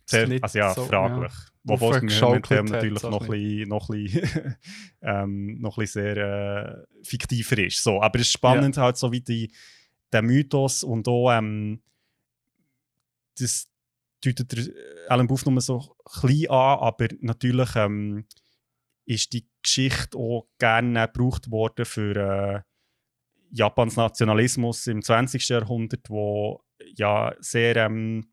[0.05, 1.31] sehr, also ja, so, fraglich.
[1.31, 1.49] Ja.
[1.63, 4.55] Wobei es momentan natürlich noch ein bisschen, noch ein bisschen,
[5.01, 7.83] ähm, noch ein bisschen sehr äh, fiktiver ist.
[7.83, 8.83] So, aber es ist spannend ja.
[8.83, 9.51] halt so wie die,
[10.11, 11.81] der Mythos und auch ähm,
[13.39, 13.69] das
[14.23, 14.65] deutet der
[15.09, 18.25] Alan Buff nur so klein an, aber natürlich ähm,
[19.05, 22.61] ist die Geschichte auch gerne gebraucht worden für äh,
[23.51, 25.47] Japans Nationalismus im 20.
[25.49, 26.63] Jahrhundert, wo
[26.95, 28.31] ja sehr ähm,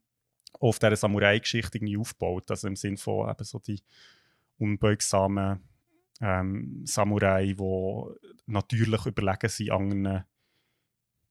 [0.59, 2.49] auf dieser Samurai-Geschichte aufbaut.
[2.51, 3.81] Also im Sinne von eben so die
[4.59, 5.63] unbeugsamen
[6.21, 10.23] ähm, Samurai, die natürlich überlegen sind anderen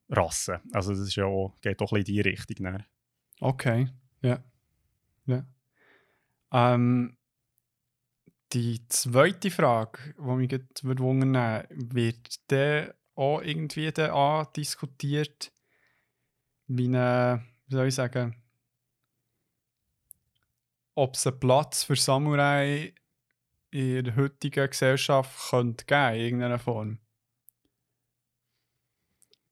[0.08, 0.60] Rassen.
[0.72, 2.64] Also das ist ja auch, geht auch ein bisschen in die Richtung.
[2.64, 2.84] Dann.
[3.40, 3.88] Okay,
[4.22, 4.42] ja.
[5.26, 5.44] ja.
[6.52, 7.16] Ähm,
[8.52, 15.52] die zweite Frage, die mich jetzt wundern wird der auch irgendwie da diskutiert,
[16.66, 18.42] wie eine, wie soll ich sagen,
[20.94, 22.94] ob es einen Platz für Samurai
[23.70, 26.98] in der heutigen Gesellschaft könnte geben, in irgendeiner Form.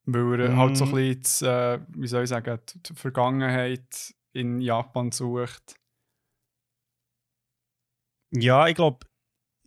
[0.06, 0.56] Weil er mm.
[0.56, 0.94] halt so ein mhm.
[0.94, 5.76] bisschen, äh, wie soll ich sagen, die Vergangenheit in Japan sucht.
[8.30, 9.06] Ja, ich glaube,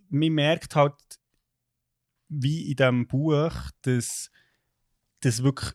[0.09, 0.95] man merkt halt,
[2.29, 4.29] wie in diesem Buch, dass
[5.21, 5.71] das wirklich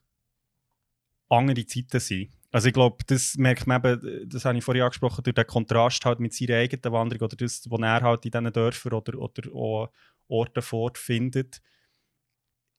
[1.29, 2.31] andere Zeiten sind.
[2.51, 6.05] Also ich glaube, das merkt man eben, das habe ich vorhin angesprochen, durch den Kontrast
[6.05, 9.91] halt mit seiner eigenen Wanderung oder das, was er halt in diesen Dörfern oder, oder
[10.29, 11.63] Orten fortfindet.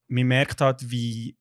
[0.08, 1.36] Man merkt halt, wie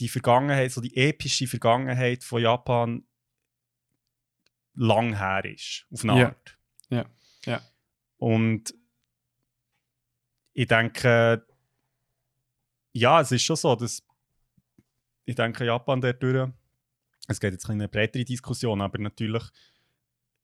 [0.00, 3.06] die Vergangenheit, so die epische Vergangenheit von Japan
[4.74, 6.58] lang her ist, auf eine Art.
[6.88, 7.06] Ja, ja.
[7.46, 7.62] ja.
[8.18, 8.74] Und
[10.52, 11.46] ich denke,
[12.92, 14.02] ja, es ist schon so, dass
[15.24, 16.50] ich denke, Japan dadurch,
[17.28, 19.42] es geht jetzt in eine breitere Diskussion, aber natürlich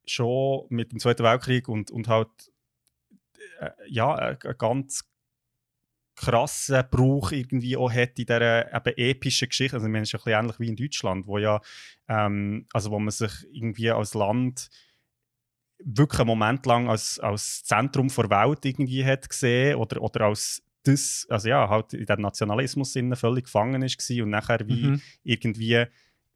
[0.07, 2.29] schon mit dem Zweiten Weltkrieg und, und halt
[3.61, 5.09] äh, ja, eine ganz
[6.21, 9.77] krassen Brauch irgendwie auch hat in dieser eben epischen Geschichte.
[9.77, 11.61] Also, man ist ein bisschen ähnlich wie in Deutschland, wo ja,
[12.09, 14.69] ähm, also wo man sich irgendwie als Land
[15.83, 20.63] wirklich einen Moment lang als, als Zentrum der Welt irgendwie hat gesehen oder, oder als
[20.83, 25.01] das, also ja, halt in dem Nationalismus völlig gefangen ist und nachher wie mhm.
[25.23, 25.87] irgendwie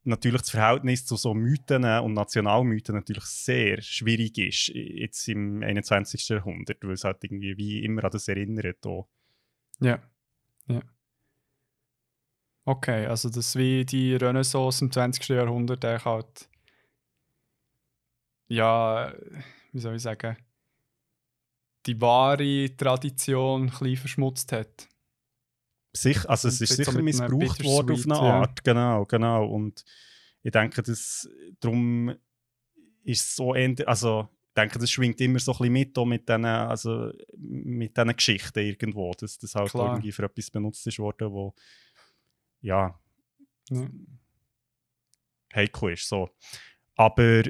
[0.03, 6.29] natürlich das Verhältnis zu so Mythen und Nationalmythen natürlich sehr schwierig ist, jetzt im 21.
[6.29, 8.85] Jahrhundert, weil es halt irgendwie wie immer an das erinnert.
[8.85, 9.09] Auch.
[9.79, 10.01] Ja.
[10.67, 10.81] ja.
[12.65, 15.29] Okay, also das wie die Renaissance im 20.
[15.29, 16.49] Jahrhundert, der halt,
[18.47, 19.13] ja,
[19.71, 20.37] wie soll ich sagen,
[21.85, 24.87] die wahre Tradition ein bisschen verschmutzt hat.
[25.93, 28.73] Sich, also es ist sicher so missbraucht worden auf eine Art, ja.
[28.73, 29.45] genau, genau.
[29.45, 29.85] Und
[30.41, 31.29] ich denke, dass
[31.59, 32.15] darum
[33.03, 33.53] ist es so,
[33.85, 38.59] also denke, das schwingt immer so ein bisschen mit, auch mit diesen also mit Geschichten
[38.59, 39.93] irgendwo, dass das halt Klar.
[39.93, 41.53] irgendwie für etwas benutzt ist worden, wo
[42.61, 42.99] ja,
[43.69, 43.87] ja.
[45.53, 46.07] heikel ist.
[46.07, 46.29] So.
[46.95, 47.43] Aber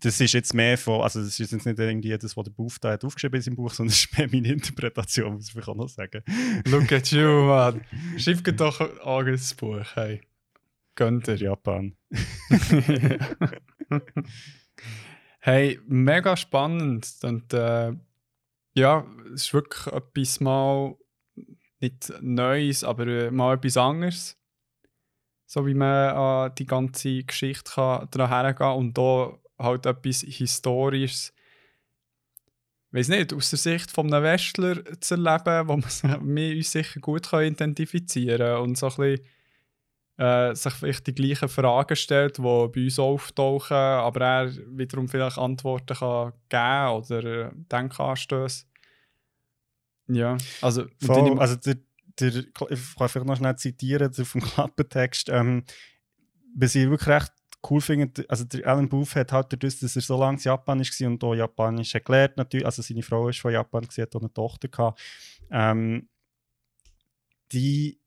[0.00, 2.78] das ist jetzt mehr von, also das ist jetzt nicht irgendwie das, was der Buff
[2.78, 5.76] da hat aufgeschrieben ist im Buch, sondern es ist mehr meine Interpretation, muss ich auch
[5.76, 6.22] noch sagen.
[6.66, 7.84] Look at you, man.
[8.18, 10.20] Schreib doch ein das Buch, hey.
[10.94, 11.36] Gönnt ihr.
[11.36, 11.96] Japan.
[15.46, 17.06] Hey, mega spannend.
[17.22, 17.92] Und äh,
[18.72, 20.96] ja, es ist wirklich etwas mal
[21.80, 24.38] nicht Neues, aber äh, mal etwas anderes.
[25.44, 30.22] So wie man an äh, die ganze Geschichte kann daran hergehen und da halt etwas
[30.22, 31.34] Historisches.
[32.92, 37.30] Weiß nicht, aus der Sicht von einem Westler zu erleben, wo wir uns sicher gut
[37.30, 39.26] identifizieren können und so ein bisschen
[40.16, 45.38] äh, sich vielleicht die gleichen Fragen stellt, die bei uns auftauchen, aber er wiederum vielleicht
[45.38, 48.66] Antworten kann geben oder äh, Denkanstöße.
[50.08, 50.84] Ja, also...
[51.04, 51.76] Voll, also der,
[52.20, 55.30] der, ich kann vielleicht noch schnell zitieren vom Klappentext.
[55.30, 55.64] Ähm,
[56.54, 57.32] was ich wirklich recht
[57.68, 60.80] cool finde, also der Alan Booth hat halt dadurch, dass er so lange in Japan
[60.80, 64.20] war und auch Japanisch gelernt, natürlich, also seine Frau ist von Japan, sie hat auch
[64.20, 65.00] eine Tochter gehabt,
[65.50, 66.08] ähm,
[67.52, 67.98] die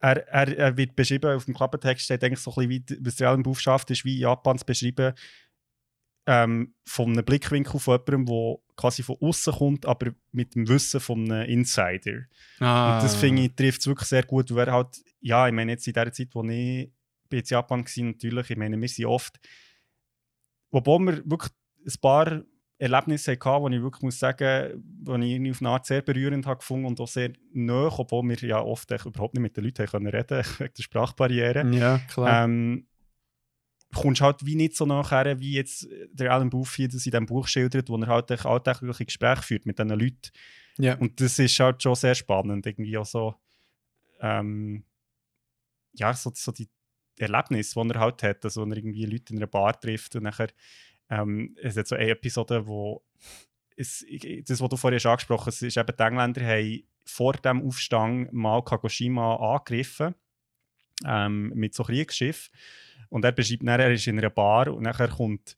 [0.00, 3.42] er, er, er wird beschrieben, auf dem Klappentext steht eigentlich so ein bisschen, wie, was
[3.42, 5.14] Booth schafft, ist wie Japans beschrieben,
[6.26, 11.00] ähm, von einem Blickwinkel von jemandem, der quasi von außen kommt, aber mit dem Wissen
[11.00, 12.26] von einem Insider.
[12.60, 12.96] Ah.
[12.96, 15.72] Und das finde ich, trifft es wirklich sehr gut, weil er halt, ja, ich meine
[15.72, 16.92] jetzt in der Zeit, wo ich
[17.30, 19.38] in Japan war, natürlich, ich meine, wir sind oft,
[20.70, 21.52] obwohl wir wirklich
[21.86, 22.42] ein paar
[22.78, 26.58] Erlebnisse hatten, wo ich wirklich muss sagen, wo ich auf eine Art sehr berührend habe
[26.58, 30.06] gefunden und auch sehr nah, obwohl wir ja oft überhaupt nicht mit den Leuten können
[30.06, 31.66] reden wegen der Sprachbarriere.
[31.72, 32.44] Ja, klar.
[32.44, 32.86] Ähm,
[33.94, 37.26] kommst halt wie nicht so nachher, wie jetzt der Alan Booth hier das in diesem
[37.26, 40.30] Buch schildert, wo er halt alltägliche Gespräche führt mit diesen Leuten.
[40.78, 40.96] ja.
[40.98, 43.34] Und das ist halt schon sehr spannend, irgendwie auch so,
[44.20, 44.84] ähm,
[45.94, 46.68] ja, so, so die
[47.18, 50.24] Erlebnisse, die er halt hat, also wenn er irgendwie Leute in einer Bar trifft und
[50.24, 50.48] nachher,
[51.10, 53.02] ähm, es hat so eine Episode, wo
[53.76, 54.04] es,
[54.44, 58.32] das, was du vorhin schon angesprochen hast, ist eben, die Engländer haben vor dem Aufstand
[58.32, 60.14] mal Kagoshima angegriffen,
[61.06, 62.50] ähm, mit so Kriegsschiff.
[63.08, 65.56] Und er beschreibt, dann, er ist in einer Bar und nachher kommt,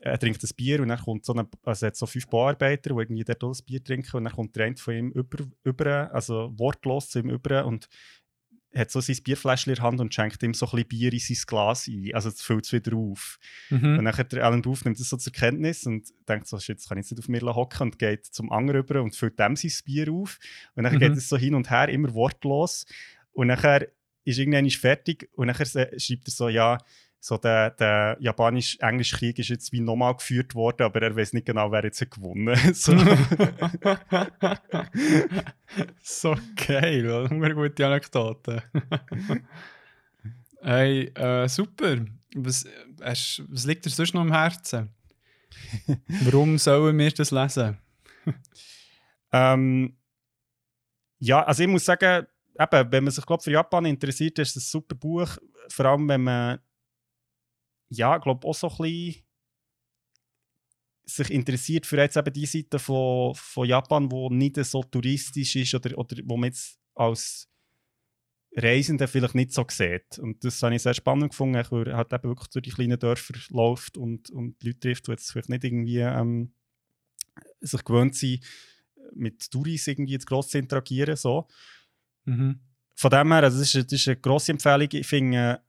[0.00, 3.00] er trinkt ein Bier und dann kommt so eine, also hat so fünf Bararbeiter, die
[3.00, 7.08] irgendwie das Bier trinken und dann kommt der eine von ihm über, über also wortlos
[7.08, 7.88] zu ihm über und
[8.76, 11.18] hat so sein Bierfläschchen in der Hand und schenkt ihm so ein bisschen Bier in
[11.18, 12.10] sein Glas ein.
[12.14, 13.38] Also es füllt es wieder auf.
[13.70, 13.98] Mhm.
[13.98, 16.88] Und dann hat der Alan Booth nimmt das so zur Kenntnis und denkt so, jetzt
[16.88, 19.56] kann ich jetzt nicht auf mir hocken und geht zum anderen rüber und füllt dem
[19.56, 20.38] sein Bier auf.
[20.74, 20.98] Und dann Mhm.
[20.98, 22.86] geht es so hin und her, immer wortlos.
[23.32, 23.88] Und nachher
[24.24, 26.78] ist irgendwann fertig und nachher se- schreibt er so, ja,
[27.24, 31.46] so der, der japanisch-englische Krieg ist jetzt wie nochmal geführt worden, aber er weiß nicht
[31.46, 32.94] genau, wer jetzt hat gewonnen so.
[36.02, 37.54] so geil, oder?
[37.54, 38.62] Gute Anekdote.
[40.60, 42.04] hey, äh, super.
[42.34, 42.66] Was,
[43.00, 44.90] hast, was liegt dir sonst noch am Herzen?
[46.24, 47.78] Warum sollen wir das lesen?
[49.32, 49.96] Ähm,
[51.20, 52.26] ja, also ich muss sagen,
[52.60, 55.38] eben, wenn man sich glaub, für Japan interessiert, ist es ein super Buch.
[55.70, 56.58] Vor allem, wenn man
[57.96, 59.24] ja, glaube auch so ein bisschen
[61.06, 65.74] sich interessiert für jetzt eben die Seite von, von Japan, wo nicht so touristisch ist
[65.74, 67.48] oder, oder wo man jetzt als
[68.56, 70.18] Reisende vielleicht nicht so sieht.
[70.18, 72.98] Und das habe ich sehr spannend gefunden, weil er halt eben wirklich durch die kleinen
[72.98, 76.54] Dörfer läuft und, und Leute trifft, die jetzt vielleicht nicht irgendwie ähm,
[77.60, 78.44] sich gewöhnt sind,
[79.12, 81.16] mit Touris irgendwie zu gross zu interagieren.
[81.16, 81.48] So.
[82.24, 82.60] Mhm.
[82.94, 84.88] Von dem her, also das, ist, das ist eine grosse Empfehlung.
[84.92, 85.60] Ich finde,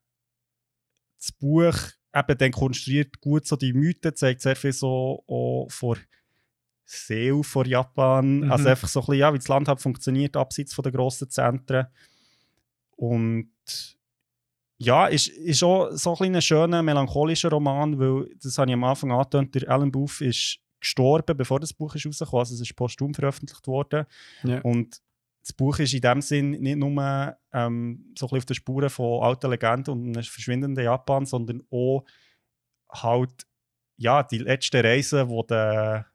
[1.18, 1.76] das Buch
[2.15, 5.97] eben dann konstruiert gut so die Mythen, zeigt sehr viel so auch vor
[6.85, 8.41] Seele vor Japan.
[8.41, 8.51] Mhm.
[8.51, 11.29] Also einfach so ein bisschen, ja, wie das Land halt funktioniert, abseits von den grossen
[11.29, 11.87] Zentren.
[12.95, 13.49] Und
[14.77, 18.83] ja, ist, ist auch so ein kleiner schöner, melancholischer Roman, weil, das habe ich am
[18.83, 22.75] Anfang angetönt, der Alan Booth ist gestorben, bevor das Buch ist rausgekommen Also es ist
[22.75, 24.05] posthum veröffentlicht worden.
[24.43, 24.61] Ja.
[24.61, 25.01] Und
[25.45, 28.89] das Buch ist in dem Sinn nicht nur ähm, so ein bisschen auf den Spuren
[28.89, 32.03] von alten Legenden und einem verschwindenden Japan, sondern auch
[32.91, 33.45] halt
[33.97, 36.07] ja, die letzten Reisen, die der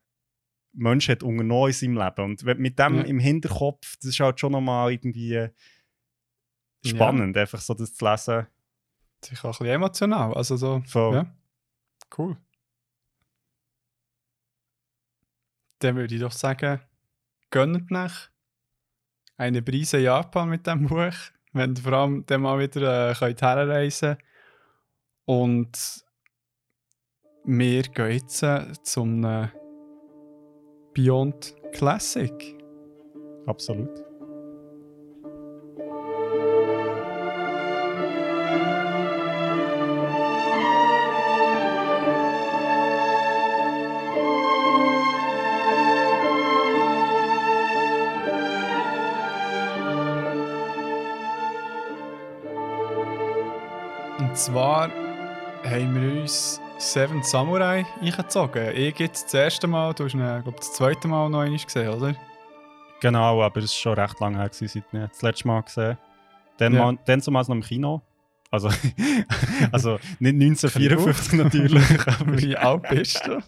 [0.72, 2.24] Mensch hat unternommen in seinem Leben.
[2.24, 3.02] Und mit dem Ja.
[3.02, 5.48] im Hinterkopf, das ist halt schon nochmal irgendwie
[6.84, 8.46] spannend, einfach so das zu lesen.
[9.24, 10.34] Sicher auch ein bisschen emotional.
[10.34, 11.14] Also so, Voll.
[11.14, 11.34] ja.
[12.18, 12.36] Cool.
[15.78, 16.80] Dann würde ich doch sagen,
[17.50, 18.28] gönnt nach
[19.40, 21.14] eine Brise Japan mit dem Buch,
[21.54, 24.18] wenn ihr vor allem dann mal wieder äh, könnt herreisen
[25.24, 26.04] Und
[27.44, 29.48] wir gehen jetzt äh, zum äh,
[30.94, 32.56] Beyond Classic.
[33.46, 34.09] Absolut.
[54.44, 54.90] Zwar
[55.64, 58.74] haben wir uns Seven Samurai eingezogen.
[58.74, 61.90] Ich jetzt das erste Mal, du hast ihn, glaube das zweite Mal noch einmal gesehen,
[61.90, 62.16] oder?
[63.02, 65.98] Genau, aber es ist schon recht lange her, gewesen, seit ich das letzte Mal gesehen
[66.56, 66.84] Dann, Ja.
[66.84, 68.00] mal, dann zumal noch im Kino.
[68.50, 68.68] Also,
[69.72, 73.42] also nicht 1954 natürlich, aber Wie alt bist du?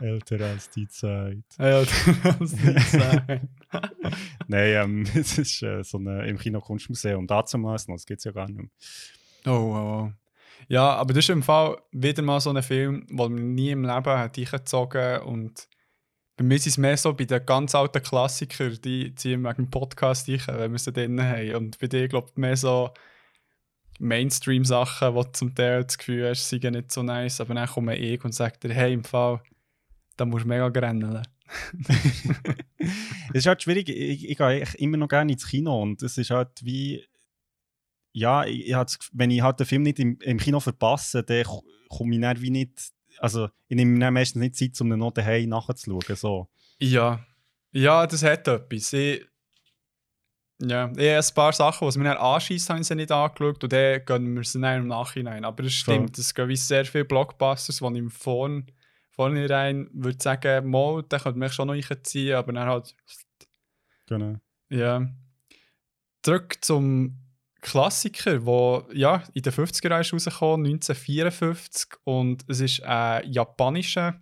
[0.04, 1.42] älter als die Zeit.
[1.58, 3.48] ja, das ist sein.
[4.46, 7.26] Nein, ähm, es ist äh, so ein im Kino Kunstmuseum.
[7.26, 8.68] Damals noch, das gibt es ja gar nicht mehr.
[9.46, 10.12] Oh, oh, oh.
[10.68, 13.82] Ja, aber das ist im Fall wieder mal so ein Film, den man nie im
[13.82, 15.68] Leben hat eingezogen und
[16.36, 19.70] bei mir ist es mehr so bei den ganz alten Klassikern, die ziehen wegen dem
[19.70, 21.54] Podcast ein, wenn wir sie drin haben.
[21.56, 22.90] Und bei dir, glaube ich, mehr so
[23.98, 27.68] Mainstream-Sachen, wo du zum Teil das Gefühl hast, sie sind nicht so nice, aber dann
[27.68, 29.40] kommt ich und sagt dir, hey, im Fall,
[30.16, 31.22] da musst du mega grenzeln.
[32.78, 36.30] es ist halt schwierig, ich, ich gehe immer noch gerne ins Kino und es ist
[36.30, 37.04] halt wie,
[38.12, 38.76] ja, ich, ich
[39.12, 41.44] wenn ich halt den Film nicht im, im Kino verpasse, dann
[41.88, 45.12] komme ich dann wie nicht, also ich nehme mir meistens nicht Zeit, um den noch
[45.12, 46.48] daheim nachzuschauen, so.
[46.78, 47.24] Ja,
[47.72, 48.92] ja, das hat etwas.
[48.92, 49.26] Ich,
[50.60, 53.72] ja, ich habe ein paar Sachen, die mir dann anschießen, haben sie nicht angeschaut und
[53.72, 55.44] dann gehen wir sie dann im Nachhinein.
[55.44, 58.70] Aber es stimmt, es gibt sehr viele Blockbusters, die ich im Vorn,
[59.10, 62.94] vornherein würde sagen, mal, da könnte mich schon noch einziehen, aber dann halt...
[64.06, 64.36] Genau.
[64.68, 65.08] Ja.
[66.22, 67.21] Zurück zum
[67.62, 74.20] Klassiker, der ja, in den 50er Jahren rausgekommen 1954 und es ist ein japanischer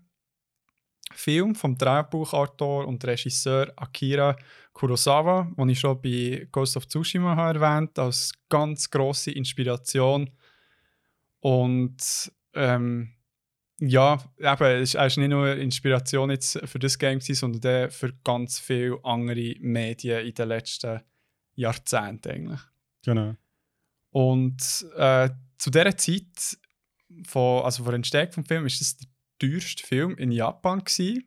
[1.12, 4.36] Film vom Drehbuchautor und Regisseur Akira
[4.74, 10.30] Kurosawa, den ich schon bei Ghost of Tsushima habe erwähnt als ganz große Inspiration.
[11.40, 13.14] Und ähm,
[13.78, 18.58] ja, eben, es ist nicht nur Inspiration jetzt für das Game, sondern auch für ganz
[18.58, 21.00] viele andere Medien in den letzten
[21.54, 22.69] Jahrzehnten eigentlich.
[23.04, 23.34] Genau.
[24.10, 26.58] Und äh, zu dieser Zeit,
[27.26, 29.08] von, also vor der Entstehung des Films, ist das der
[29.38, 31.24] teuerste Film in Japan gewesen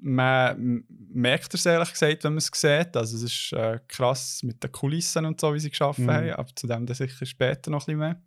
[0.00, 2.96] man merkt es ehrlich gesagt, wenn man es sieht.
[2.96, 6.10] Also es ist äh, krass mit den Kulissen und so, wie sie geschaffen mhm.
[6.10, 8.22] haben, aber zu dem dann sicher später noch ein bisschen mehr.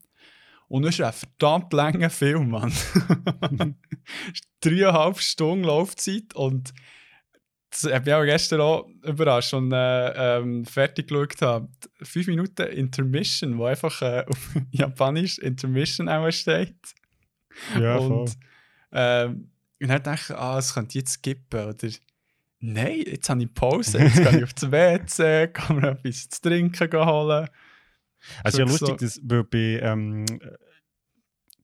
[0.68, 2.72] Und es ist ein verdammt langer Film, Mann.
[4.61, 6.73] Dreieinhalb Stunden Laufzeit und
[7.72, 11.69] das habe ich auch gestern auch überrascht und äh, ähm, fertig geschaut habe.
[12.02, 16.76] Fünf Minuten Intermission, wo einfach äh, auf Japanisch Intermission auch steht.
[17.80, 18.38] Ja, und, voll.
[18.91, 21.69] Ähm, und dann dachte ich, ah, es könnte jetzt kippen.
[21.69, 21.89] Oder
[22.60, 26.41] nein, jetzt habe ich Pause, jetzt gehe ich auf das WC, kann mir etwas zu
[26.41, 27.48] trinken holen.
[28.43, 28.95] Also ja lustig, so.
[28.95, 30.26] dass, weil bei ähm,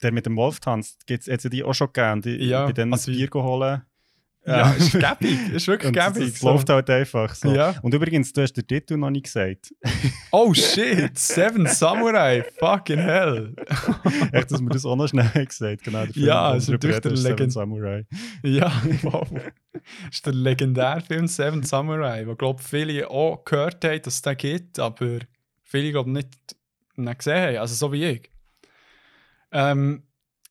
[0.01, 2.93] der mit dem Wolf tanzt, gibt es die auch schon gegeben, die ja, bei denen
[2.93, 3.81] also Bier holen.
[4.47, 5.53] Ja, ist gäbig.
[5.53, 6.29] Ist wirklich gäbig.
[6.29, 6.49] Es so.
[6.49, 7.53] läuft halt einfach so.
[7.53, 7.75] Ja.
[7.81, 9.73] Und übrigens, du hast den Titel noch nicht gesagt.
[10.31, 13.53] Oh shit, Seven Samurai, fucking hell.
[14.31, 16.99] Echt, dass wir das auch noch schnell gesagt genau, der Film, Ja, es ist natürlich
[17.01, 18.05] der Legend Samurai.
[18.43, 18.71] Ja,
[19.01, 19.27] wow.
[20.09, 24.37] Ist der legendäre Film Seven Samurai, wo, glaube viele auch gehört haben, dass es den
[24.37, 25.19] gibt, aber
[25.63, 26.29] viele, glaube nicht,
[26.95, 27.57] nicht gesehen haben.
[27.57, 28.31] Also so wie ich.
[29.51, 30.03] Ähm,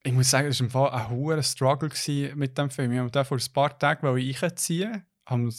[0.06, 1.90] ich muss sagen, es war ein hoher Struggle
[2.36, 2.92] mit dem Film.
[2.92, 5.52] Wir haben den vor ein paar Tagen einziehen, haben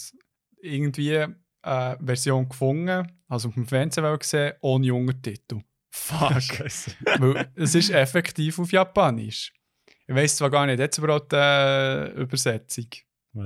[0.62, 1.26] irgendwie
[1.62, 5.60] eine Version gefunden, also auf dem Fernsehen gesehen, ohne Untertitel.
[5.90, 6.60] Fuck.
[7.20, 9.52] Weil es ist effektiv auf Japanisch.
[10.08, 12.88] Ich weiß zwar gar nicht, jetzt überhaupt eine äh, Übersetzung.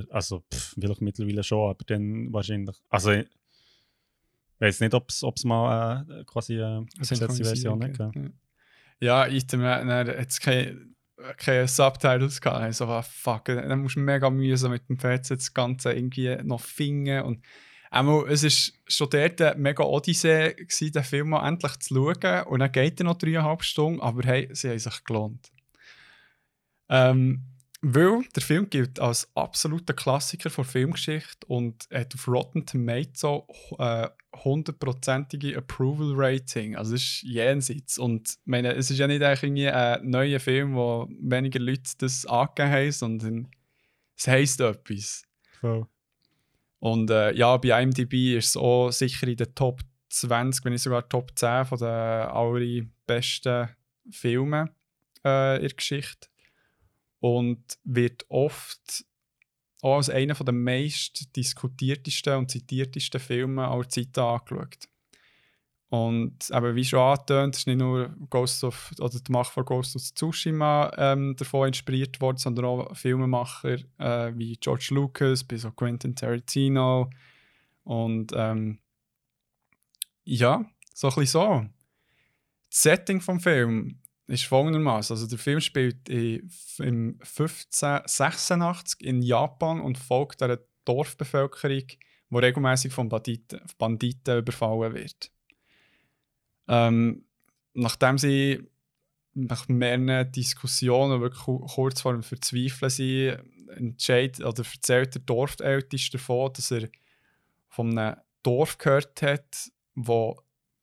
[0.09, 2.75] Also, pff, vielleicht mittlerweile schon, aber dann wahrscheinlich.
[2.89, 3.27] Also, ich
[4.59, 7.97] weiß nicht, ob es mal äh, quasi eine übersetzte Version gibt.
[7.97, 8.11] Ja,
[9.01, 10.91] ja ich habe jetzt keine
[11.37, 12.69] keine Subtitles gehabt.
[12.69, 16.35] Ich so, ah, fuck, dann musst du mega mühsam mit dem PC das Ganze irgendwie
[16.43, 17.21] noch finden.
[17.21, 17.45] Und
[17.89, 22.43] einmal, es war schon dort eine mega Odyssee, den Film mal endlich zu schauen.
[22.47, 25.51] Und dann geht er noch dreieinhalb Stunden, aber hey, sie haben sich gelohnt.
[26.89, 27.43] Ähm,
[27.81, 33.43] weil der Film gilt als absoluter Klassiker der Filmgeschichte und hat auf Rotten Tomatoes
[33.79, 36.75] äh, hundertprozentige Approval Rating.
[36.75, 37.97] Also das ist jenseits.
[37.97, 42.71] Und meine, es ist ja nicht irgendwie ein neuer Film, wo weniger Leute das angegeben
[42.71, 43.47] haben, sondern
[44.17, 45.23] es heisst etwas.
[45.59, 45.85] Voll.
[46.79, 50.81] Und äh, ja, bei IMDb ist es auch sicher in den Top 20, wenn nicht
[50.81, 53.69] sogar Top 10 von den allerbesten
[54.09, 54.69] Filmen
[55.23, 56.27] äh, in der Geschichte
[57.19, 59.05] und wird oft
[59.81, 64.87] auch als einer der meist diskutiertesten und zitiertesten Filme aller Zeiten angeschaut.
[65.89, 69.95] Und eben, wie schon angetönt, ist nicht nur Ghost of, oder die Macht von Ghost
[69.97, 75.75] of Tsushima ähm, davon inspiriert worden, sondern auch Filmemacher äh, wie George Lucas, bis auch
[75.75, 77.09] Quentin Tarantino.
[77.83, 78.79] Und ähm,
[80.23, 80.63] ja,
[80.93, 81.65] so ein bisschen so.
[82.69, 85.15] Das Setting vom Film ist folgendermaßen.
[85.15, 86.49] Also der Film spielt in,
[86.79, 95.31] im 1586 in Japan und folgt einer Dorfbevölkerung, die regelmäßig von Banditen, Banditen überfallen wird.
[96.67, 97.25] Ähm,
[97.73, 98.69] nachdem sie
[99.33, 103.39] nach mehreren Diskussionen wirklich kurz vor dem Verzweifeln sind,
[103.75, 106.89] entscheidet oder erzählt der Dorfälteste davon, dass er
[107.69, 110.41] von einem Dorf gehört hat, wo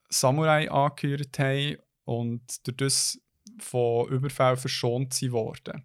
[0.09, 3.21] Samurai angehört haben und durch das
[3.63, 5.85] von Überfällen verschont worden.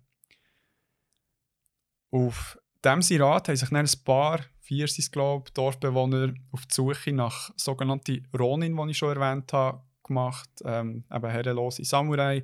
[2.12, 7.12] Auf diesem Rat haben sich dann ein paar, vier sind glaube Dorfbewohner auf die Suche
[7.12, 12.44] nach sogenannten Ronin, die ich schon erwähnt habe, gemacht, ähm, eben herrenlose Samurai,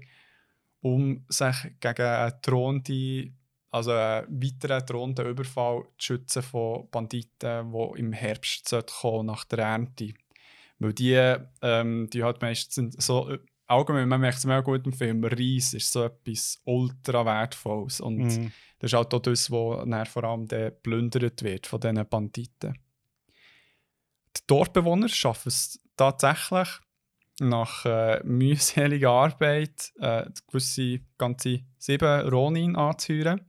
[0.82, 3.38] um sich gegen einen drohenden,
[3.70, 9.60] also einen weiteren drohenden Überfall zu schützen von Banditen, die im Herbst kommen, nach der
[9.60, 10.14] Ernte.
[10.80, 13.38] Weil die, ähm, die halt meistens so,
[13.70, 18.18] allgemein, man merkt es mega gut im Film, Reis ist so etwas ultra wertvolles und
[18.20, 18.52] Mhm.
[18.80, 22.78] das ist halt auch das, was vor allem dann geplündert wird von diesen Banditen.
[24.38, 26.68] Die Dorfbewohner schaffen es tatsächlich,
[27.40, 33.49] nach äh, mühseliger Arbeit äh, gewisse ganze sieben Ronin anzuhören.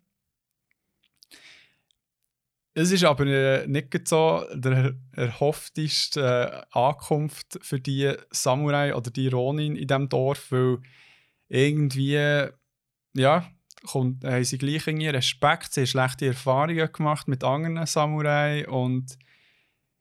[2.72, 6.20] Es ist aber äh, nicht so der erhoffteste
[6.72, 10.78] äh, Ankunft für die Samurai oder die Ronin in diesem Dorf, weil
[11.48, 12.48] irgendwie,
[13.14, 13.50] ja,
[13.84, 19.18] kommt, haben sie gleich irgendwie Respekt, sie haben schlechte Erfahrungen gemacht mit anderen Samurai und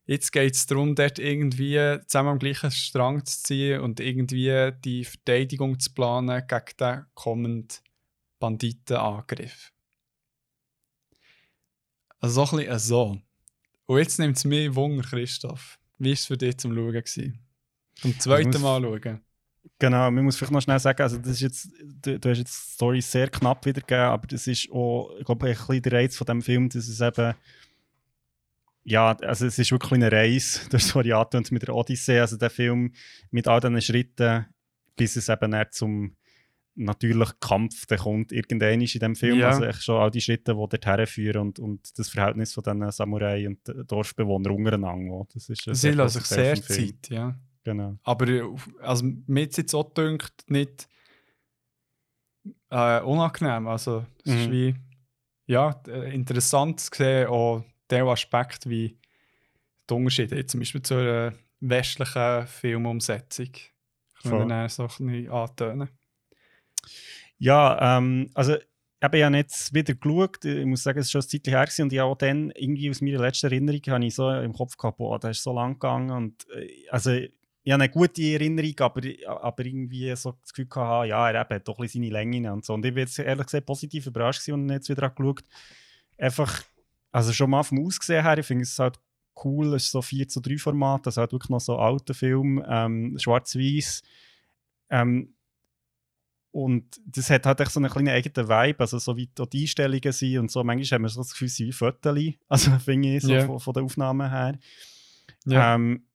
[0.05, 5.05] jetzt geht es darum, dort irgendwie zusammen am gleichen Strang zu ziehen und irgendwie die
[5.05, 7.67] Verteidigung zu planen gegen den kommenden
[8.39, 9.71] Banditenangriff.
[12.19, 13.17] Also so ein bisschen so.
[13.85, 15.79] Und jetzt nimmt es mich Wunder, Christoph.
[15.97, 16.91] Wie war es für dich zum Schauen?
[16.93, 17.39] Gewesen?
[17.95, 19.21] Zum zweiten muss- Mal schauen?
[19.77, 21.69] Genau, man muss vielleicht noch schnell sagen, also das ist jetzt,
[22.01, 25.47] du, du hast jetzt die Story sehr knapp wiedergegeben, aber das ist auch, ich glaube,
[25.47, 27.33] ein bisschen der Reiz von dem Film, dass es eben,
[28.83, 32.19] ja, also es ist wirklich eine Reise, du hast es vorhin angetönt mit der Odyssee,
[32.19, 32.93] also der Film
[33.31, 34.45] mit all diesen Schritten,
[34.95, 36.15] bis es eben zum
[36.85, 39.49] natürlichen Kampf der kommt, irgendwann ist in dem Film, Ja.
[39.49, 42.91] also echt schon all die Schritte, die dorthin führen und, und das Verhältnis von diesen
[42.91, 46.61] Samurai und Dorfbewohnern untereinander, das ist ein Sie lassen sich sehr.
[46.61, 47.35] Zeit, ja.
[47.63, 47.97] Genau.
[48.03, 48.43] Aber äh,
[48.81, 50.87] also, mir es jetzt auch gedacht, nicht
[52.69, 53.67] äh, unangenehm.
[53.67, 54.51] Also, es ist Mhm.
[54.51, 54.75] wie,
[55.47, 58.97] ja, äh, interessant zu sehen, auch der Aspekt, wie
[59.89, 63.51] die Unterschiede jetzt zum Beispiel zur äh, westlichen Filmumsetzung.
[63.51, 64.39] Kann Voll.
[64.39, 65.89] man dann so ein bisschen antönen.
[67.37, 71.21] Ja, ähm, also eben, ich habe jetzt wieder geschaut, ich muss sagen, es ist schon
[71.21, 74.29] ein Zeitchen her und ich auch dann, irgendwie aus meiner letzten Erinnerung, habe ich so
[74.29, 77.91] im Kopf gehabt, boah, das ist so lang gegangen und äh, also ich habe eine
[77.91, 82.09] gute Erinnerung, aber, aber irgendwie so das Gefühl gehabt, ja, er hat doch ein seine
[82.09, 85.43] Längen und so und ich bin jetzt ehrlich gesagt positiv überrascht und jetzt wieder angeschaut.
[86.17, 86.63] Einfach,
[87.11, 88.99] also schon mal vom Aussehen her, ich finde es halt
[89.43, 92.63] cool, es ist so 4 zu 3 Format, also halt wirklich noch so alter Film,
[92.67, 94.01] ähm, schwarz-weiß.
[94.89, 95.35] Ähm,
[96.51, 100.11] und das hat halt echt so einen kleinen eigenen Vibe, also so wie die Einstellungen
[100.11, 100.63] sind und so.
[100.63, 102.17] Manchmal haben wir so das Gefühl, sie wie Fotos,
[102.47, 103.45] also finde ich, so Ja.
[103.45, 104.57] von, von den Aufnahmen her.
[105.45, 105.75] Ja.
[105.75, 106.05] Ähm,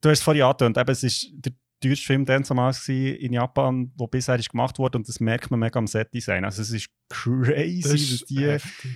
[0.00, 1.52] du hast es vorhin angetönt, eben, es ist der
[1.82, 5.78] teuerste Film damals in Japan, der bisher ist gemacht wurde und das merkt man mega
[5.78, 6.44] am Set-Design.
[6.44, 8.90] Also es ist crazy, Das dass ist die heftig.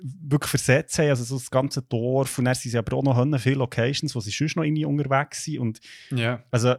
[0.00, 3.40] wirklich versetzt haben, also so das ganze Dorf und dann sind sie aber auch noch
[3.40, 5.80] viele Locations, wo sie sonst noch irgendwie unterwegs sind und
[6.10, 6.42] Ja.
[6.50, 6.76] also,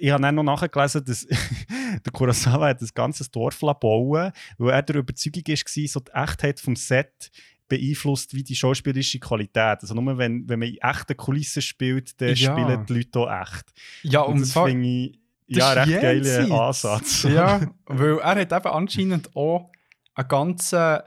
[0.00, 1.26] ich habe dann noch nachgelesen, dass
[2.04, 5.56] der Kurosawa hat das ganze Dorf bauen weil er der Überzeugung war,
[5.88, 7.30] so die Echtheit vom Set
[7.68, 9.78] beeinflusst wie die schauspielerische Qualität.
[9.80, 12.36] Also nur wenn, wenn man in echten Kulissen spielt, dann Ja.
[12.36, 13.72] spielen die Leute auch echt.
[14.02, 16.50] Ja, Und, und, das finde ich ja, recht geiler jenseits.
[16.50, 17.22] Ansatz.
[17.24, 19.70] ja, weil er hat eben anscheinend auch
[20.14, 20.98] einen ganzen,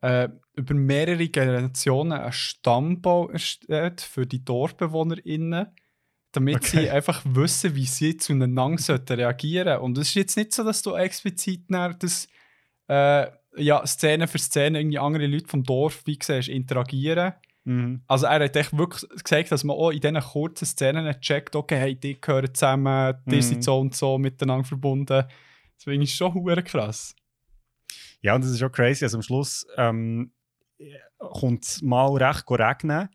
[0.00, 5.66] äh, über mehrere Generationen einen Stammbau erstellt für die DorfbewohnerInnen,
[6.38, 6.66] damit Okay.
[6.82, 10.82] sie einfach wissen, wie sie zueinander sollten reagieren Und es ist jetzt nicht so, dass
[10.82, 12.28] du explizit nach das,
[12.88, 17.32] äh, ja, Szene für Szene irgendwie andere Leute vom Dorf, wie siehst, interagieren.
[17.64, 18.02] Mhm.
[18.06, 21.76] Also er hat echt wirklich gesagt, dass man auch in diesen kurzen Szenen checkt, okay,
[21.78, 23.42] hey, die gehören zusammen, die Mhm.
[23.42, 25.24] sind so und so miteinander verbunden.
[25.78, 27.14] Deswegen ist es schon hure krass.
[28.22, 29.04] Ja, und das ist auch crazy.
[29.04, 30.32] Also am Schluss ähm,
[31.18, 33.08] kommt es mal recht regnen.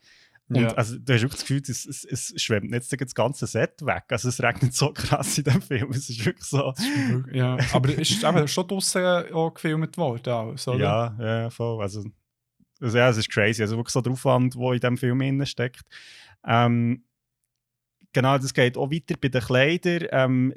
[0.50, 0.74] Und Ja.
[0.74, 4.04] also, du hast wirklich das Gefühl, es, es, es schwemmt jetzt das ganze Set weg.
[4.10, 5.90] Also es regnet so krass in dem Film.
[5.92, 6.74] Es ist wirklich so.
[7.32, 7.58] ja.
[7.72, 10.34] Aber es ist eben schon draußen auch gefilmt worden.
[10.34, 10.74] Also?
[10.74, 11.82] Ja, ja, voll.
[11.82, 12.04] Also,
[12.82, 13.62] also ja, es ist crazy.
[13.62, 15.84] Also wirklich so der Aufwand, der in diesem Film steckt.
[16.46, 17.04] Ähm,
[18.12, 20.08] genau, das geht auch weiter bei den Kleidern.
[20.12, 20.54] Ähm,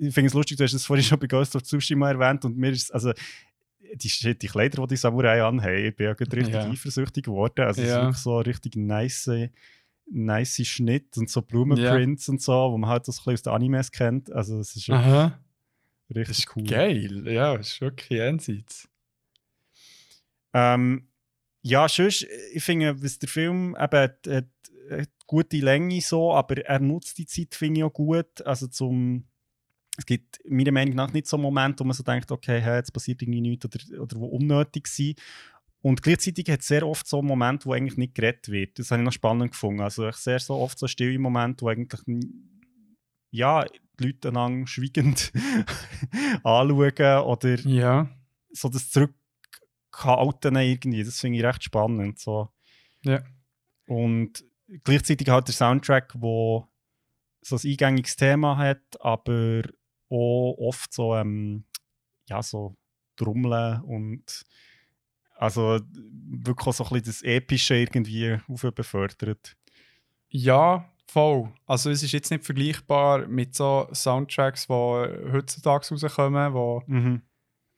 [0.00, 2.56] ich finde es lustig, du hast es vorhin schon bei Ghost of Tsushima erwähnt und
[2.56, 3.12] mir ist also
[3.96, 6.70] die, die Kleider, die die Samurai anhaben, ich bin ja richtig Ja.
[6.70, 7.60] eifersüchtig geworden.
[7.62, 8.02] Also es ist Ja.
[8.02, 9.30] wirklich so richtig nice,
[10.10, 13.52] nice Schnitt und so Blumenprints und so, wo man halt das ein bisschen aus den
[13.52, 14.30] Animes kennt.
[14.32, 15.38] Also es ist Aha.
[16.14, 16.64] Richtig ist cool.
[16.64, 17.26] geil.
[17.28, 18.88] Ja, ist wirklich jenseits.
[20.52, 21.08] Ähm,
[21.62, 24.46] ja, sonst, ich finde, was der Film eben hat, hat,
[24.90, 28.44] hat gute Länge so, aber er nutzt die Zeit, finde ich auch gut.
[28.46, 29.24] Also zum,
[29.96, 32.92] es gibt meiner Meinung nach nicht so Momente, wo man so denkt, okay, hey, jetzt
[32.92, 35.20] passiert irgendwie nichts oder, oder wo unnötig sind.
[35.82, 38.78] Und gleichzeitig hat es sehr oft so Momente, wo eigentlich nicht geredet wird.
[38.78, 39.82] Das habe ich noch spannend gefunden.
[39.82, 42.00] Also ich sehe so oft so stille Momente, wo eigentlich
[43.30, 43.64] ja,
[44.00, 45.30] die Leute einander schweigend
[46.42, 48.08] anschauen oder Ja.
[48.50, 51.04] so das Zurückhalten irgendwie.
[51.04, 52.18] Das finde ich recht spannend.
[52.18, 52.48] So.
[53.02, 53.22] Ja.
[53.86, 54.44] Und
[54.84, 56.66] gleichzeitig halt der Soundtrack, wo
[57.42, 59.62] so ein eingängiges Thema hat, aber
[60.10, 61.64] auch oft so, ähm,
[62.28, 62.76] ja, so
[63.16, 64.44] Trommeln und
[65.36, 69.56] also wirklich auch so ein bisschen das Epische irgendwie aufbefördert.
[70.28, 71.52] Ja, voll.
[71.66, 76.54] Also es ist jetzt nicht vergleichbar mit so Soundtracks, die heutzutage rauskommen,
[76.86, 77.22] die Mhm.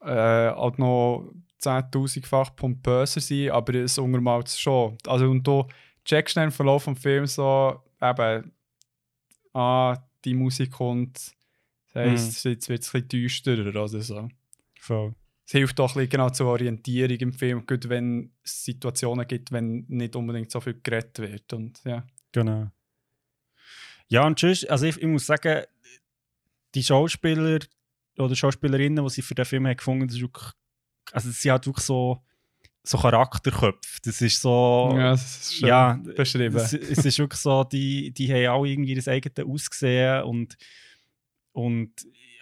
[0.03, 1.31] äh, halt noch
[1.61, 4.97] 10.000-fach pompöser sind, aber es untermalt es schon.
[5.07, 5.67] Also und du
[6.05, 8.53] checkst dann im Verlauf des Films so, eben,
[9.55, 11.33] ah, die Musik kommt,
[12.05, 14.29] das heisst, jetzt wird es ein bisschen düsterer oder so.
[14.79, 15.15] Voll.
[15.47, 19.53] Es hilft auch ein bisschen genau zur Orientierung im Film, gerade wenn es Situationen gibt,
[19.53, 21.53] wenn nicht unbedingt so viel geredet wird.
[21.53, 22.05] Und, ja.
[22.33, 22.71] Genau.
[24.09, 24.65] Ja, und tschüss.
[24.65, 25.65] Also ich, ich muss sagen,
[26.75, 27.61] die Schauspieler
[28.19, 30.53] oder Schauspielerinnen, die sie für den Film haben gefunden haben,
[31.13, 32.23] also sie hat wirklich so,
[32.83, 34.01] so Charakterköpfe.
[34.05, 36.57] Das ist so, ja, das ist schön ja, beschrieben.
[36.57, 40.57] es, es ist wirklich so, die, die haben alle irgendwie das eigene Aussehen und,
[41.57, 41.91] und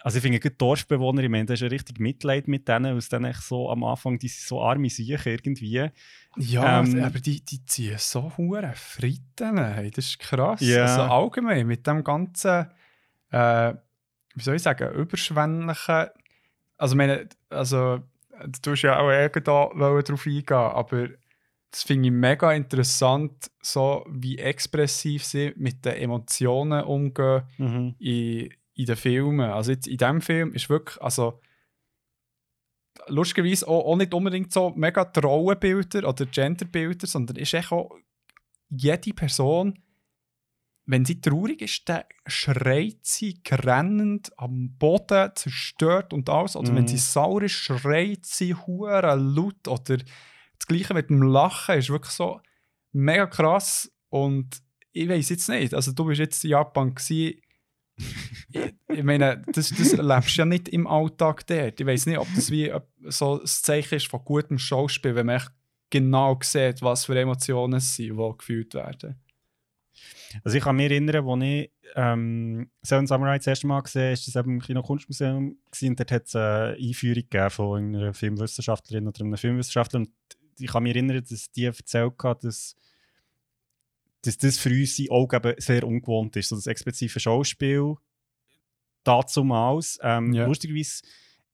[0.01, 2.97] also ich finde, gerade Dorfbewohner, ich meine, da ist ja richtig Mitleid mit denen, weil
[2.97, 5.89] es dann echt so am Anfang, die sind so arme Siechen irgendwie.
[6.37, 9.57] Ja, Ähm, aber die, die ziehen so hure Fritten.
[9.57, 10.59] Hey, das ist krass.
[10.61, 10.83] Ja.
[10.83, 12.67] Also allgemein mit dem ganzen,
[13.31, 13.73] äh,
[14.35, 16.07] wie soll ich sagen, überschwänglichen.
[16.77, 18.01] Also, meine, also,
[18.43, 19.71] du tust ja auch irgendwo
[20.01, 21.07] darauf eingehen, aber
[21.71, 27.95] das finde ich mega interessant, so wie expressiv sie mit den Emotionen umgehen Mhm.
[27.97, 29.49] in, in den Filmen.
[29.49, 31.41] Also jetzt in diesem Film ist wirklich, also
[33.07, 37.91] lustigerweise auch, auch nicht unbedingt so mega die Rollenbilder oder Genderbilder, sondern ist echt auch
[38.69, 39.79] jede Person,
[40.87, 46.55] wenn sie traurig ist, dann schreit sie grennend am Boden, zerstört und alles.
[46.55, 46.87] Oder wenn Mhm.
[46.89, 49.67] sie sauer ist, schreit sie hure laut.
[49.67, 52.39] Oder das Gleiche mit dem Lachen ist wirklich so
[52.91, 53.91] mega krass.
[54.09, 54.61] Und
[54.91, 57.41] ich weiß jetzt nicht, also du bist jetzt in Japan gewesen,
[58.87, 61.79] ich, meine, das, das erlebst du ja nicht im Alltag dort.
[61.79, 62.71] Ich weiß nicht, ob das wie
[63.05, 65.51] so ein Zeichen ist von gutem Schauspiel, wenn man echt
[65.89, 69.15] genau sieht, was für Emotionen es sind, die gefühlt werden.
[70.43, 74.13] Also ich kann mich erinnern, als ich ähm, Seven Samurai das erste Mal gesehen habe,
[74.13, 79.37] ist das im Kino-Kunstmuseum und dort hat es eine Einführung von einer Filmwissenschaftlerin oder einem
[79.37, 80.09] Filmwissenschaftler und
[80.59, 82.75] ich kann mich erinnern, dass die erzählt hat, dass,
[84.25, 87.95] dass das für uns in Augen eben sehr ungewohnt ist, so das expressive Schauspiel
[89.03, 89.99] dazumals.
[90.01, 90.45] Ähm, Ja.
[90.45, 91.03] Lustigerweise,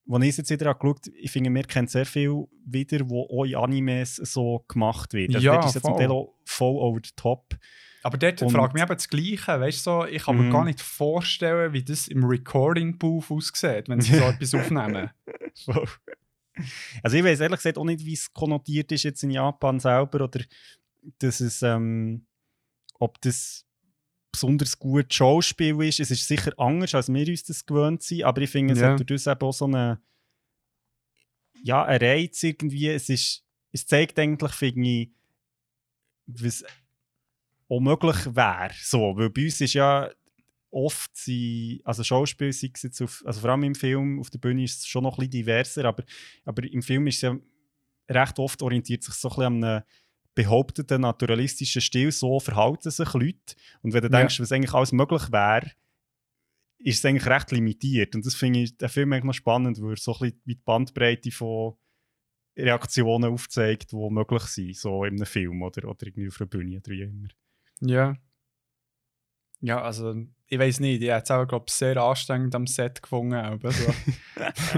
[0.10, 3.23] als ich es jetzt wieder angeschaut habe, ich finde, wir kennen sehr viel wieder, wo
[3.30, 5.35] auch in Animes so gemacht wird.
[5.35, 5.98] Also Ja, dort ist zum voll.
[5.99, 7.56] Teil auch voll over the top.
[8.03, 9.60] Aber dort Und- frage ich mich eben das Gleiche.
[9.60, 10.52] Weißt du, so, ich kann mir Mhm.
[10.52, 15.11] gar nicht vorstellen, wie das im Recording-Booth aussieht, wenn sie so etwas aufnehmen.
[17.03, 20.23] Also ich weiß ehrlich gesagt auch nicht, wie es konnotiert ist jetzt in Japan selber
[20.26, 20.41] oder
[21.19, 22.26] dass es, ähm,
[23.02, 23.65] ob das
[24.32, 25.99] besonders gut Schauspiel ist.
[25.99, 28.91] Es ist sicher anders, als wir uns das gewöhnt sind, aber ich finde, es Ja.
[28.94, 29.99] hat durch das eben auch so eine
[31.64, 32.88] ja, ein Reiz irgendwie.
[32.88, 35.11] Es, ist, es zeigt eigentlich, finde ich,
[36.26, 36.64] was
[37.69, 38.72] auch möglich wäre.
[38.82, 40.10] So, weil bei uns ist ja
[40.72, 44.40] oft sie, also Schauspiel, sei es jetzt auf, also vor allem im Film, auf der
[44.40, 46.03] Bühne ist es schon noch ein bisschen diverser, aber,
[46.45, 47.38] aber im Film ist es ja
[48.10, 49.84] recht oft orientiert sich so ein bisschen an einem
[50.36, 53.56] behaupteten naturalistischen Stil, so verhalten sich Leute.
[53.82, 54.20] Und wenn du Ja.
[54.20, 55.72] denkst, was eigentlich alles möglich wäre,
[56.80, 58.16] ist es eigentlich recht limitiert.
[58.16, 60.56] Und das finde ich den Film eigentlich noch spannend, weil er so ein bisschen die
[60.56, 61.76] Bandbreite von
[62.58, 66.78] Reaktionen aufzeigt, die möglich sind, so in einem Film oder, oder irgendwie auf einer Bühne
[66.78, 67.28] oder wie immer.
[67.82, 68.16] Ja.
[69.64, 70.16] Ja, also,
[70.48, 71.03] ich weiß nicht.
[71.03, 73.36] Ich habe es auch, glaube ich, sehr anstrengend am Set gefunden.
[73.36, 73.94] Aber so.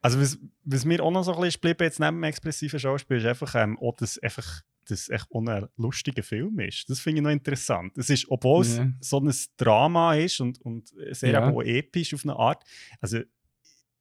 [0.01, 2.79] Also was, was mir auch noch so ein bisschen ist geblieben, jetzt neben dem expressiven
[2.79, 6.89] Schauspiel, ist einfach ähm, auch, dass einfach das echt ein lustiger Film ist.
[6.89, 7.97] Das finde ich noch interessant.
[7.97, 8.91] Es ist, obwohl es Ja.
[9.01, 11.49] so ein Drama ist und, und sehr Ja.
[11.51, 12.63] auch episch auf eine Art,
[13.01, 13.19] also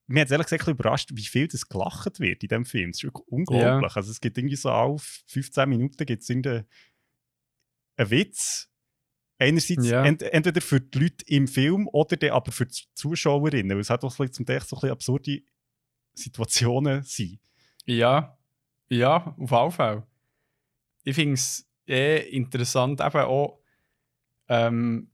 [0.06, 2.92] mir hat es ehrlich gesagt überrascht, wie viel das gelacht wird in diesem Film.
[2.92, 3.94] Das ist wirklich unglaublich.
[3.94, 6.64] Also es gibt irgendwie so auf 15 Minuten gibt es irgendeinen
[7.96, 8.70] einen Witz.
[9.38, 10.04] Einerseits Ja.
[10.04, 13.70] ent, entweder für die Leute im Film oder dann aber für die Zuschauerinnen.
[13.76, 15.42] Weil es hat auch zum Teil so ein bisschen absurde
[16.18, 17.38] Situationen sein.
[17.84, 18.36] Ja,
[18.88, 20.06] ja, auf jeden Fall.
[21.04, 23.60] Ich finde es eh interessant, eben auch.
[24.48, 25.10] Ähm,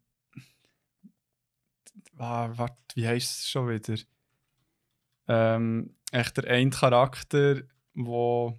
[2.12, 4.00] warte, wie heißt es schon wieder?
[5.26, 7.62] Ähm, echt der ein Charakter,
[7.94, 8.58] wo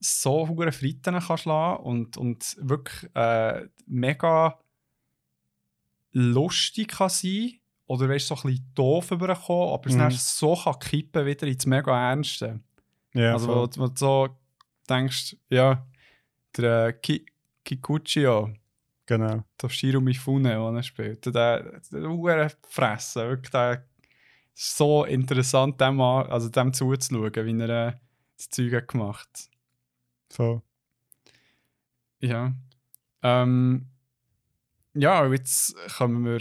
[0.00, 4.58] so hohe Fritten kann schlagen und, und wirklich äh, mega
[6.12, 10.10] lustig kann sein oder weißt, so ein bisschen doof überkommen, aber es Mhm.
[10.10, 12.60] so kann kippen wieder ins mega Ernste.
[13.14, 13.68] Ja, also, voll.
[13.76, 14.28] wo, wo du so
[14.88, 15.86] denkst, ja,
[16.56, 17.26] der äh, Ki
[17.64, 18.48] Kikuchi, ja,
[19.06, 19.44] genau.
[19.58, 23.84] Toshiro Mifune, der er spielt, der, der, der Fresse, wirklich, der
[24.54, 27.92] ist so interessant, dem, an, also dem zuzuschauen, wie er äh,
[28.36, 29.48] das Zeug hat gemacht
[30.30, 30.62] Voll.
[32.20, 32.52] Ja.
[33.22, 33.86] Ähm,
[34.94, 36.40] ja, jetzt kommen wir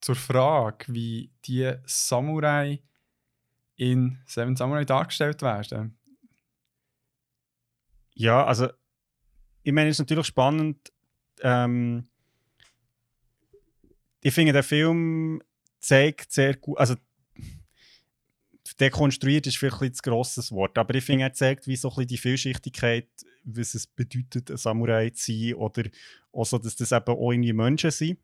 [0.00, 2.82] zur Frage, wie die Samurai
[3.76, 5.98] in Seven Samurai dargestellt werden.
[8.14, 8.68] Ja, also
[9.62, 10.92] ich meine, es ist natürlich spannend.
[11.40, 12.08] Ähm,
[14.20, 15.40] ich finde, der Film
[15.78, 16.96] zeigt sehr gut, also
[18.80, 22.06] dekonstruiert ist vielleicht ein zu grosses Wort, aber ich finde, er zeigt, wie so ein
[22.06, 23.08] die Vielschichtigkeit,
[23.44, 25.84] was es bedeutet, ein Samurai zu sein oder
[26.32, 28.18] auch so, dass das eben auch irgendwie Menschen sind.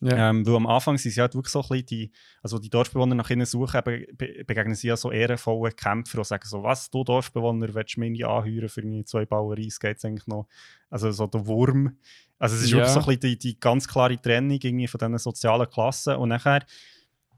[0.00, 0.30] Ja.
[0.30, 3.16] Ähm, weil am Anfang sind sie halt wirklich so ein bisschen die, also die Dorfbewohner
[3.16, 4.06] nach ihnen suchen, be
[4.46, 8.24] begegnen sie ja so ehrenvollen Kämpfer und sagen so, was, du Dorfbewohner, willst du mich
[8.24, 10.46] anheuern für irgendwie zwei Bauern Reis, geht's eigentlich noch?
[10.88, 11.98] Also so der Wurm.
[12.38, 12.76] Also es ist Ja.
[12.76, 16.28] wirklich so ein bisschen die, die ganz klare Trennung irgendwie von diesen sozialen Klassen und
[16.28, 16.64] nachher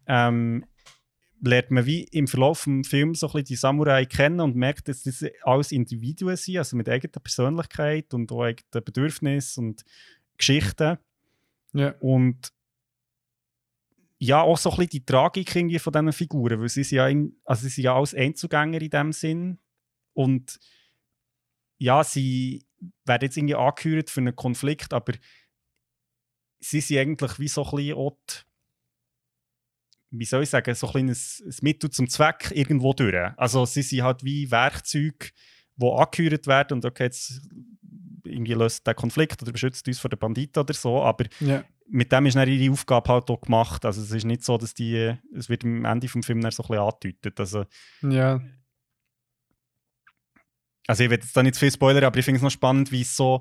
[0.07, 0.67] ähm,
[1.43, 4.89] lernt man wie im Verlauf des Films so ein bisschen die Samurai kennen und merkt,
[4.89, 9.85] dass das alles Individuen sind, also mit eigener Persönlichkeit und auch eigenen Bedürfnissen und
[10.37, 10.99] Geschichten.
[11.73, 11.95] Ja.
[12.01, 12.53] Und
[14.19, 17.09] ja, auch so ein bisschen die Tragik irgendwie von diesen Figuren, weil sie sind ja,
[17.09, 19.59] in, also sie sind ja alles Einzugänger in dem Sinn.
[20.13, 20.59] Und
[21.79, 22.67] ja, sie
[23.05, 25.15] werden jetzt irgendwie angehört für einen Konflikt, aber
[26.61, 28.35] sie sind eigentlich wie so ein bisschen auch die,
[30.11, 33.33] wie soll ich sagen, so ein kleines ein Mittel zum Zweck irgendwo durch.
[33.39, 35.31] Also sie sind halt wie Werkzeuge,
[35.77, 37.41] die angehört werden und okay, jetzt
[38.31, 41.65] irgendwie löst der Konflikt oder beschützt uns vor den Banditen oder so, aber ja.
[41.87, 43.85] mit dem ist dann ihre Aufgabe halt auch gemacht.
[43.85, 46.63] Also es ist nicht so, dass die, es wird am Ende des Films dann so
[46.63, 47.41] ein bisschen angedeutet.
[47.41, 47.65] Also,
[48.03, 48.41] ja.
[50.87, 52.93] also ich will jetzt da nicht zu viel spoilern, aber ich finde es noch spannend,
[52.93, 53.41] wie es so,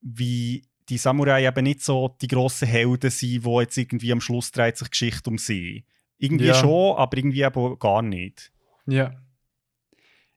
[0.00, 4.50] wie die Samurai eben nicht so die grossen Helden sind, wo jetzt irgendwie am Schluss
[4.52, 5.84] dreht sich Geschichte um sie.
[6.18, 6.54] Irgendwie Ja.
[6.54, 8.52] schon, aber irgendwie aber gar nicht.
[8.86, 9.14] Ja.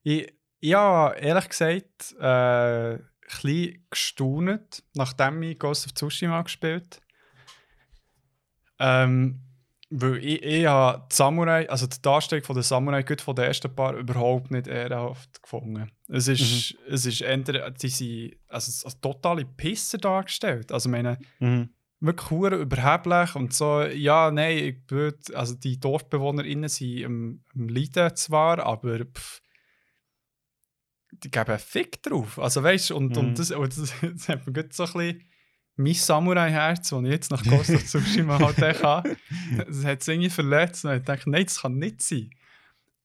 [0.04, 3.00] Ich, ja, ehrlich gesagt, äh,
[3.32, 7.02] bisschen gestaunt, nachdem ich Ghost of Tsushima gespielt
[8.80, 9.40] ähm,
[9.90, 13.46] Weil ich, ich habe die Samurai, also die Darstellung von der Samurai, gut von den
[13.46, 15.92] ersten paar, überhaupt nicht ehrenhaft gefunden.
[16.08, 20.72] Es ist, es ist eher, die sind also, als totale Pisser dargestellt.
[20.72, 21.70] Also, meine, Mhm.
[22.00, 27.68] wirklich hure überheblich und so, ja, nein, ich würd, also die DorfbewohnerInnen sind am, am
[27.68, 29.42] Leiden zwar, aber pff,
[31.12, 32.40] die geben einen Fick drauf.
[32.40, 33.24] Also weißt und, Mhm.
[33.24, 35.24] und, das, und das, das hat mir gut so ein bisschen
[35.78, 39.16] mein Samurai-Herz, das ich jetzt nach Ghost of Tsushima halt habe,
[39.68, 42.30] das hat es irgendwie verletzt und ich dachte, nein, das kann nicht sein.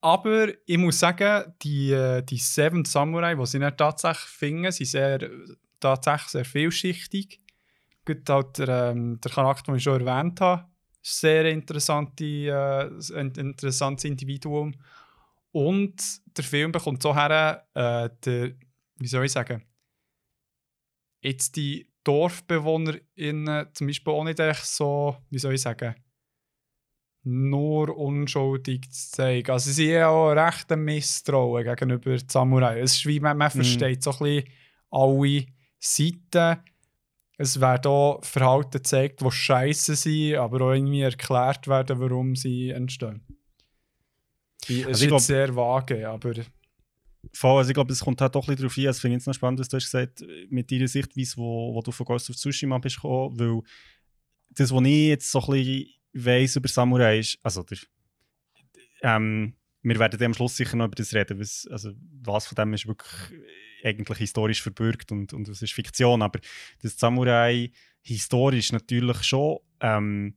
[0.01, 4.87] Aber ich muss sagen, die, äh, die Seven Samurai, die sie dann tatsächlich finden, sind
[4.87, 5.31] sehr,
[5.81, 7.41] tatsächlich sehr vielschichtig.
[8.05, 10.66] Gut, halt der, ähm, der Charakter, den ich schon erwähnt habe,
[11.03, 14.74] sehr interessante, äh, ein interessantes Individuum.
[15.57, 18.53] Und der Film bekommt so her, äh, der,
[18.99, 19.65] wie soll ich sagen,
[21.23, 25.95] jetzt die DorfbewohnerInnen zum Beispiel auch nicht echt so, wie soll ich sagen,
[27.24, 29.51] nur unschuldig zu zeigen.
[29.51, 32.81] Also sie sind ja auch recht ein Misstrauen gegenüber den Samurai.
[32.81, 33.62] Es ist wie, man, man Mhm.
[33.62, 34.53] versteht so ein bisschen
[34.91, 35.47] alle
[35.78, 36.62] Seiten.
[37.39, 42.70] Es werden auch Verhalten gezeigt, die scheiße sind, aber auch irgendwie erklärt werden, warum sie
[42.70, 43.23] entstehen.
[44.62, 46.35] Es ist Also jetzt glaub- sehr vage, aber
[47.33, 48.85] Voll, also ich glaube, es kommt halt doch ein bisschen darauf an.
[48.85, 51.83] Das finde ich jetzt noch spannend, was du hast gesagt mit deiner Sichtweise, wo, wo
[51.83, 53.62] du von Ghost of Tsushima bist gekommen, weil
[54.51, 57.78] das, was ich jetzt so ein bisschen weiss über Samurai ist, also der,
[59.03, 61.93] ähm, wir werden am Schluss sicher noch über das reden, was, also
[62.23, 63.41] was von dem ist wirklich
[63.85, 66.41] eigentlich historisch verbürgt und, und was ist Fiktion, aber
[66.83, 67.70] das Samurai
[68.03, 70.37] historisch natürlich schon ähm,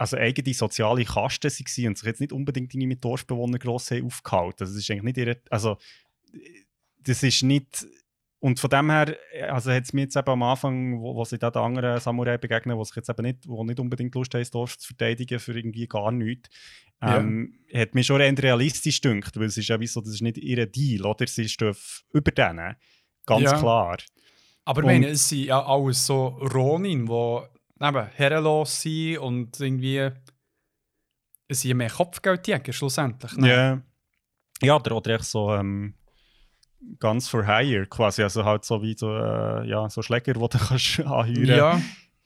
[0.00, 4.56] also eigene soziale Kasten waren und sich jetzt nicht unbedingt irgendwie mit Dorfbewohnern gross aufgehalten.
[4.60, 5.76] Das ist eigentlich nicht ihre, also
[7.02, 7.86] das ist nicht
[8.38, 9.14] und von dem her,
[9.50, 12.38] also hat es mir jetzt eben am Anfang, wo, wo sie da den anderen Samurai
[12.38, 15.38] begegnen, wo sich jetzt eben nicht, wo nicht unbedingt Lust haben, das Dorf zu verteidigen
[15.38, 16.48] für irgendwie gar nichts,
[17.02, 20.22] ähm, hat mir schon eher realistisch gedünkt, weil es ist ja wie so, das ist
[20.22, 21.26] nicht ihr Deal, oder?
[21.26, 21.76] Sie stehen
[22.14, 22.76] über denen,
[23.26, 23.58] ganz Ja.
[23.58, 23.98] klar.
[24.64, 27.42] Aber ich Und- meine, es sind ja alles so Ronin, die
[27.80, 30.10] eben herrenlos sind und irgendwie.
[31.48, 33.36] Es ja mehr Kopfgeldjäger schlussendlich.
[33.36, 33.48] ne?
[33.48, 33.82] Ja.
[34.62, 35.94] Ja, oder, oder echt so ähm,
[36.98, 38.22] Guns for Hire quasi.
[38.22, 41.80] Also halt so wie so, äh, ja, so Schläger, die du kannst anheuern ja.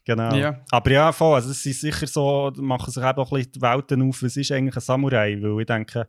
[0.05, 0.35] Genau.
[0.35, 0.61] Ja.
[0.71, 3.63] Aber ja, voll, also es sind sicher so, machen sich eben auch ein bisschen die
[3.63, 6.07] Welten auf, was ist eigentlich ein Samurai, weil ich denke,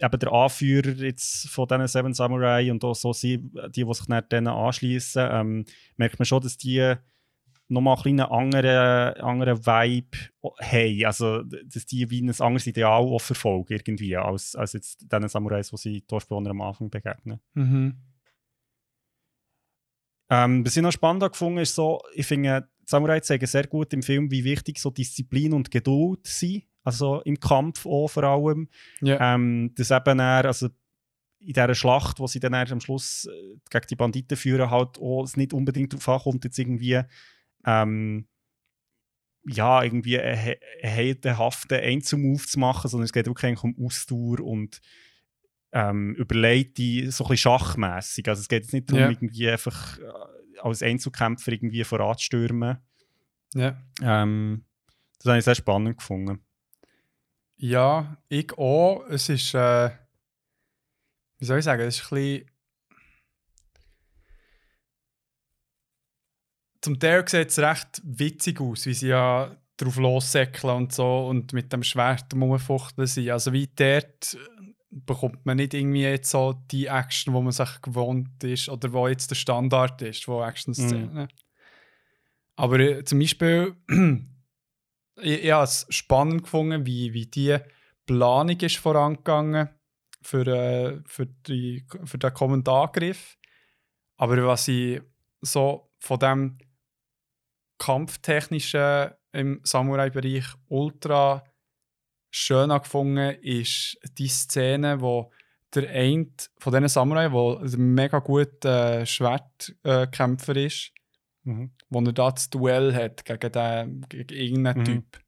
[0.00, 4.06] eben der Anführer jetzt von diesen Seven Samurai und auch so sie, die, die sich
[4.06, 5.64] dann denen anschließen, ähm,
[5.96, 6.94] merkt man schon, dass die
[7.68, 10.18] nochmal ein einen anderen, anderen Vibe
[10.60, 11.06] haben.
[11.06, 15.70] Also, dass die wie ein anderes Ideal auch verfolgen, irgendwie, als, als jetzt diesen Samurais,
[15.70, 17.40] die sie Dorfbewohner am Anfang begegnen.
[17.54, 17.96] Mhm.
[20.30, 23.92] Ähm, was ich noch spannend gefunden ist so, ich finde, die Samurai zeigen sehr gut
[23.92, 26.64] im Film, wie wichtig so Disziplin und Geduld sind.
[26.84, 28.68] Also im Kampf auch vor allem.
[29.00, 29.34] Ja.
[29.34, 30.68] Ähm, das eben dann, also
[31.40, 35.22] in dieser Schlacht, wo sie dann am Schluss äh, gegen die Banditen führen, halt auch
[35.22, 37.00] es nicht unbedingt darauf ankommt, jetzt irgendwie
[37.68, 38.26] ähm,
[39.46, 44.40] ja, irgendwie einen he- einen heldenhaften Einzelmove zu machen, sondern es geht wirklich um Ausdauer
[44.40, 44.80] und
[45.72, 48.26] ähm, überlegte, so ein bisschen schachmässig.
[48.28, 49.10] Also es geht jetzt nicht darum, Ja.
[49.10, 52.78] irgendwie einfach äh, als Einzelkämpfer irgendwie voranzustürmen.
[53.54, 53.78] ja.
[54.02, 54.64] Ähm,
[55.18, 56.44] das habe ich sehr spannend gefunden.
[57.56, 59.04] Ja, ich auch.
[59.08, 59.90] Es ist, äh,
[61.38, 62.50] wie soll ich sagen, es ist ein bisschen.
[66.80, 71.52] Zum Teil sieht es recht witzig aus, wie sie ja drauf lossäckeln und so und
[71.52, 73.30] mit dem Schwert rumfuchteln sind.
[73.30, 77.80] Also wie dort äh, bekommt man nicht irgendwie jetzt so die Action, wo man sich
[77.82, 81.28] gewohnt ist oder wo jetzt der Standard ist, wo Action-Szenen.
[82.56, 83.76] Aber äh, zum Beispiel
[85.20, 87.58] ich, ich habe es spannend gefunden, wie, wie die
[88.06, 89.68] Planung ist vorangegangen
[90.22, 93.36] für, äh, für, die, für den kommenden Angriff.
[94.16, 95.00] Aber was ich
[95.40, 96.58] so von dem
[97.78, 101.44] kampftechnischen im Samurai-Bereich ultra
[102.30, 105.32] schön habe gefunden, ist die Szene, wo
[105.74, 106.28] der eine
[106.58, 110.92] von diesen Samurai, der ein mega guter äh, Schwertkämpfer ist,
[111.44, 111.72] Mhm.
[111.88, 114.84] wo er da das Duell hat gegen, den, gegen irgendeinen Mhm.
[114.84, 115.20] Typ.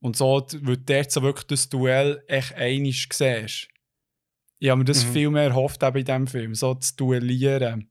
[0.00, 3.68] Und so, d- weil du dort so wirklich das Duell echt einisch siehst.
[4.60, 5.12] Ich habe mir das Mhm.
[5.12, 7.90] viel mehr erhofft eben in diesem Film, so zu duellieren.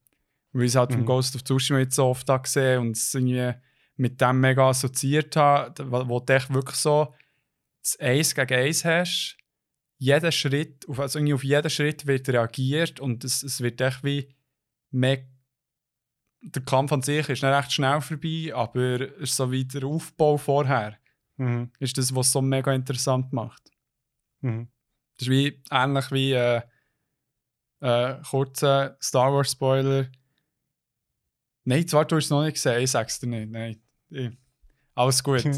[0.58, 1.06] Weil ich es halt vom Mhm.
[1.06, 3.54] Ghost of Tsushima jetzt so oft habe gesehen und es irgendwie
[3.96, 7.14] mit dem mega assoziiert habe, wo wo du echt wirklich so
[7.84, 9.38] das Eins gegen Eins hast.
[10.00, 14.04] Jeder Schritt, auf- also irgendwie auf jeden Schritt wird reagiert und es, es wird echt
[14.04, 14.34] wie
[14.92, 15.26] mehr
[16.42, 19.84] der Kampf an sich ist nicht recht schnell vorbei, aber es ist so wie der
[19.84, 20.98] Aufbau vorher.
[21.38, 21.72] Mhm.
[21.80, 23.70] Ist das, was es so mega interessant macht.
[24.42, 24.70] Mhm.
[25.18, 26.62] Das ist wie, ähnlich wie äh,
[27.82, 30.08] äh, kurzer Star Wars Spoiler.
[31.68, 33.52] Nein, zwar du hast es noch nicht gesehen, ich sag's dir nicht.
[33.52, 33.76] Nein.
[34.10, 34.32] Ich,
[34.96, 35.44] alles gut.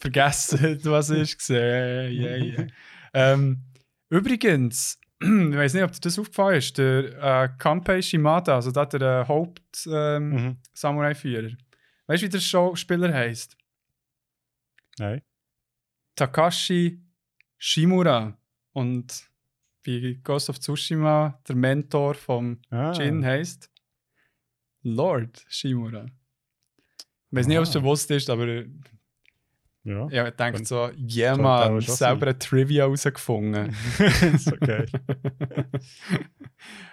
[0.00, 2.66] Vergessen, was ich gesehen yeah, yeah.
[3.14, 3.62] ähm,
[4.08, 8.84] Übrigens, ich weiß nicht, ob dir das aufgefallen ist, der äh, Kanpei Shimada, also da
[8.86, 11.50] der äh, Haupt-Samurai-Führer.
[11.50, 11.58] Mhm.
[12.08, 13.56] weißt du, wie der Schauspieler heißt?
[14.98, 15.22] Nein.
[16.16, 17.00] Takashi
[17.56, 18.36] Shimura.
[18.72, 19.30] Und
[19.86, 22.90] bei Ghost of Tsushima, der Mentor vom Ah.
[22.90, 23.70] Jin heißt
[24.88, 26.06] Lord Shimura.
[27.30, 27.80] Ich weiß nicht, ob es Ah.
[27.80, 28.68] bewusst ist, aber äh,
[29.84, 30.08] Ja.
[30.10, 33.74] ja, ich denke so, yeah, man, selber eine Trivia herausgefunden.
[34.34, 34.86] ist okay.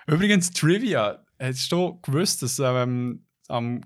[0.07, 1.26] Übrigens, Trivia.
[1.38, 3.82] Hättest du gewusst, dass ähm, am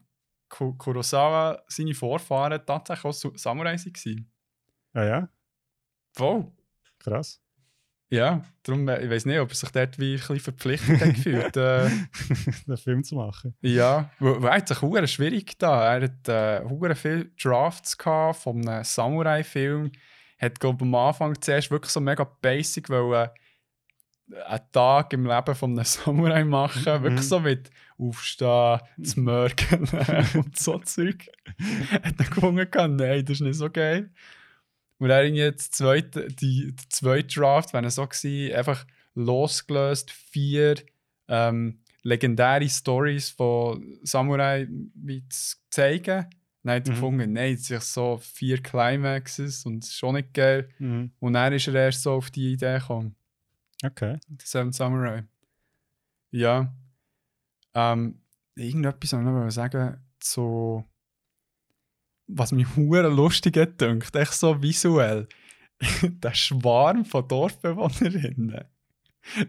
[0.49, 4.31] Ku- Kurosawa seine Vorfahren tatsächlich auch Samurai waren?
[4.93, 5.29] Ah ja,
[6.17, 6.51] Wow.
[6.99, 7.41] krass.
[8.09, 11.15] Ja, darum, äh, ich weiß nicht, ob er sich dort wie ein bisschen verpflichtet hat
[11.15, 11.57] gefühlt.
[11.57, 11.89] Äh,
[12.67, 13.55] einen Film zu machen.
[13.61, 15.95] ja, weil er sich schwierig da.
[15.97, 19.91] Er hat äh, viele Drafts gehabt von einem Samurai-Film.
[20.39, 23.29] Hat, glaube am Anfang zuerst wirklich so mega basic, weil äh,
[24.45, 26.83] einen Tag im Leben von einem Samurai machen.
[26.83, 27.03] Mhm.
[27.03, 29.79] Wirklich so mit Aufstehen, zu mörken
[30.35, 31.27] und so Zeug.
[31.91, 34.11] hat er gefunden, nein, das ist nicht so geil.
[34.99, 40.75] Und er jetzt zweite, die, der zweite Draft, wenn er so war, einfach losgelöst, vier
[41.27, 46.25] ähm, legendäre Stories von Samurai mit zu zeigen.
[46.63, 46.95] Dann hat er Mhm.
[46.95, 50.69] gefunden, nein, es sind so vier Climaxes und es ist schon nicht geil.
[50.79, 51.11] Mhm.
[51.19, 53.15] Und dann ist er erst so auf die Idee gekommen.
[53.85, 54.17] Okay.
[54.27, 55.23] The Seven Samurai.
[56.31, 56.73] Ja.
[57.73, 58.21] Ähm,
[58.55, 60.83] irgendetwas soll ich noch sagen zu.
[62.27, 65.27] Was mich hure lustig gedacht, echt so visuell.
[66.01, 68.65] Der Schwarm von Dorfbewohnerinnen.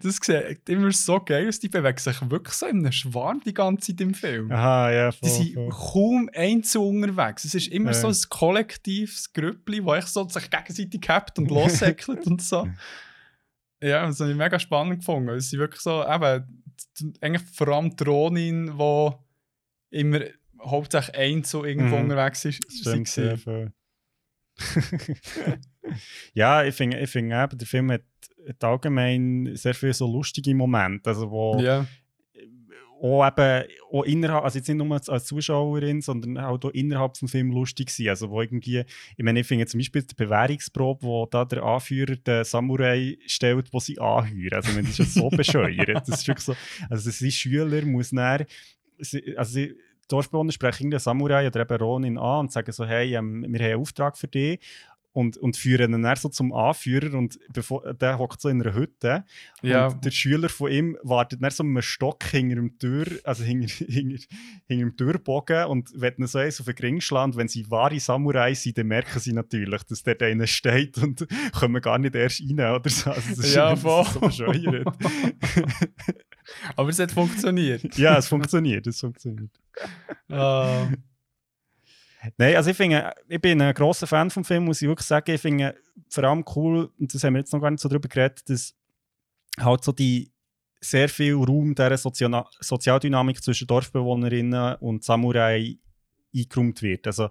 [0.03, 1.61] Das sieht immer so geil aus.
[1.61, 4.51] Die bewegen sich wirklich so in einem Schwarm die ganze Zeit im Film.
[4.51, 5.69] Aha, ja, Die voll, sind voll.
[5.69, 7.45] kaum einzeln unterwegs.
[7.45, 7.95] Es ist immer Ja.
[7.95, 12.69] so ein kollektives Grüppli, das echt so sich gegenseitig hebt und lossäckelt und so.
[13.81, 15.29] Ja, das habe ich mega spannend gefunden.
[15.31, 16.65] Es sind wirklich so, eben,
[17.21, 19.11] eigentlich vor allem die Ronin, die
[19.91, 20.19] immer
[20.63, 22.03] hauptsächlich eins so irgendwo Mhm.
[22.05, 22.61] unterwegs ist.
[22.73, 23.73] Stimmt, sie sehr viel.
[26.35, 28.03] ja, ich finde, ich finde eben, der Film hat,
[28.49, 31.87] hat allgemein sehr viele so lustige Momente, also wo Ja,
[33.01, 37.31] auch eben auch innerhalb, also jetzt nicht nur als Zuschauerin, sondern auch da innerhalb des
[37.31, 38.09] Films lustig sind.
[38.09, 38.81] Also wo irgendwie,
[39.17, 43.73] ich meine, ich finde zum Beispiel die Bewährungsprobe, wo da der Anführer den Samurai stellt,
[43.73, 44.53] wo sie anheuern.
[44.55, 45.89] Also das ist ja so bescheuert.
[45.95, 46.57] Das ist wirklich so,
[46.91, 48.11] also sein Schüler muss
[48.99, 49.77] sie- also sie,
[50.09, 53.59] die Dorfbewohner sprechen irgendeinen Samurai oder eben Ronin an und sagen so, hey, ähm, wir
[53.59, 54.61] haben einen Auftrag für dich.
[55.11, 58.75] Und, und führen ihn dann so zum Anführer und bevor, der hockt so in einer
[58.75, 59.25] Hütte
[59.63, 59.89] ja.
[59.89, 63.43] und der Schüler von ihm wartet dann so mit einem Stock hinter dem Tür, also
[63.43, 64.23] hinter, hinter,
[64.69, 67.99] hinter dem Türbogen und wenn ihn so eins auf den Ring schlagen, wenn sie wahre
[67.99, 71.27] Samurai sind, dann merken sie natürlich, dass der da einer steht und
[71.59, 73.11] kommen gar nicht erst rein oder so.
[73.11, 74.29] Also das ist, Ja, so voll.
[74.29, 74.87] bescheuert.
[76.79, 77.97] Aber es hat funktioniert.
[77.99, 79.51] ja, es funktioniert, es funktioniert.
[80.31, 80.89] Ah,
[82.37, 85.31] Nein, also ich finde, ich bin ein grosser Fan vom Film, muss ich wirklich sagen.
[85.31, 85.75] Ich finde
[86.11, 88.75] vor allem cool, und das haben wir jetzt noch gar nicht so drüber geredet, dass
[89.59, 90.31] halt so die
[90.81, 95.79] sehr viel Raum dieser Sozialdynamik zwischen Dorfbewohnerinnen und Samurai
[96.35, 97.07] eingeräumt wird.
[97.07, 97.31] Also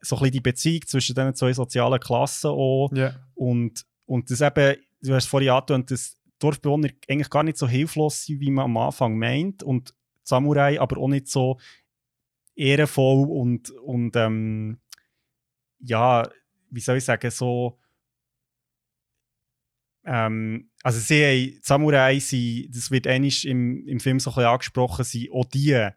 [0.00, 3.14] so ein bisschen die Beziehung zwischen diesen zwei sozialen Klassen auch ja.
[3.34, 7.66] und, und das eben, du hast es vorhin angetönt, dass Dorfbewohner eigentlich gar nicht so
[7.66, 11.58] hilflos sind, wie man am Anfang meint und Samurai aber auch nicht so
[12.54, 14.78] ehrenvoll und, und ähm,
[15.78, 16.28] ja,
[16.70, 17.78] wie soll ich sagen, so
[20.04, 24.50] ähm, also sie haben, Samurai sind, das wird ähnlich im, im Film so ein bisschen
[24.50, 25.88] angesprochen, sind auch die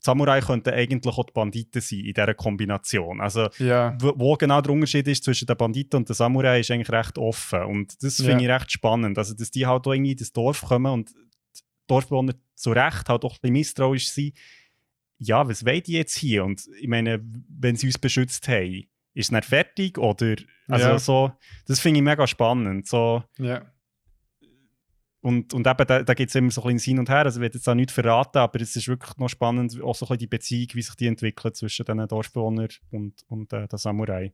[0.00, 3.20] Samurai könnten eigentlich auch die Banditen sein in dieser Kombination.
[3.20, 3.96] Also Ja.
[4.00, 7.62] wo, genau der Unterschied ist zwischen den Banditen und den Samurai, ist eigentlich recht offen.
[7.64, 8.24] Und das Ja.
[8.26, 9.18] finde ich recht spannend.
[9.18, 13.08] Also, dass die halt auch irgendwie in das Dorf kommen und die Dorfbewohner zu Recht
[13.08, 14.34] halt auch ein bisschen misstrauisch sind.
[15.18, 16.44] Ja, was wollen die jetzt hier?
[16.44, 18.84] Und ich meine, wenn sie uns beschützt haben,
[19.14, 19.98] ist es nicht fertig?
[19.98, 20.36] Oder,
[20.68, 20.98] also Ja.
[21.00, 21.32] so,
[21.66, 22.86] das finde ich mega spannend.
[22.86, 23.24] So.
[25.28, 27.24] Und, und eben, da, da gibt es immer so ein bisschen Hin und Her.
[27.24, 30.06] Also, ich will jetzt auch nichts verraten, aber es ist wirklich noch spannend, auch so
[30.06, 33.78] ein bisschen die Beziehung, wie sich die entwickelt zwischen den Dorfbewohnern und, und äh, den
[33.78, 34.32] Samurai.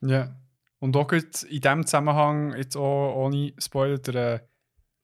[0.00, 0.36] Ja.
[0.80, 4.40] Und auch in diesem Zusammenhang, jetzt auch ohne Spoiler, der äh,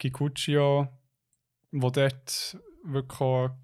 [0.00, 0.88] Kikuchio,
[1.70, 3.56] wo dort wirklich eine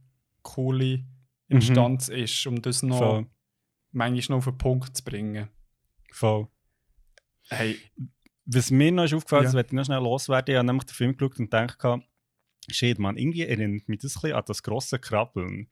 [0.43, 1.05] coole
[1.49, 3.27] Instanz ist, um das noch Voll.
[3.91, 5.49] manchmal noch auf den Punkt zu bringen.
[6.13, 6.47] Voll.
[7.49, 7.79] Hey,
[8.47, 9.49] Was mir noch ist aufgefallen Ja.
[9.49, 10.53] ist, werde ich noch schnell loswerden.
[10.53, 11.79] Ich habe nämlich den Film geschaut und gedacht,
[12.71, 15.69] shit, man, irgendwie erinnert mich das ein bisschen an das grosse Krabbeln.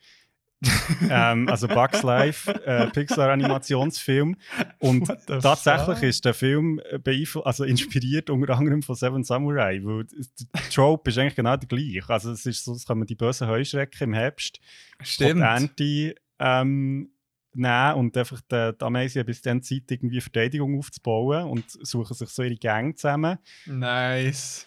[1.10, 4.36] ähm, also Bugs Life, äh, Pixar-Animationsfilm.
[4.78, 6.02] Und tatsächlich fuck?
[6.02, 11.18] ist der Film äh, also inspiriert unter anderem von Seven Samurai, weil der Trope ist
[11.18, 12.08] eigentlich genau der gleiche.
[12.08, 14.60] Also es ist so, es kommen die bösen Heuschrecken im Herbst
[15.02, 15.42] Stimmt.
[15.42, 17.10] Ernte ähm,
[17.54, 22.28] nehmen und einfach die, die Ameisen bis dann Zeit, irgendwie Verteidigung aufzubauen und suchen sich
[22.28, 23.38] so ihre Gang zusammen.
[23.66, 24.66] Nice.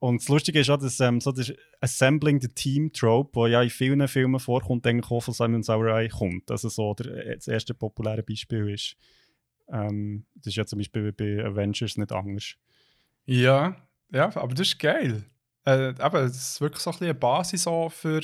[0.00, 3.62] Und das Lustige ist auch, dass ähm, so das Assembling the Team Trope, wo ja
[3.62, 6.50] in vielen Filmen vorkommt, eigentlich auch von Simon Samurai kommt.
[6.50, 8.96] Also so der, äh, das erste populäre Beispiel ist.
[9.70, 12.54] Ähm, das ist ja zum Beispiel bei Avengers nicht anders.
[13.26, 13.76] Ja,
[14.10, 15.24] ja, aber das ist geil.
[15.66, 18.22] Äh, eben, das ist wirklich so ein bisschen eine Basis auch für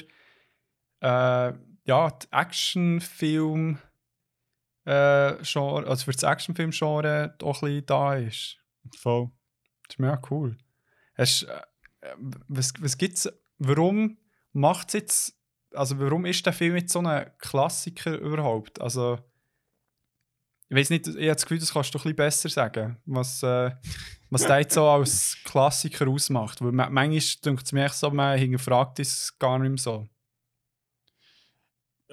[1.01, 1.53] äh,
[1.85, 3.79] ja, die Actionfilm
[4.87, 8.59] äh, Genre, also für das Actionfilm-Genre auch ein bisschen da ist.
[8.99, 9.31] Voll.
[9.87, 10.57] Das ist mega cool.
[11.17, 11.63] Hast, äh,
[12.49, 13.29] was was gibt's,
[13.59, 14.19] warum
[14.53, 15.39] macht es jetzt,
[15.73, 18.81] also warum ist der Film jetzt so ein Klassiker überhaupt?
[18.81, 19.19] Also,
[20.69, 23.43] ich weiß nicht, ich habe das Gefühl, das kannst du ein bisschen besser sagen, was,
[23.43, 23.71] äh,
[24.31, 26.61] was der jetzt so als Klassiker ausmacht.
[26.63, 30.09] Weil ma- manchmal denkt es mir so, man hinterfragt es gar nicht mehr so.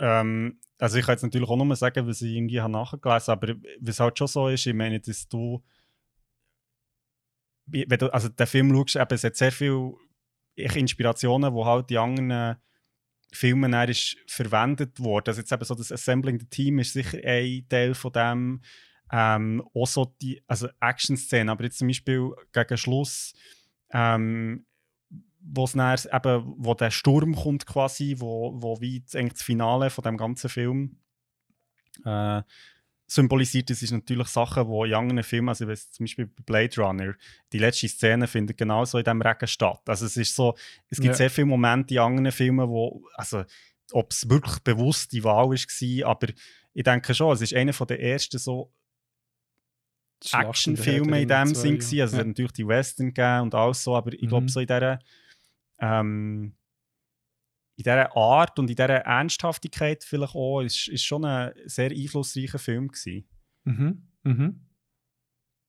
[0.02, 3.52] Ähm, also ich kann jetzt natürlich auch nur sagen, was ich irgendwie habe nachgelesen habe,
[3.52, 5.64] aber was halt schon so ist, ich meine, dass du,
[7.68, 9.94] wenn du also den Film schaust, eben, es hat sehr viele
[10.56, 12.58] Inspirationen, die halt die anderen
[13.32, 15.28] Filmen ist verwendet wurden.
[15.28, 18.62] Also jetzt eben so das Assembling the Team ist sicher ein Teil von dem.
[19.14, 23.34] Ähm, auch so die also Action-Szenen, aber jetzt zum Beispiel gegen Schluss,
[23.92, 24.66] ähm,
[25.44, 29.90] wo es eben, wo der Sturm kommt quasi, wo, wo wie das- eigentlich das Finale
[29.90, 30.98] von dem ganzen Film
[32.06, 32.42] äh,
[33.08, 33.70] symbolisiert.
[33.70, 37.14] Das ist natürlich Sachen, die in anderen Filmen, also zum Beispiel bei Blade Runner,
[37.52, 39.82] die letzte Szene findet genauso in diesem Regen statt.
[39.86, 40.56] Also es ist so,
[40.90, 41.18] es gibt Ja.
[41.18, 43.44] sehr viele Momente in anderen Filmen, wo, also
[43.92, 46.28] ob es wirklich bewusst die Wahl war, aber
[46.74, 48.72] ich denke schon, es ist einer der ersten so
[50.32, 51.74] Actionfilme in dem Sinn.
[51.82, 54.50] Also es hat natürlich die Western gegeben und alles so, aber ich glaube Mhm.
[54.50, 55.00] so in dieser
[55.82, 56.56] ähm,
[57.76, 62.60] in dieser Art und in dieser Ernsthaftigkeit vielleicht auch, ist, ist schon ein sehr einflussreicher
[62.60, 63.28] Film gewesen.
[63.64, 64.08] Mhm.
[64.24, 64.68] Mhm.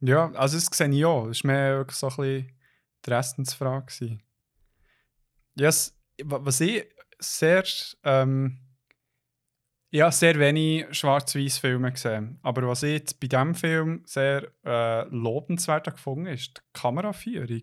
[0.01, 1.29] Ja, also das sehe ich auch.
[1.29, 2.53] Das war mehr so ein bisschen
[3.07, 4.19] die Restensfrage.
[5.55, 6.85] Yes, wa- was ich
[7.19, 7.65] sehr...
[8.05, 8.59] Ähm,
[9.95, 12.39] habe sehr wenig schwarz-weiß Filme gesehen.
[12.43, 17.63] Aber was ich jetzt bei diesem Film sehr äh, lobenswert gefunden ist die Kameraführung.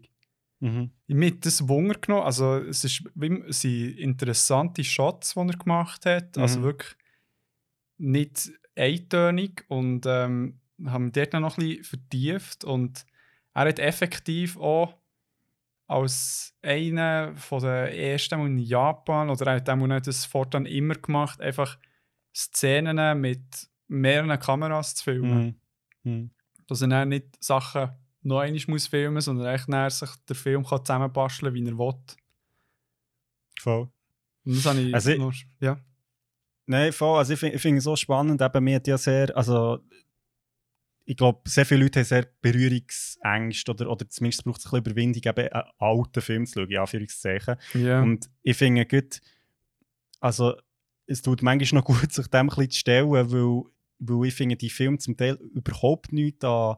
[0.60, 0.92] Mhm.
[1.08, 2.26] Mir hat das Wunder genommen.
[2.26, 3.04] Also, es, ist,
[3.48, 6.38] es sind interessante Shots, die er gemacht hat.
[6.38, 6.64] Also Mhm.
[6.64, 6.96] wirklich
[7.98, 12.64] nicht eintönig und ähm, haben dort noch ein bisschen vertieft.
[12.64, 13.06] Und
[13.54, 14.96] er hat effektiv auch
[15.88, 21.42] als einer von der ersten in Japan, oder er auch nicht das fortan immer gemacht,
[21.42, 21.78] einfach
[22.36, 25.60] Szenen mit mehreren Kameras zu filmen
[26.04, 26.12] Mhm.
[26.12, 26.32] Mhm.
[26.68, 27.90] dass er nicht Sachen
[28.22, 31.94] noch einmal muss filmen sondern echt dann sich der Film kann zusammenbasteln wie er will.
[33.60, 33.90] Voll.
[34.46, 35.80] Und das habe ich Also ich- noch, ja.
[36.66, 37.18] Nein, voll.
[37.18, 38.42] Also ich finde find es so spannend.
[38.42, 39.80] Eben, mir ja sehr, also
[41.06, 44.86] ich glaube, sehr viele Leute haben sehr Berührungsängste oder, oder zumindest braucht es ein bisschen
[44.86, 47.56] Überwindung, eben einen alten Film zu schauen, in Anführungszeichen.
[47.74, 48.02] ja.
[48.02, 49.20] Und ich finde gut,
[50.20, 50.56] also
[51.08, 53.64] es tut manchmal noch gut, sich dem ein bisschen zu stellen, weil,
[53.98, 56.76] weil ich finde, die Filme zum Teil überhaupt nicht an,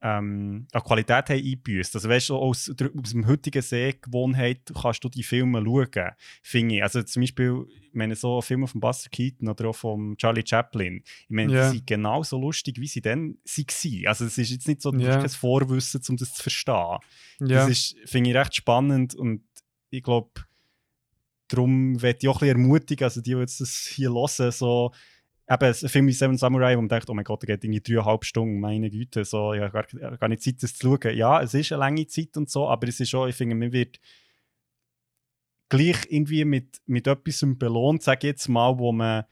[0.00, 1.94] ähm, an Qualität haben eingebüßt.
[1.96, 6.12] Also weißt du, aus, aus dem heutigen Sehgewohnheit kannst du die Filme schauen,
[6.42, 6.82] finde ich.
[6.84, 11.02] Also zum Beispiel, ich meine, so Filme von Buster Keaton oder auch von Charlie Chaplin,
[11.04, 11.70] ich meine, Ja.
[11.70, 14.06] die sind genauso lustig, wie sie dann waren.
[14.06, 16.98] Also es ist jetzt nicht so, du hast kein Vorwissen, um das zu verstehen.
[17.40, 17.46] ja.
[17.48, 19.42] Das ist, finde ich, recht spannend und
[19.90, 20.30] ich glaube,
[21.48, 24.92] darum werde ich auch ein bisschen ermutigen, also die, die jetzt das hier hören, so,
[25.50, 27.80] eben, ein Film wie Seven Samurai, wo man denkt, oh mein Gott, der geht irgendwie
[27.80, 31.16] dreieinhalb Stunden, meine Güte, so, ich habe gar, gar nicht Zeit, das zu schauen.
[31.16, 33.72] Ja, es ist eine lange Zeit und so, aber es ist schon, ich finde, man
[33.72, 33.98] wird
[35.68, 39.24] gleich irgendwie mit, mit etwas belohnt, sage ich jetzt mal, wo man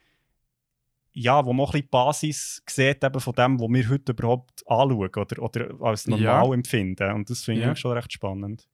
[1.19, 4.13] ja, wo man auch ein bisschen die Basis sieht eben von dem, was wir heute
[4.13, 6.53] überhaupt anschauen oder, oder als normal Ja.
[6.53, 7.11] empfinden.
[7.15, 7.73] Und das finde Ja.
[7.73, 8.69] ich schon recht spannend.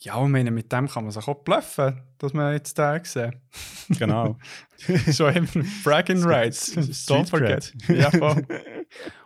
[0.00, 3.40] Ja, ich meine, mit dem kann man sich auch bluffen, dass man jetzt da gesehen
[3.98, 4.36] Genau.
[5.12, 6.76] Schon eben Bragging Rights.
[7.08, 7.74] Don't forget.
[7.88, 8.46] ja, voll.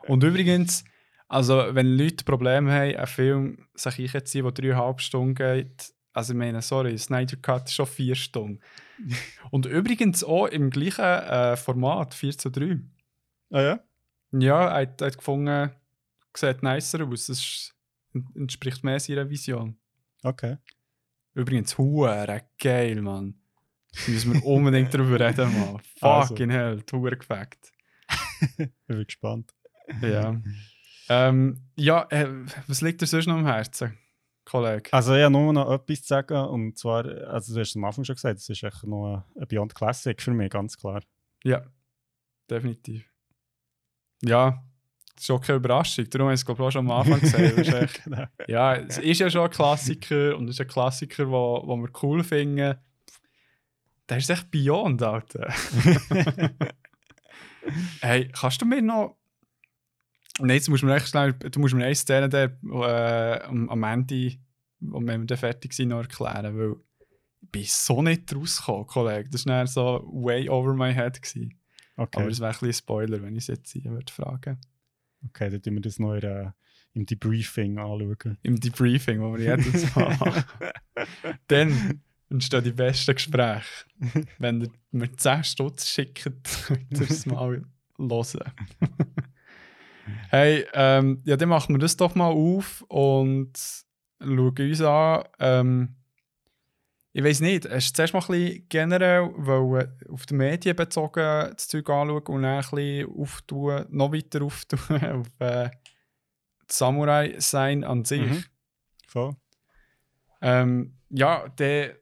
[0.07, 0.85] Und übrigens,
[1.28, 6.39] also wenn Leute Probleme haben, einen Film sich einzuziehen, der dreieinhalb Stunden geht, also ich
[6.39, 8.61] meine, sorry, Snyder Cut ist schon vier Stunden.
[9.51, 12.81] Und übrigens auch im gleichen äh, Format, 4 zu 3.
[13.51, 13.81] Ah ja?
[14.32, 15.70] Ja, er hat, hat gefunden,
[16.35, 17.74] sieht nicer aus, das ist,
[18.35, 19.77] entspricht mehr seiner Vision.
[20.23, 20.59] Okay.
[21.35, 23.35] Übrigens, hure geil, Mann.
[24.07, 25.81] Müssen wir unbedingt darüber reden, Mann.
[26.01, 26.28] Also.
[26.28, 27.73] Fucking hell, die hure gefackt.
[28.86, 29.53] Bin gespannt.
[30.01, 30.40] Ja.
[31.09, 32.28] ähm, ja, äh,
[32.66, 33.99] was liegt dir sonst noch am Herzen,
[34.44, 34.93] Kollege?
[34.93, 37.85] Also ich habe nur noch etwas zu sagen und zwar, also du hast es am
[37.85, 41.03] Anfang schon gesagt, es ist echt noch ein Beyond Classic für mich, ganz klar.
[41.44, 41.62] Ja,
[42.49, 43.05] definitiv.
[44.23, 44.62] Ja,
[45.18, 46.09] ist auch keine Überraschung.
[46.10, 48.24] Darum habe ich es glaube ich, auch schon am Anfang echt- Genau.
[48.48, 51.90] ja, es ist ja schon ein Klassiker und es ist ein Klassiker, wo, wo wir
[52.02, 52.76] cool finden.
[54.09, 55.52] Der ist echt Beyond, Alter.
[58.01, 59.16] hey, kannst du mir noch.
[60.39, 61.32] Nein, jetzt musst du mir echt schnell.
[61.34, 64.32] Du musst mir eine Szene der, äh, am, Ende,
[64.80, 66.74] wenn wir dann fertig sind, noch erklären, weil
[67.43, 69.28] ich bin so nicht rausgekommen, Kollege.
[69.30, 71.20] Das war so way over my head.
[71.20, 71.59] Gewesen.
[71.97, 74.59] Okay, Aber es wäre ein bisschen Spoiler, wenn ich es jetzt hier würde fragen
[75.27, 76.51] okay dann tun wir das noch in, äh,
[76.94, 78.39] im Debriefing anschauen.
[78.43, 80.44] Im Debriefing, wo wir jedes Mal machen.
[81.49, 83.86] Dann entstehen die besten Gespräche.
[84.39, 86.24] Wenn ihr mir 10 Stutz schickt,
[86.66, 87.73] könnt ihr es mal hören.
[90.31, 93.53] hey, ähm, ja, dann machen wir das doch mal auf und
[94.20, 95.24] schauen uns an.
[95.39, 95.97] Ähm,
[97.14, 101.52] ich weiß nicht, hast du zuerst mal ein bisschen generell wollen, auf die Medien bezogen
[101.55, 105.70] das Zeug anschauen und dann ein bisschen auftun, noch weiter auftun auf äh,
[106.66, 108.22] das Samurai-Sein an sich?
[108.22, 108.44] Mhm.
[109.06, 109.36] Voll.
[110.40, 111.97] Ähm, ja, der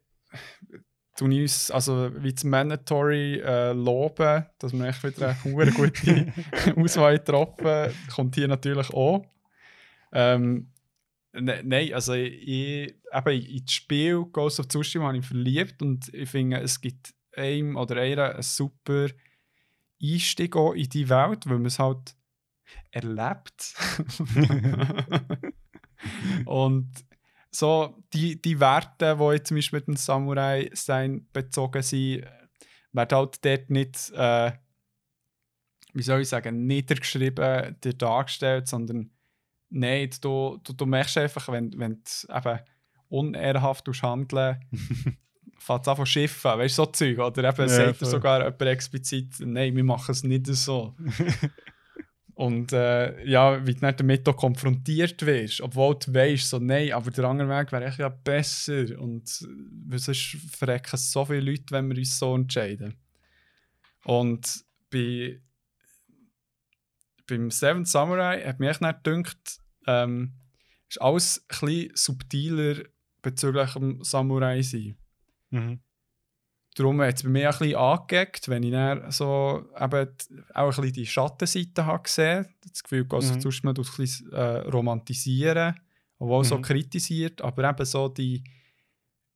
[1.16, 6.32] tun uns also wie das Mandatory äh, loben, dass wir echt wieder eine gute
[6.76, 9.26] Auswahl getroffen kommt hier natürlich auch.
[10.12, 10.70] Ähm,
[11.32, 16.12] ne, nein, also ich, eben in das Spiel Ghost of Tsushima habe ich verliebt und
[16.12, 19.08] ich finde, es gibt einem oder einer einen super
[20.02, 22.14] Einstieg auch in die Welt, weil man es halt
[22.90, 23.74] erlebt.
[26.46, 26.90] und
[27.50, 32.24] so die, die Werte, die jetzt zum Beispiel mit dem Samurai sein bezogen sind,
[32.92, 34.52] werden halt dort nicht, äh,
[35.92, 39.10] wie soll ich sagen, niedergeschrieben, dargestellt, sondern
[39.70, 42.58] nein, du, du, du merkst einfach, wenn, wenn du eben
[43.08, 44.60] unehrenhaft handeln
[45.58, 47.18] fängt an von Schiffen, weißt du, so Zeug.
[47.18, 50.94] Oder eben Ja, sagt er sogar jemand explizit, nein, wir machen es nicht so.
[52.34, 56.90] Und äh, ja, wie du dann damit auch konfrontiert wirst, obwohl du weißt, so nein,
[56.92, 58.98] aber der andere Weg wäre echt ja besser.
[58.98, 59.46] Und
[59.92, 62.96] äh, sonst verrecken so viele Leute, wenn wir uns so entscheiden.
[64.04, 65.38] Und bei,
[67.26, 70.32] beim Seven Samurai hat mich echt dann gedacht, ähm,
[70.88, 72.82] ist alles ein bisschen subtiler
[73.22, 74.96] bezüglich dem Samurai sein.
[75.50, 75.80] Mhm.
[76.76, 80.08] Darum hat es bei mir ein bisschen angeeckt, wenn ich dann so eben
[80.54, 82.46] auch ein bisschen die Schattenseite habe gesehen.
[82.62, 83.40] Das Gefühl, dass Mhm.
[83.40, 85.74] sonst man das ein bisschen äh, romantisieren,
[86.18, 86.62] obwohl so Mhm.
[86.62, 88.44] kritisiert, aber eben so die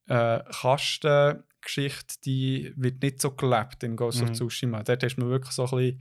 [0.07, 4.35] äh, Kastengeschichte, die wird nicht so gelebt in Ghost of Mhm.
[4.35, 4.83] Tsushima.
[4.83, 5.99] Dort hast du wirklich so ein bisschen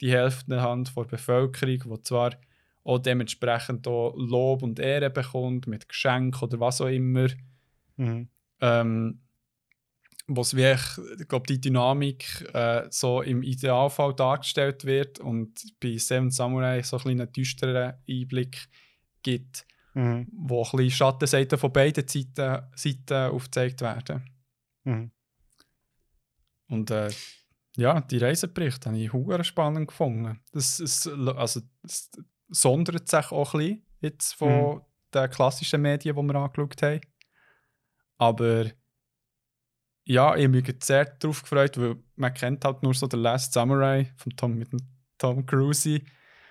[0.00, 2.32] die Hälfte der Hand der Bevölkerung, die zwar
[2.86, 7.28] auch dementsprechend auch Lob und Ehre bekommt, mit Geschenk oder was auch immer
[7.98, 8.28] Mhm.
[8.60, 9.22] ähm,
[10.28, 16.30] was wie ich, glaube, die Dynamik äh, so im Idealfall dargestellt wird und bei Seven
[16.30, 18.68] Samurai so ein einen düsteren Einblick
[19.22, 20.28] gibt, Mhm.
[20.32, 24.28] wo ein bisschen Schattenseiten von beiden Seiten, Seiten aufgezeigt werden.
[24.84, 25.10] Mhm.
[26.68, 27.08] Und äh,
[27.76, 30.40] ja, die Reiseberichte habe ich hure spannend gefunden.
[30.52, 32.10] Das, es, also, es
[32.48, 34.82] sondert sich auch ein bisschen jetzt von
[35.12, 37.00] den klassischen Medien, die wir angeschaut haben.
[38.18, 38.66] Aber
[40.04, 43.52] ja, ich habe mich sehr darauf gefreut, weil man kennt halt nur so den Last
[43.52, 44.80] Samurai von Tom, mit dem
[45.18, 46.00] Tom Cruise.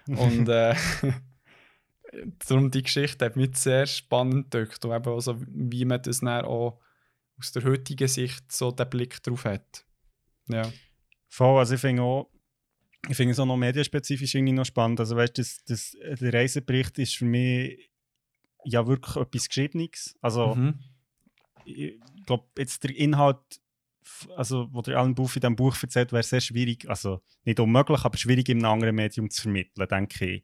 [0.08, 0.76] Und äh,
[2.48, 4.84] darum die Geschichte hat mich sehr spannend gedacht.
[4.84, 6.82] Und eben also, wie man das dann auch
[7.40, 9.86] aus der heutigen Sicht so den Blick drauf hat.
[10.48, 10.70] Ja.
[11.28, 12.30] Voll, also ich finde auch,
[13.10, 15.00] ich finde es auch noch medienspezifisch irgendwie noch spannend.
[15.00, 17.90] Also weißt du, das, das, der Reisebericht ist für mich
[18.64, 20.16] ja wirklich etwas Geschriebenes.
[20.22, 20.80] Also Mhm.
[21.66, 23.38] ich glaube, jetzt der Inhalt,
[24.36, 28.04] also, wo der Alan Buff in diesem Buch erzählt, wäre sehr schwierig, also nicht unmöglich,
[28.04, 30.44] aber schwierig in einem anderen Medium zu vermitteln, denke ich.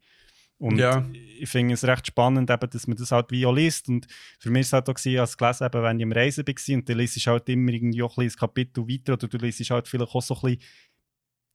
[0.58, 1.04] Und Ja.
[1.12, 3.88] ich finde es recht spannend, eben, dass man das halt wie auch liest.
[3.88, 4.06] Und
[4.38, 6.74] für mich war es halt auch, gewesen, als gelesen, eben, wenn ich am Reisen war
[6.76, 10.14] und dann liest halt immer irgendwie auch ein Kapitel weiter oder du liest halt vielleicht
[10.14, 10.62] auch so ein bisschen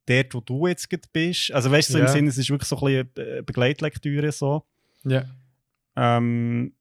[0.08, 1.52] dort, wo du jetzt bist.
[1.52, 2.06] Also weißt du, so Ja.
[2.06, 4.66] im Sinne, es ist wirklich so ein bisschen eine Begleitlektüre so.
[5.04, 5.24] Ja.
[5.96, 6.74] Ähm,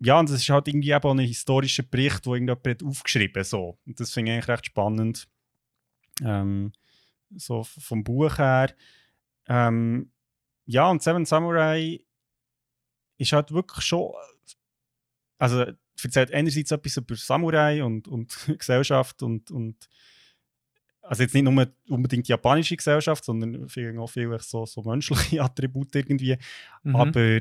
[0.00, 3.42] ja, und es ist halt irgendwie eben auch ein historischer Bericht, wo irgendjemand hat aufgeschrieben
[3.44, 3.78] so.
[3.86, 5.28] Und das finde ich eigentlich recht spannend.
[6.22, 6.72] Ähm,
[7.36, 8.74] so vom Buch her.
[9.48, 10.12] Ähm,
[10.66, 12.00] ja, und Seven Samurai
[13.18, 14.12] ist halt wirklich schon.
[15.38, 15.66] Also,
[16.02, 19.88] erzählt einerseits etwas über Samurai und, und Gesellschaft und, und.
[21.08, 25.94] Also, jetzt nicht nur unbedingt die japanische Gesellschaft, sondern auch viel so, so menschliche Attribute
[25.96, 26.36] irgendwie.
[26.82, 26.96] Mhm.
[26.96, 27.40] Aber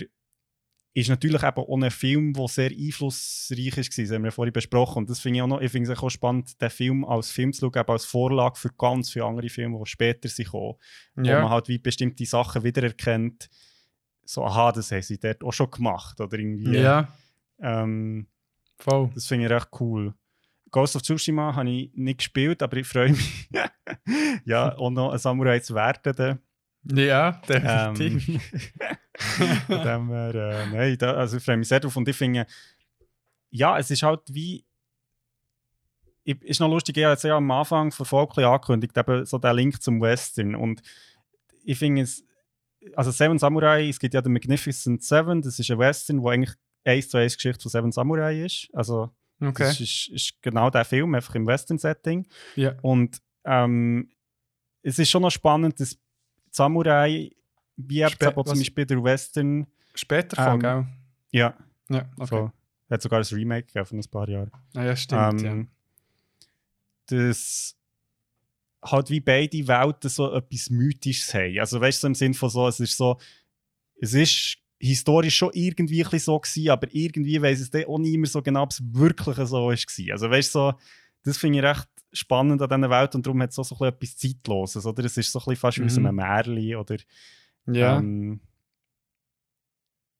[0.97, 3.97] ist natürlich eben auch ein Film, der sehr einflussreich ist.
[3.99, 4.99] Das haben wir ja vorhin besprochen.
[4.99, 7.53] Und das finde ich auch noch, ich finde es auch spannend, den Film als Film
[7.53, 10.51] zu schauen, eben als Vorlage für ganz viele andere Filme, die später sind.
[10.51, 10.77] Wo
[11.13, 11.49] man ja.
[11.49, 13.47] halt wie bestimmte Sachen wiedererkennt.
[14.25, 16.19] So, aha, das haben sie dort auch schon gemacht.
[16.19, 16.79] Oder irgendwie.
[16.79, 17.07] ja,
[17.59, 18.25] Ähm,
[18.79, 19.11] voll.
[19.13, 20.15] das finde ich recht cool.
[20.71, 23.49] Ghost of Tsushima habe ich nicht gespielt, aber ich freue mich,
[24.45, 26.39] ja, auch noch ein Samurai zu werden.
[26.83, 28.41] Ja, Ähm, definitiv.
[29.67, 32.45] Von dem äh, nein, da, also ich freue mich sehr drauf und ich finde,
[33.49, 34.65] ja, es ist halt wie,
[36.23, 39.37] ich, ist noch lustig, ich habe jetzt ja am Anfang ein bisschen angekündigt, eben so
[39.37, 40.81] der Link zum Western und
[41.63, 42.23] ich finde es,
[42.95, 46.55] also Seven Samurai, es gibt ja den Magnificent Seven, das ist ein Western, wo eigentlich
[46.85, 49.63] eins zu eins Geschichte von Seven Samurai ist, also Okay.
[49.63, 52.75] das ist, ist genau der Film, einfach im Western-Setting Ja.
[52.81, 54.09] und ähm,
[54.81, 55.97] es ist schon noch spannend, dass
[56.49, 57.29] Samurai,
[57.75, 60.87] wie eben Spä- zum Beispiel der Western, Später Ähm, gell?
[61.31, 61.57] ja,
[61.89, 62.27] Ja, okay.
[62.29, 62.51] so,
[62.89, 64.51] hat sogar ein Remake gegeben von ein paar Jahren.
[64.75, 65.41] Ah, ja, stimmt.
[65.43, 65.67] Ähm,
[67.07, 67.75] dass
[68.83, 71.59] halt wie beide Welten so etwas Mythisches haben.
[71.59, 73.17] Also weißt du, so im Sinn von so, es ist so,
[73.99, 78.29] es ist historisch schon irgendwie so gewesen, aber irgendwie weiß es dann auch nicht mehr
[78.29, 80.11] so genau, ob es wirklich so ist gewesen.
[80.11, 80.73] Also weißt du, so,
[81.23, 83.79] das finde ich recht spannend an dieser Welt und darum hat es auch so ein
[83.79, 85.03] bisschen etwas Zeitloses, oder?
[85.05, 86.05] Es ist so ein bisschen fast wie aus Mhm.
[86.05, 86.95] einem Märchen oder
[87.67, 87.73] ja.
[87.73, 87.97] Ja.
[87.99, 88.39] ähm,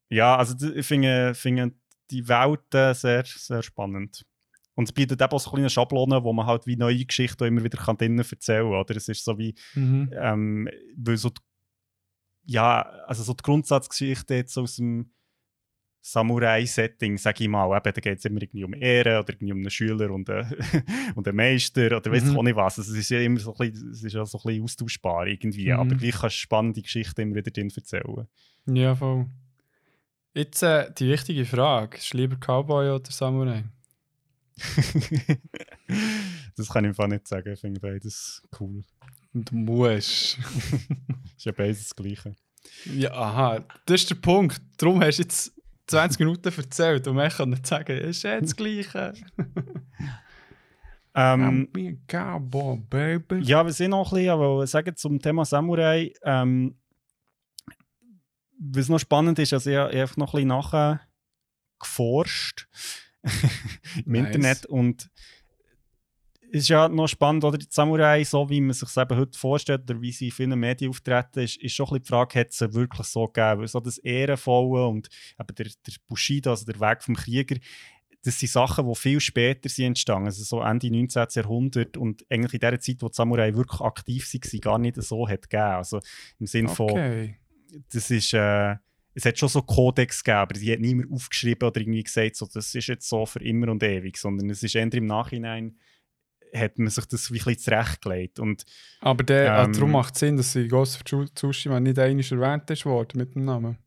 [0.09, 1.73] ja, also ich finde, finde
[2.11, 4.25] die Welten sehr, sehr spannend.
[4.75, 7.63] Und es bietet eben auch so kleine Schablonen, wo man halt wie neue Geschichten immer
[7.63, 8.79] wieder kann drinnen erzählen kann.
[8.79, 10.13] Oder es ist so wie, Mhm.
[10.15, 11.41] ähm, weil so die,
[12.47, 15.11] ja, also so die Grundsatzgeschichte jetzt aus dem
[16.01, 19.57] Samurai-Setting, sage ich mal, eben, da geht es immer irgendwie um Ehre oder irgendwie um
[19.59, 20.55] einen Schüler und einen,
[21.15, 22.31] und einen Meister oder weiß Mhm.
[22.31, 22.79] ich auch nicht was.
[22.79, 25.27] Also es ist ja immer so ein bisschen, es ist ja so ein bisschen austauschbar
[25.27, 25.79] irgendwie, Mhm.
[25.79, 28.27] aber gleich kannst du spannende Geschichten immer wieder drin erzählen.
[28.67, 29.25] ja, voll.
[30.33, 33.65] Jetzt äh, die wichtige Frage: Ist lieber Cowboy oder Samurai?
[36.55, 37.51] das kann ich einfach nicht sagen.
[37.53, 38.83] Ich finde beides cool.
[39.45, 40.37] Du musst.
[41.37, 42.35] ist ja beides das Gleiche.
[42.85, 44.61] Ja, aha, das ist der Punkt.
[44.77, 45.53] Darum hast du jetzt
[45.87, 49.13] 20 Minuten erzählt und man kann nicht sagen, es ist ja das Gleiche.
[51.19, 51.67] Ähm,
[52.07, 53.39] cowboy, baby.
[53.39, 56.13] ja, wir sind noch ein bisschen, aber sagen zum Thema Samurai.
[56.21, 56.75] Ähm,
[58.59, 61.01] was noch spannend ist, also ich habe einfach noch ein bisschen nachher
[61.79, 62.67] geforscht
[64.05, 64.25] im Nice.
[64.27, 65.09] Internet und
[66.51, 67.57] ist ja noch spannend, oder?
[67.57, 70.89] Die Samurai, so wie man sich eben heute vorstellt oder wie sie in vielen Medien
[70.89, 73.61] auftreten, ist, ist schon ein bisschen die Frage, hat es wirklich so gegeben?
[73.61, 75.09] Weil so das Ehrenvolle und
[75.39, 77.57] eben der, der Bushido, also der Weg vom Krieger,
[78.23, 81.27] das sind Sachen, die viel später sind entstanden, also so Ende 19.
[81.31, 85.27] Jahrhundert und eigentlich in der Zeit, wo die Samurai wirklich aktiv waren, gar nicht so
[85.27, 85.63] hat gegeben.
[85.63, 85.99] Also
[86.39, 87.37] im Sinne von, Okay.
[87.91, 88.75] das ist, äh,
[89.13, 92.47] es hat schon so Kodex gegeben, aber die hat niemand aufgeschrieben oder irgendwie gesagt, so,
[92.51, 95.77] das ist jetzt so für immer und ewig, sondern es ist eher im Nachhinein,
[96.57, 98.39] hat man sich das wie ein bisschen zurechtgelegt.
[98.39, 98.65] Und
[99.01, 101.97] Aber der, ah, Ähm, darum macht es Sinn, dass sie Ghost of Tsu- Tsushima nicht
[101.99, 103.77] einmal erwähnt ist worden mit dem Namen.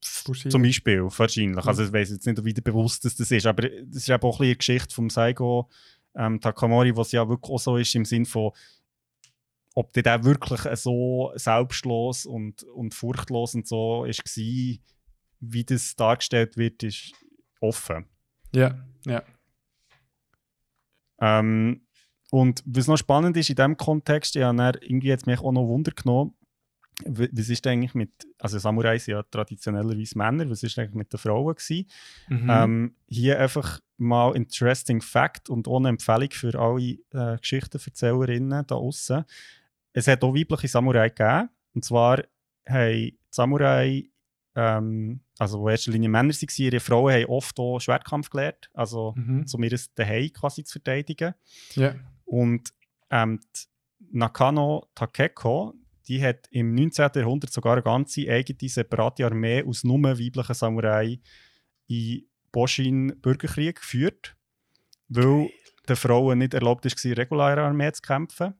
[0.00, 1.66] Zum Beispiel, wahrscheinlich.
[1.66, 4.26] Also ich weiß jetzt nicht, wie bewusst dass das ist, aber das ist eben auch
[4.26, 5.68] ein bisschen eine Geschichte vom Saigo
[6.14, 8.52] ähm, Takamori, was ja wirklich auch so ist im Sinn von,
[9.74, 14.78] ob der der wirklich so selbstlos und, und furchtlos und so ist war,
[15.40, 17.12] wie das dargestellt wird, ist
[17.60, 18.06] offen.
[18.54, 19.22] Ja, ja.
[21.20, 21.82] Ähm,
[22.30, 25.66] und was noch spannend ist in diesem Kontext, ja, irgendwie hat es mich auch noch
[25.66, 26.34] Wunder genommen,
[27.04, 31.18] was ist eigentlich mit, also Samurai sind ja traditionellerweise Männer, was ist eigentlich mit den
[31.18, 31.86] Frauen gewesen?
[32.28, 32.50] Mhm.
[32.50, 39.24] Ähm, hier einfach mal interesting Fact und ohne Empfehlung für alle äh, Geschichtenverzählerinnen da außen.
[39.92, 41.48] Es hat auch weibliche Samurai gegeben.
[41.74, 42.22] Und zwar
[42.68, 44.04] haben die Samurai,
[44.54, 49.14] ähm, also in erster Linie Männer waren, ihre Frauen haben oft auch Schwertkampf gelernt, also
[49.16, 49.46] Mhm.
[49.52, 51.34] um ihr Daheim quasi zu verteidigen.
[51.74, 51.94] Ja.
[52.30, 52.72] Und
[53.10, 53.40] ähm,
[54.12, 55.74] Nakano Takeko,
[56.06, 57.10] die hat im 19.
[57.16, 61.18] Jahrhundert sogar eine ganze eigene separate Armee aus nur weiblichen Samurai
[61.88, 64.36] in Boshin Bürgerkrieg geführt,
[65.08, 65.50] weil
[65.88, 68.54] den Frauen nicht erlaubt ist, in regulärer Armee zu kämpfen.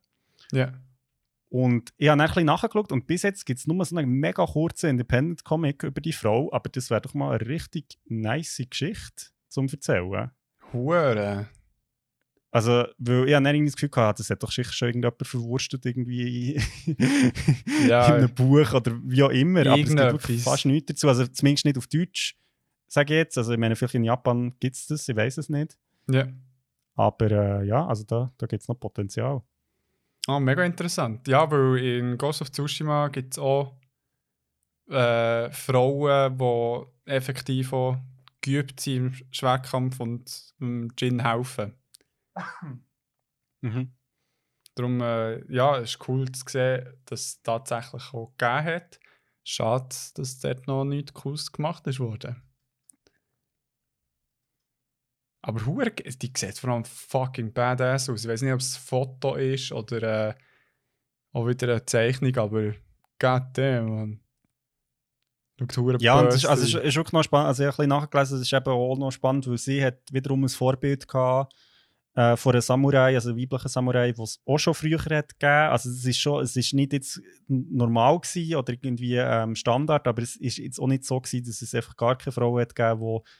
[0.50, 0.72] Ja.
[1.48, 4.10] Und ich habe dann ein bisschen nachgeschaut und bis jetzt gibt es nur so einen
[4.10, 9.26] mega kurzen Independent-Comic über die Frau, aber das wäre doch mal eine richtig nice Geschichte
[9.48, 10.32] zum Erzählen.
[10.72, 11.48] Hure.
[12.52, 15.24] Also, weil ich habe dann irgendwie das Gefühl gehabt, das hat doch sicher schon irgendjemand
[15.26, 16.60] verwurstet irgendwie
[17.86, 18.08] Ja.
[18.08, 19.60] in einem Buch oder wie auch immer.
[19.66, 19.88] Aber es
[20.26, 21.08] gibt fast nichts dazu.
[21.08, 22.36] Also zumindest nicht auf Deutsch,
[22.88, 23.38] sage ich jetzt.
[23.38, 25.78] Also ich meine, vielleicht in Japan gibt es das, ich weiß es nicht.
[26.10, 26.26] Ja.
[26.96, 29.42] Aber äh, ja, also da, da gibt es noch Potenzial.
[30.26, 31.26] Ah, mega interessant.
[31.28, 33.76] Ja, weil in Ghost of Tsushima gibt es auch
[34.88, 37.96] äh, Frauen, die effektiv auch
[38.40, 41.74] geübt sind im Schwertkampf und im Gin helfen.
[43.62, 43.92] Mhm.
[44.74, 49.00] Darum, äh, ja, es ist cool zu sehen, dass es tatsächlich auch gegeben hat.
[49.44, 52.42] Schade, dass dort noch nichts Cooles gemacht ist worden.
[55.42, 58.24] Aber hure, ge- die sieht vor allem fucking badass aus.
[58.24, 60.34] Ich weiß nicht, ob es ein Foto ist oder äh,
[61.32, 62.74] auch wieder eine Zeichnung, aber
[63.18, 64.20] goddamn, man.
[66.02, 67.48] Ja, und es ist, also ist, ist wirklich noch spannend.
[67.48, 69.98] Also ich habe ein bisschen nachgelesen, es ist eben auch noch spannend, weil sie hat
[70.12, 71.54] wiederum ein Vorbild gehabt
[72.20, 75.70] äh, von einer Samurai, also weiblichen Samurai, die es auch schon früher hat gegeben.
[75.70, 80.20] Also es ist schon, es ist nicht jetzt normal gewesen oder irgendwie ähm, Standard, aber
[80.22, 83.00] es ist jetzt auch nicht so gewesen, dass es einfach gar keine Frau hat gegeben,
[83.00, 83.30] die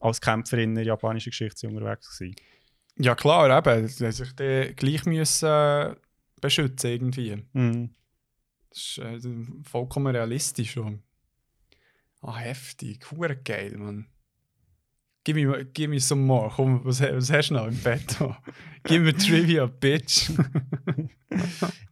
[0.00, 2.28] als Kämpferin in der japanischen Geschichte unterwegs war.
[2.96, 3.88] Ja klar, eben.
[3.88, 5.94] Sie haben sich dann gleich müssen, äh,
[6.40, 7.42] beschützen irgendwie.
[7.52, 7.94] Mhm.
[8.68, 10.78] Das ist äh, vollkommen realistisch.
[12.20, 13.10] Ah, heftig.
[13.10, 14.06] Hure geil, Mann.
[15.32, 16.50] Gib mir, gib mir some more.
[16.52, 18.18] Komm, was, was hast du noch im Bett?
[18.82, 20.30] gib mir Trivia, Bitch.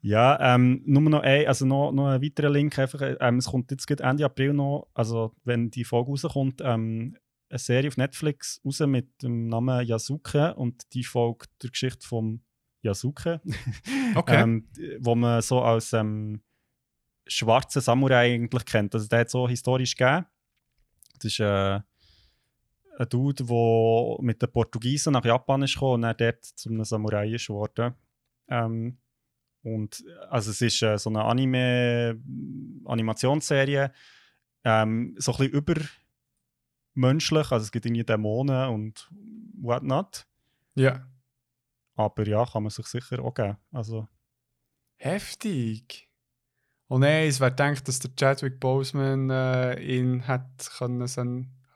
[0.03, 2.77] Ja, ähm, nur noch ein, also noch, noch ein weiterer Link.
[2.77, 7.17] Einfach, ähm, es kommt jetzt Ende April noch, also wenn die Folge rauskommt, ähm,
[7.49, 12.43] eine Serie auf Netflix raus mit dem Namen Yasuke und die folgt der Geschichte vom
[12.83, 13.41] Yasuke,
[14.17, 14.43] Okay.
[14.43, 16.43] ähm, wo man so als ähm,
[17.29, 18.93] schwarzen Samurai eigentlich kennt.
[18.95, 20.27] Also der hat so historisch gegeben.
[21.15, 21.81] Das ist äh,
[22.99, 26.85] ein Dude, der mit den Portugiesen nach Japan ist gekommen und dann dort zu einem
[26.85, 27.95] Samurai ist geworden.
[28.49, 28.99] Ähm,
[29.63, 32.21] und also es ist äh, so eine Anime
[32.85, 33.93] Animationsserie,
[34.65, 35.87] ähm, so ein bisschen
[36.95, 39.11] übermenschlich, also es gibt irgendwie Dämonen und
[39.61, 40.27] whatnot.
[40.75, 41.07] ja.
[41.95, 43.57] Aber ja, kann man sich sicher auch geben.
[43.73, 44.07] Also,
[44.99, 46.09] Heftig.
[46.89, 51.07] Oh nein, es wäre gedacht, dass der Chadwick Boseman äh, ihn hat können,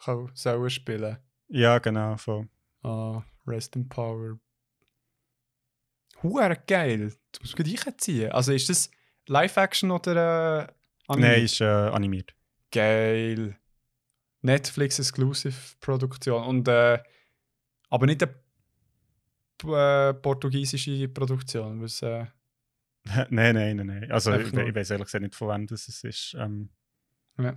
[0.05, 1.19] können, sollen spielen.
[1.49, 2.17] ja, genau.
[2.17, 2.49] Voll.
[2.83, 4.39] Ah, Rest in Power.
[6.23, 7.13] Huere geil.
[7.33, 8.31] Du musst gleich einziehen.
[8.33, 8.91] Also ist das
[9.27, 10.73] Live-Action oder äh,
[11.09, 11.33] animiert?
[11.33, 12.35] Nein, ist äh, animiert.
[12.71, 13.57] Geil.
[14.43, 16.99] Netflix Exclusive Produktion und äh,
[17.91, 18.35] aber nicht eine
[19.65, 22.27] äh, portugiesische Produktion, was äh,
[23.31, 24.13] nein, nein, nein, nein.
[24.13, 26.37] Also ich, ich weiß ehrlich gesagt nicht, von wem das ist.
[26.39, 26.71] Ähm,
[27.39, 27.57] ja.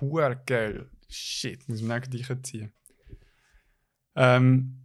[0.00, 0.90] Huere geil.
[1.08, 2.72] Shit, muss man gleich einziehen.
[4.14, 4.84] Ähm,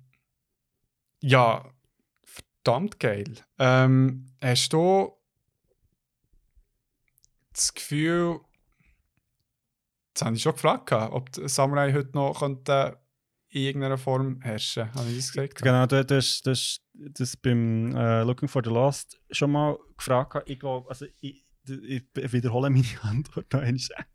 [1.21, 1.71] ja,
[2.23, 3.35] verdammt geil.
[3.59, 5.11] Ähm, hast du
[7.53, 8.39] das Gefühl,
[10.09, 12.99] jetzt habe ich schon gefragt, ob Samurai heute noch könnte
[13.49, 14.93] in irgendeiner Form herrschen.
[14.93, 15.61] Habe ich das gesagt?
[15.61, 20.43] genau, du hast das, das beim äh, Looking for the Lost schon mal gefragt.
[20.47, 24.05] Ich glaube, also ich, ich wiederhole meine Antwort noch einmal.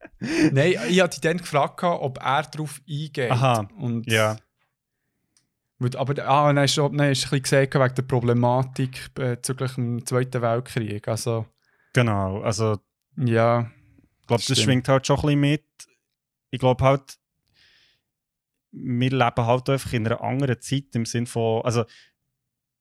[0.52, 3.30] Nein, ich hatte dich dann gefragt, ob er darauf eingeht.
[3.30, 4.36] Aha, Und ja.
[5.96, 10.04] Aber ah, hast du dann hast du ein bisschen gesagt wegen der Problematik bezüglich dem
[10.04, 11.08] Zweiten Weltkrieg.
[11.08, 11.46] Also,
[11.92, 12.78] Genau, also
[13.16, 13.70] ja.
[14.20, 15.64] ich glaube, das schwingt halt schon ein bisschen mit.
[16.50, 17.18] Ich glaube halt,
[18.72, 21.84] wir leben halt einfach in einer anderen Zeit im Sinn von, also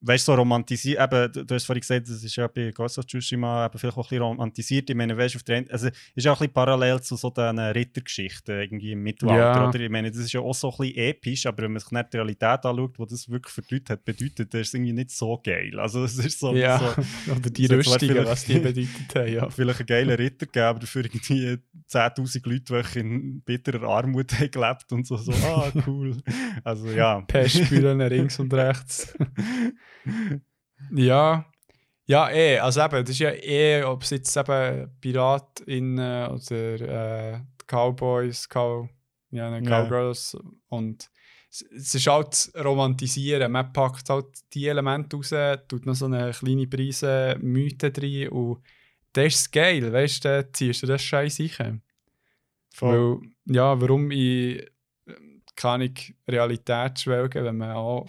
[0.02, 2.98] weißt du, so romantisiert, eben, du, du hast vorhin gesagt, das ist ja bei Ghost
[2.98, 4.90] of Tsushima eben vielleicht auch ein bisschen romantisiert.
[4.90, 7.30] Ich meine, weißt du, auf der also ist ja auch ein bisschen parallel zu so
[7.30, 9.68] den Rittergeschichten irgendwie im Mittelalter, Ja.
[9.68, 9.80] oder?
[9.80, 12.12] Ich meine, das ist ja auch so ein bisschen episch, aber wenn man sich nicht
[12.12, 15.10] die Realität anschaut, wo das wirklich für die Leute hat bedeutet, dann ist irgendwie nicht
[15.10, 15.78] so geil.
[15.78, 16.78] Also es ist so, ja.
[16.78, 19.32] so Oder die Das Rüstungen, was die bedeutet haben.
[19.32, 19.50] Ja.
[19.60, 21.58] vielleicht einen geilen Ritter gegeben, aber dafür irgendwie
[21.90, 26.16] 10'000 Leute, die in bitterer Armut haben gelebt und so, so ah, cool.
[26.64, 27.20] Also ja.
[27.20, 29.14] Pestbühlen links und rechts.
[30.94, 31.44] ja.
[32.06, 32.58] Ja, eh.
[32.58, 36.80] Also eben, das ist ja eh, ob es jetzt eben PiratInnen oder
[37.34, 38.88] äh, Cowboys, Cow,
[39.30, 39.62] ja, ne.
[39.62, 40.36] Cowgirls
[40.68, 41.08] und
[41.50, 43.52] es- es ist halt Romantisieren.
[43.52, 45.32] Man packt halt die Elemente raus,
[45.68, 48.62] tut noch so eine kleine Preise Mythe drin und
[49.12, 51.38] das ist geil, weißt du, ziehst du das Scheiß.
[52.72, 53.20] Voll.
[53.20, 54.10] Weil, ja, warum
[55.56, 58.08] kann ich Realität schwelgen, wenn man auch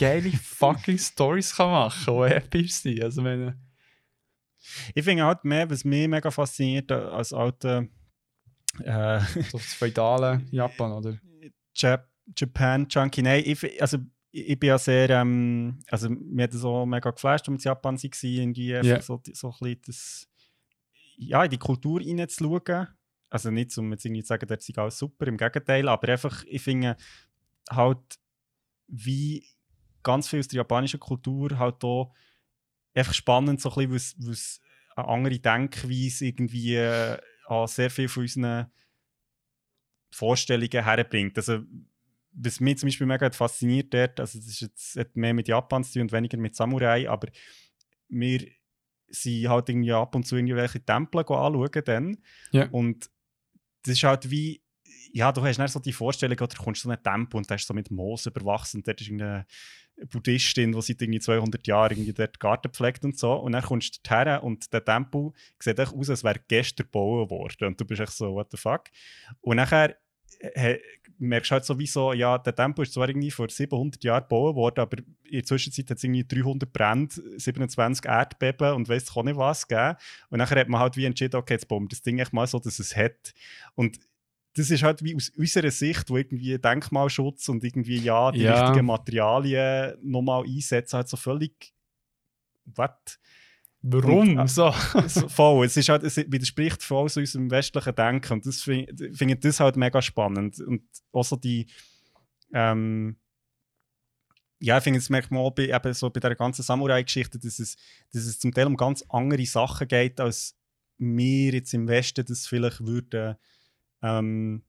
[0.00, 3.02] geile fucking Stories kann machen kann, die episch sind.
[3.02, 3.54] Also, wenn,
[4.94, 7.86] Ich finde halt mehr, was mich mega fasziniert als alter
[8.84, 9.20] äh,
[9.50, 11.18] so das feudale Japan, oder?
[11.74, 13.22] Jap Japan Junkie.
[13.22, 13.98] Nein, ich, also,
[14.30, 17.60] ich, bin ja sehr, ähm, also mir hat das auch mega geflasht, als wir in
[17.60, 19.02] Japan waren, irgendwie einfach Ja.
[19.02, 20.28] so, die- so ein bisschen das,
[21.16, 22.86] ja, in die Kultur reinzuschauen.
[23.28, 26.44] Also nicht, um jetzt irgendwie zu sagen, das ist alles super, im Gegenteil, aber einfach,
[26.46, 26.96] ich finde
[27.70, 27.98] halt,
[28.86, 29.44] wie
[30.02, 32.14] ganz viel aus der japanischen Kultur halt auch
[32.94, 34.60] einfach spannend, so ein bisschen, was, was
[34.96, 37.16] eine andere Denkweise irgendwie äh,
[37.46, 38.70] an sehr viel von unseren
[40.10, 41.36] Vorstellungen herbringt.
[41.36, 41.60] Also,
[42.32, 45.48] was mich zum Beispiel mega hat fasziniert dort, also das ist jetzt hat mehr mit
[45.48, 47.28] Japan zu tun und weniger mit Samurai, aber
[48.08, 48.46] wir
[49.08, 52.18] sind halt irgendwie ab und zu irgendwelche Tempel anschauen dann.
[52.52, 52.68] Ja.
[52.70, 53.10] Und
[53.82, 54.62] das ist halt wie,
[55.12, 57.50] ja, du hast nicht so die Vorstellung, oder du kommst so in einen Tempel und
[57.50, 59.46] der ist so mit Moos überwachsen und dort ist irgendeine
[60.10, 63.32] Buddhistin, die seit irgendwie 200 Jahren irgendwie dort Garten pflegt und so.
[63.34, 67.30] Und dann kommst du her und der Tempel sieht echt aus, als wäre gestern gebaut
[67.30, 67.68] worden.
[67.68, 68.84] Und du bist echt so, what the fuck?
[69.40, 69.96] Und nachher
[70.40, 70.78] äh,
[71.18, 74.80] merkst du halt sowieso, ja, der Tempel ist zwar irgendwie vor 700 Jahren gebaut worden,
[74.80, 79.36] aber in der Zwischenzeit hat es irgendwie 300 Brände, 27 Erdbeben und weiss auch nicht
[79.36, 79.96] was gegeben.
[80.30, 82.46] Und nachher hat man halt wie entschieden, okay, jetzt bauen wir das Ding echt mal
[82.46, 83.34] so, dass es hat.
[83.74, 83.98] Und
[84.54, 88.66] das ist halt wie aus unserer Sicht, wo irgendwie Denkmalschutz und irgendwie ja die Ja.
[88.66, 91.72] richtigen Materialien nochmal einsetzen, halt so völlig.
[92.64, 92.90] Was?
[93.82, 94.36] Warum?
[94.36, 94.70] Und, äh, so.
[95.28, 95.64] voll.
[95.66, 98.32] Es, ist halt, es widerspricht voll so unserem westlichen Denken.
[98.34, 100.60] Und das finde find ich das halt mega spannend.
[100.60, 100.82] Und
[101.12, 101.66] auch so die.
[102.52, 103.16] Ähm,
[104.58, 107.58] ja, ich finde, das merkt man auch bei, eben so bei der ganzen Samurai-Geschichte, dass
[107.58, 107.76] es,
[108.12, 110.54] dass es zum Teil um ganz andere Sachen geht, als
[110.98, 113.36] wir jetzt im Westen das vielleicht würden
[114.02, 114.62] ähm,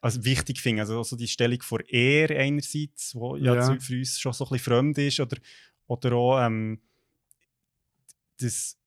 [0.00, 0.80] als wichtig finden.
[0.80, 3.78] Also auch so die Stellung vor Ehre einerseits, wo ja, Ja.
[3.80, 5.36] für uns schon so ein bisschen fremd ist, oder,
[5.86, 6.80] oder auch ähm,
[8.40, 8.78] das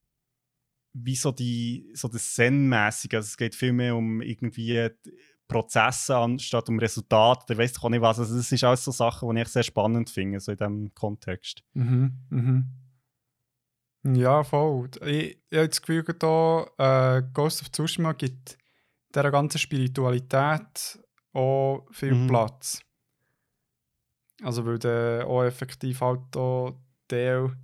[0.98, 3.16] wie so, die, so das Zen-mäßige.
[3.16, 4.90] Also es geht viel mehr um irgendwie
[5.48, 8.18] Prozesse anstatt um Resultate oder weiss ich auch nicht was.
[8.20, 11.64] Also das ist alles so Sachen, die ich sehr spannend finde, so in diesem Kontext.
[11.74, 12.66] Mhm, mhm.
[14.16, 14.90] Ja, voll.
[15.06, 18.58] Ich, ich habe das Gefühl, da, äh, Ghost of Tsushima gibt
[19.16, 21.00] dieser ganzen Spiritualität
[21.34, 22.28] auch viel Mhm.
[22.28, 22.82] Platz.
[24.44, 26.78] Also, weil der auch effektiv halt auch
[27.08, 27.56] Teil, wie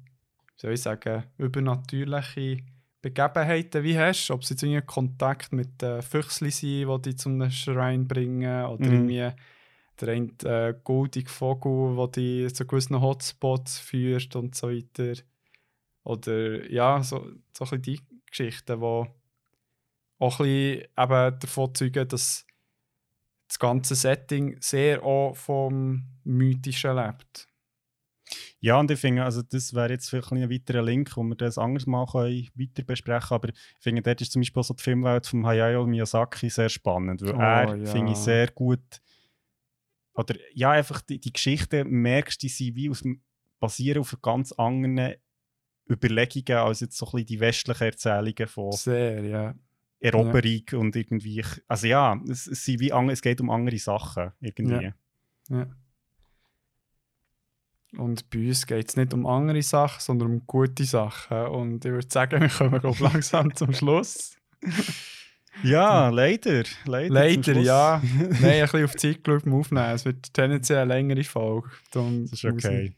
[0.57, 2.63] soll ich sagen, übernatürliche
[3.01, 4.31] Begebenheiten wie hast.
[4.31, 8.85] Ob es jetzt irgendwie Kontakt mit den Füchsli sind, die dich zum Schrein bringen oder
[8.87, 9.09] Mhm.
[9.09, 9.33] irgendwie
[9.99, 15.21] der eine äh, goldige Vogel, der dich zu gewissen Hotspots führt und so weiter.
[16.03, 17.17] Oder ja, so,
[17.55, 17.99] so ein bisschen die
[18.29, 19.05] Geschichten, die
[20.21, 22.45] auch ein bisschen eben davon zeugen, dass
[23.47, 27.47] das ganze Setting sehr auch vom Mythischen lebt.
[28.61, 31.57] Ja, und ich finde, also das wäre jetzt vielleicht ein weiterer Link, wo wir das
[31.57, 33.35] anders mal können, weiter besprechen können.
[33.35, 37.21] Aber ich finde, dort ist zum Beispiel so die Filmwelt von Hayao Miyazaki sehr spannend,
[37.21, 37.91] weil Oh, er, ja.
[37.91, 39.01] finde ich, sehr gut
[40.13, 43.03] oder ja, einfach die, die Geschichten merkst, die sind wie aus,
[43.59, 45.15] basieren auf ganz anderen
[45.89, 49.55] Überlegungen als jetzt so ein bisschen die westlichen Erzählungen von Sehr, ja.
[50.01, 54.91] Eroberung und irgendwie, also ja, es, es, sind wie, es geht um andere Sachen irgendwie.
[55.49, 55.67] Ja.
[57.97, 61.45] Und bei uns geht es nicht um andere Sachen, sondern um gute Sachen.
[61.47, 64.37] Und ich würde sagen, wir kommen glaub, langsam zum Schluss.
[65.63, 66.63] Ja, leider.
[66.85, 68.01] Leider, Leider, ja.
[68.41, 69.91] Nein, ein bisschen auf die Zeit geschaut beim Aufnehmen.
[69.93, 71.69] Es wird tendenziell eine längere Folge.
[71.91, 72.95] Darum Das ist okay.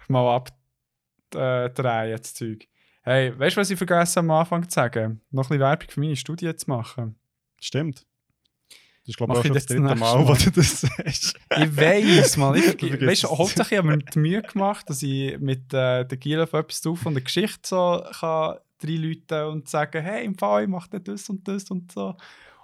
[0.00, 0.42] ich Mal
[1.32, 2.68] abdrehen, jetzt Zeug.
[3.06, 5.20] Hey, weißt du, was ich vergessen am Anfang zu sagen?
[5.30, 7.16] Noch ein bisschen Werbung für meine Studie zu machen.
[7.60, 8.06] Stimmt.
[8.70, 10.38] Das ist, glaube ich, auch schon das dritte nächste Mal, wo Mal.
[10.38, 11.34] du das sagst.
[11.50, 12.54] Ich weiß, man.
[12.58, 16.06] Ich, Du weißt du, hauptsächlich habe ich mir die Mühe gemacht, dass ich mit äh,
[16.06, 20.24] der Giel auf etwas drauf und der Geschichte so kann drei Leute und sagen, hey,
[20.24, 22.16] im Fall, ich mache das und das und so.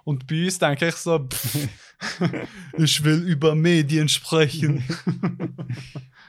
[0.03, 1.67] Und bei uns denke ich so, pff,
[2.77, 4.83] ich will über Medien sprechen.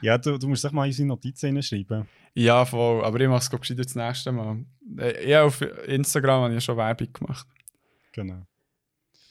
[0.03, 2.07] Ja, du, du musst sag mal unsere Notizen hineinschreiben.
[2.35, 3.03] ja, voll.
[3.03, 4.65] Aber ich mache es ich, gescheiter das nächste Mal.
[4.97, 7.47] Äh, Ja, auf Instagram habe ich schon Werbung gemacht.
[8.11, 8.45] Genau.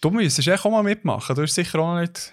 [0.00, 1.36] Du müsstest echt auch mal mitmachen.
[1.36, 2.32] Du hast sicher auch nicht...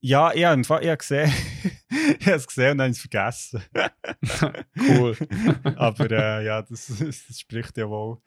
[0.00, 1.32] Ja, im Fall, ich habe gesehen,
[2.20, 3.62] ich habe es gesehen und dann habe ich es vergessen.
[4.88, 5.16] Cool.
[5.76, 8.18] Aber äh, ja, das, das spricht ja wohl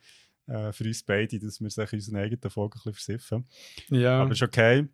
[0.47, 3.47] äh, für uns beide, dass wir sich unseren eigenen Folgen ein bisschen versiffen.
[3.89, 4.21] ja.
[4.21, 4.87] Aber ist okay.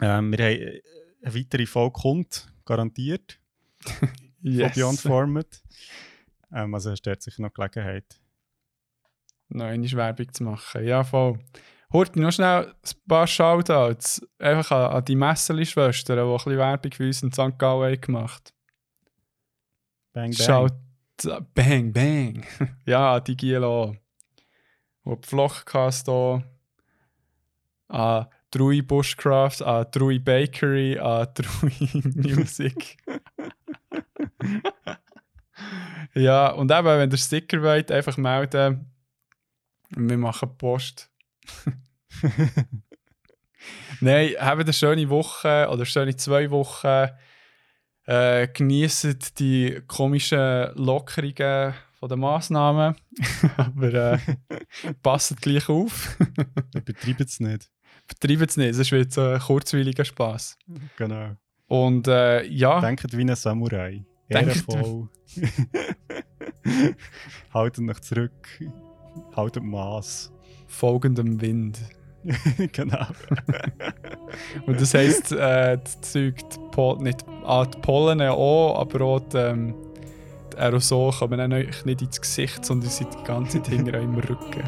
[0.00, 0.82] Ähm, wir haben äh,
[1.22, 3.38] eine weitere Folge kommt, garantiert,
[3.80, 4.10] von
[4.42, 5.62] Beyond Format.
[6.52, 8.20] Ähm, also hast du sicher noch Gelegenheit.
[9.48, 10.84] noch eine Werbung zu machen.
[10.84, 11.38] Ja, voll.
[11.92, 14.26] Hurt noch schnell ein paar Shoutouts.
[14.38, 17.58] Einfach an, an die Messeli-Schwestern, die ein bisschen Werbung für uns in St.
[17.58, 18.52] Gallen gemacht
[20.12, 20.32] Bang, bang.
[20.32, 20.72] Shout
[21.54, 22.44] Bang, bang.
[22.86, 23.96] ja, an die Gielo.
[25.04, 26.44] Wo die Vloggcast hier.
[27.88, 28.26] An
[28.56, 32.96] Drui Bushcraft, an Drui Bakery, an Drui Music.
[36.14, 38.90] ja, und eben, wenn ihr Sticker wollt, einfach melden.
[39.90, 41.10] Wir machen Post.
[44.00, 47.10] Nein, habt eine schöne Woche oder schöne zwei Wochen.
[48.06, 52.96] Äh, genießt die komischen Lockerungen von den Massnahmen.
[53.58, 54.18] Aber äh,
[55.02, 56.16] passt gleich auf.
[56.74, 57.70] Übertreibt es nicht.
[58.08, 60.58] Betreibt es nicht, sonst wird es ein kurzweiliger Spaß.
[60.96, 61.36] Genau.
[61.66, 64.04] Und äh, ja, Denkt wie ein Samurai.
[64.28, 65.08] Ehrenvoll.
[67.54, 68.60] Haltet euch zurück.
[69.34, 70.32] Haltet Maß.
[70.66, 71.78] folgendem Wind.
[72.72, 73.06] genau.
[74.66, 79.20] Und das heisst, äh, das Zeug, die Pol nicht ah, die Pollen auch, aber auch
[79.20, 79.74] die, ähm,
[80.52, 84.64] die Aerosole kommen euch nicht ins Gesicht, sondern sind die ganze Zeit hinter eurem Rücken.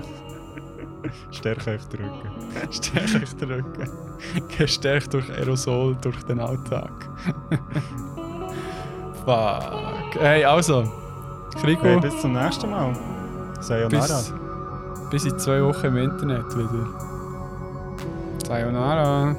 [1.31, 2.31] Stärke auf den Rücken.
[2.73, 3.91] Stärkt euch den Rücken.
[4.59, 6.91] Gestärkt durch Aerosol durch den Alltag.
[9.25, 10.21] Fuck.
[10.21, 10.85] Hey, also,
[11.61, 12.97] Krigo, Okay, bis zum nächsten Mal.
[13.61, 14.01] Sayonara.
[14.01, 14.35] bis,
[15.11, 16.87] bis in zwei Wochen im Internet wieder.
[18.47, 19.37] Sayonara.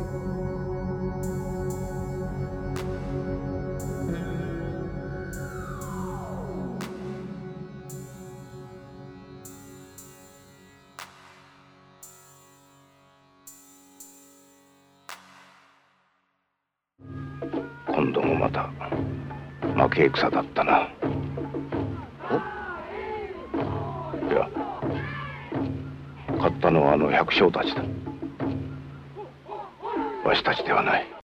[20.00, 20.88] け戦だったな。
[22.32, 22.36] お？
[24.32, 24.50] いや
[26.38, 27.84] 勝ったのはあの百姓たちだ。
[30.24, 31.19] わしたちではない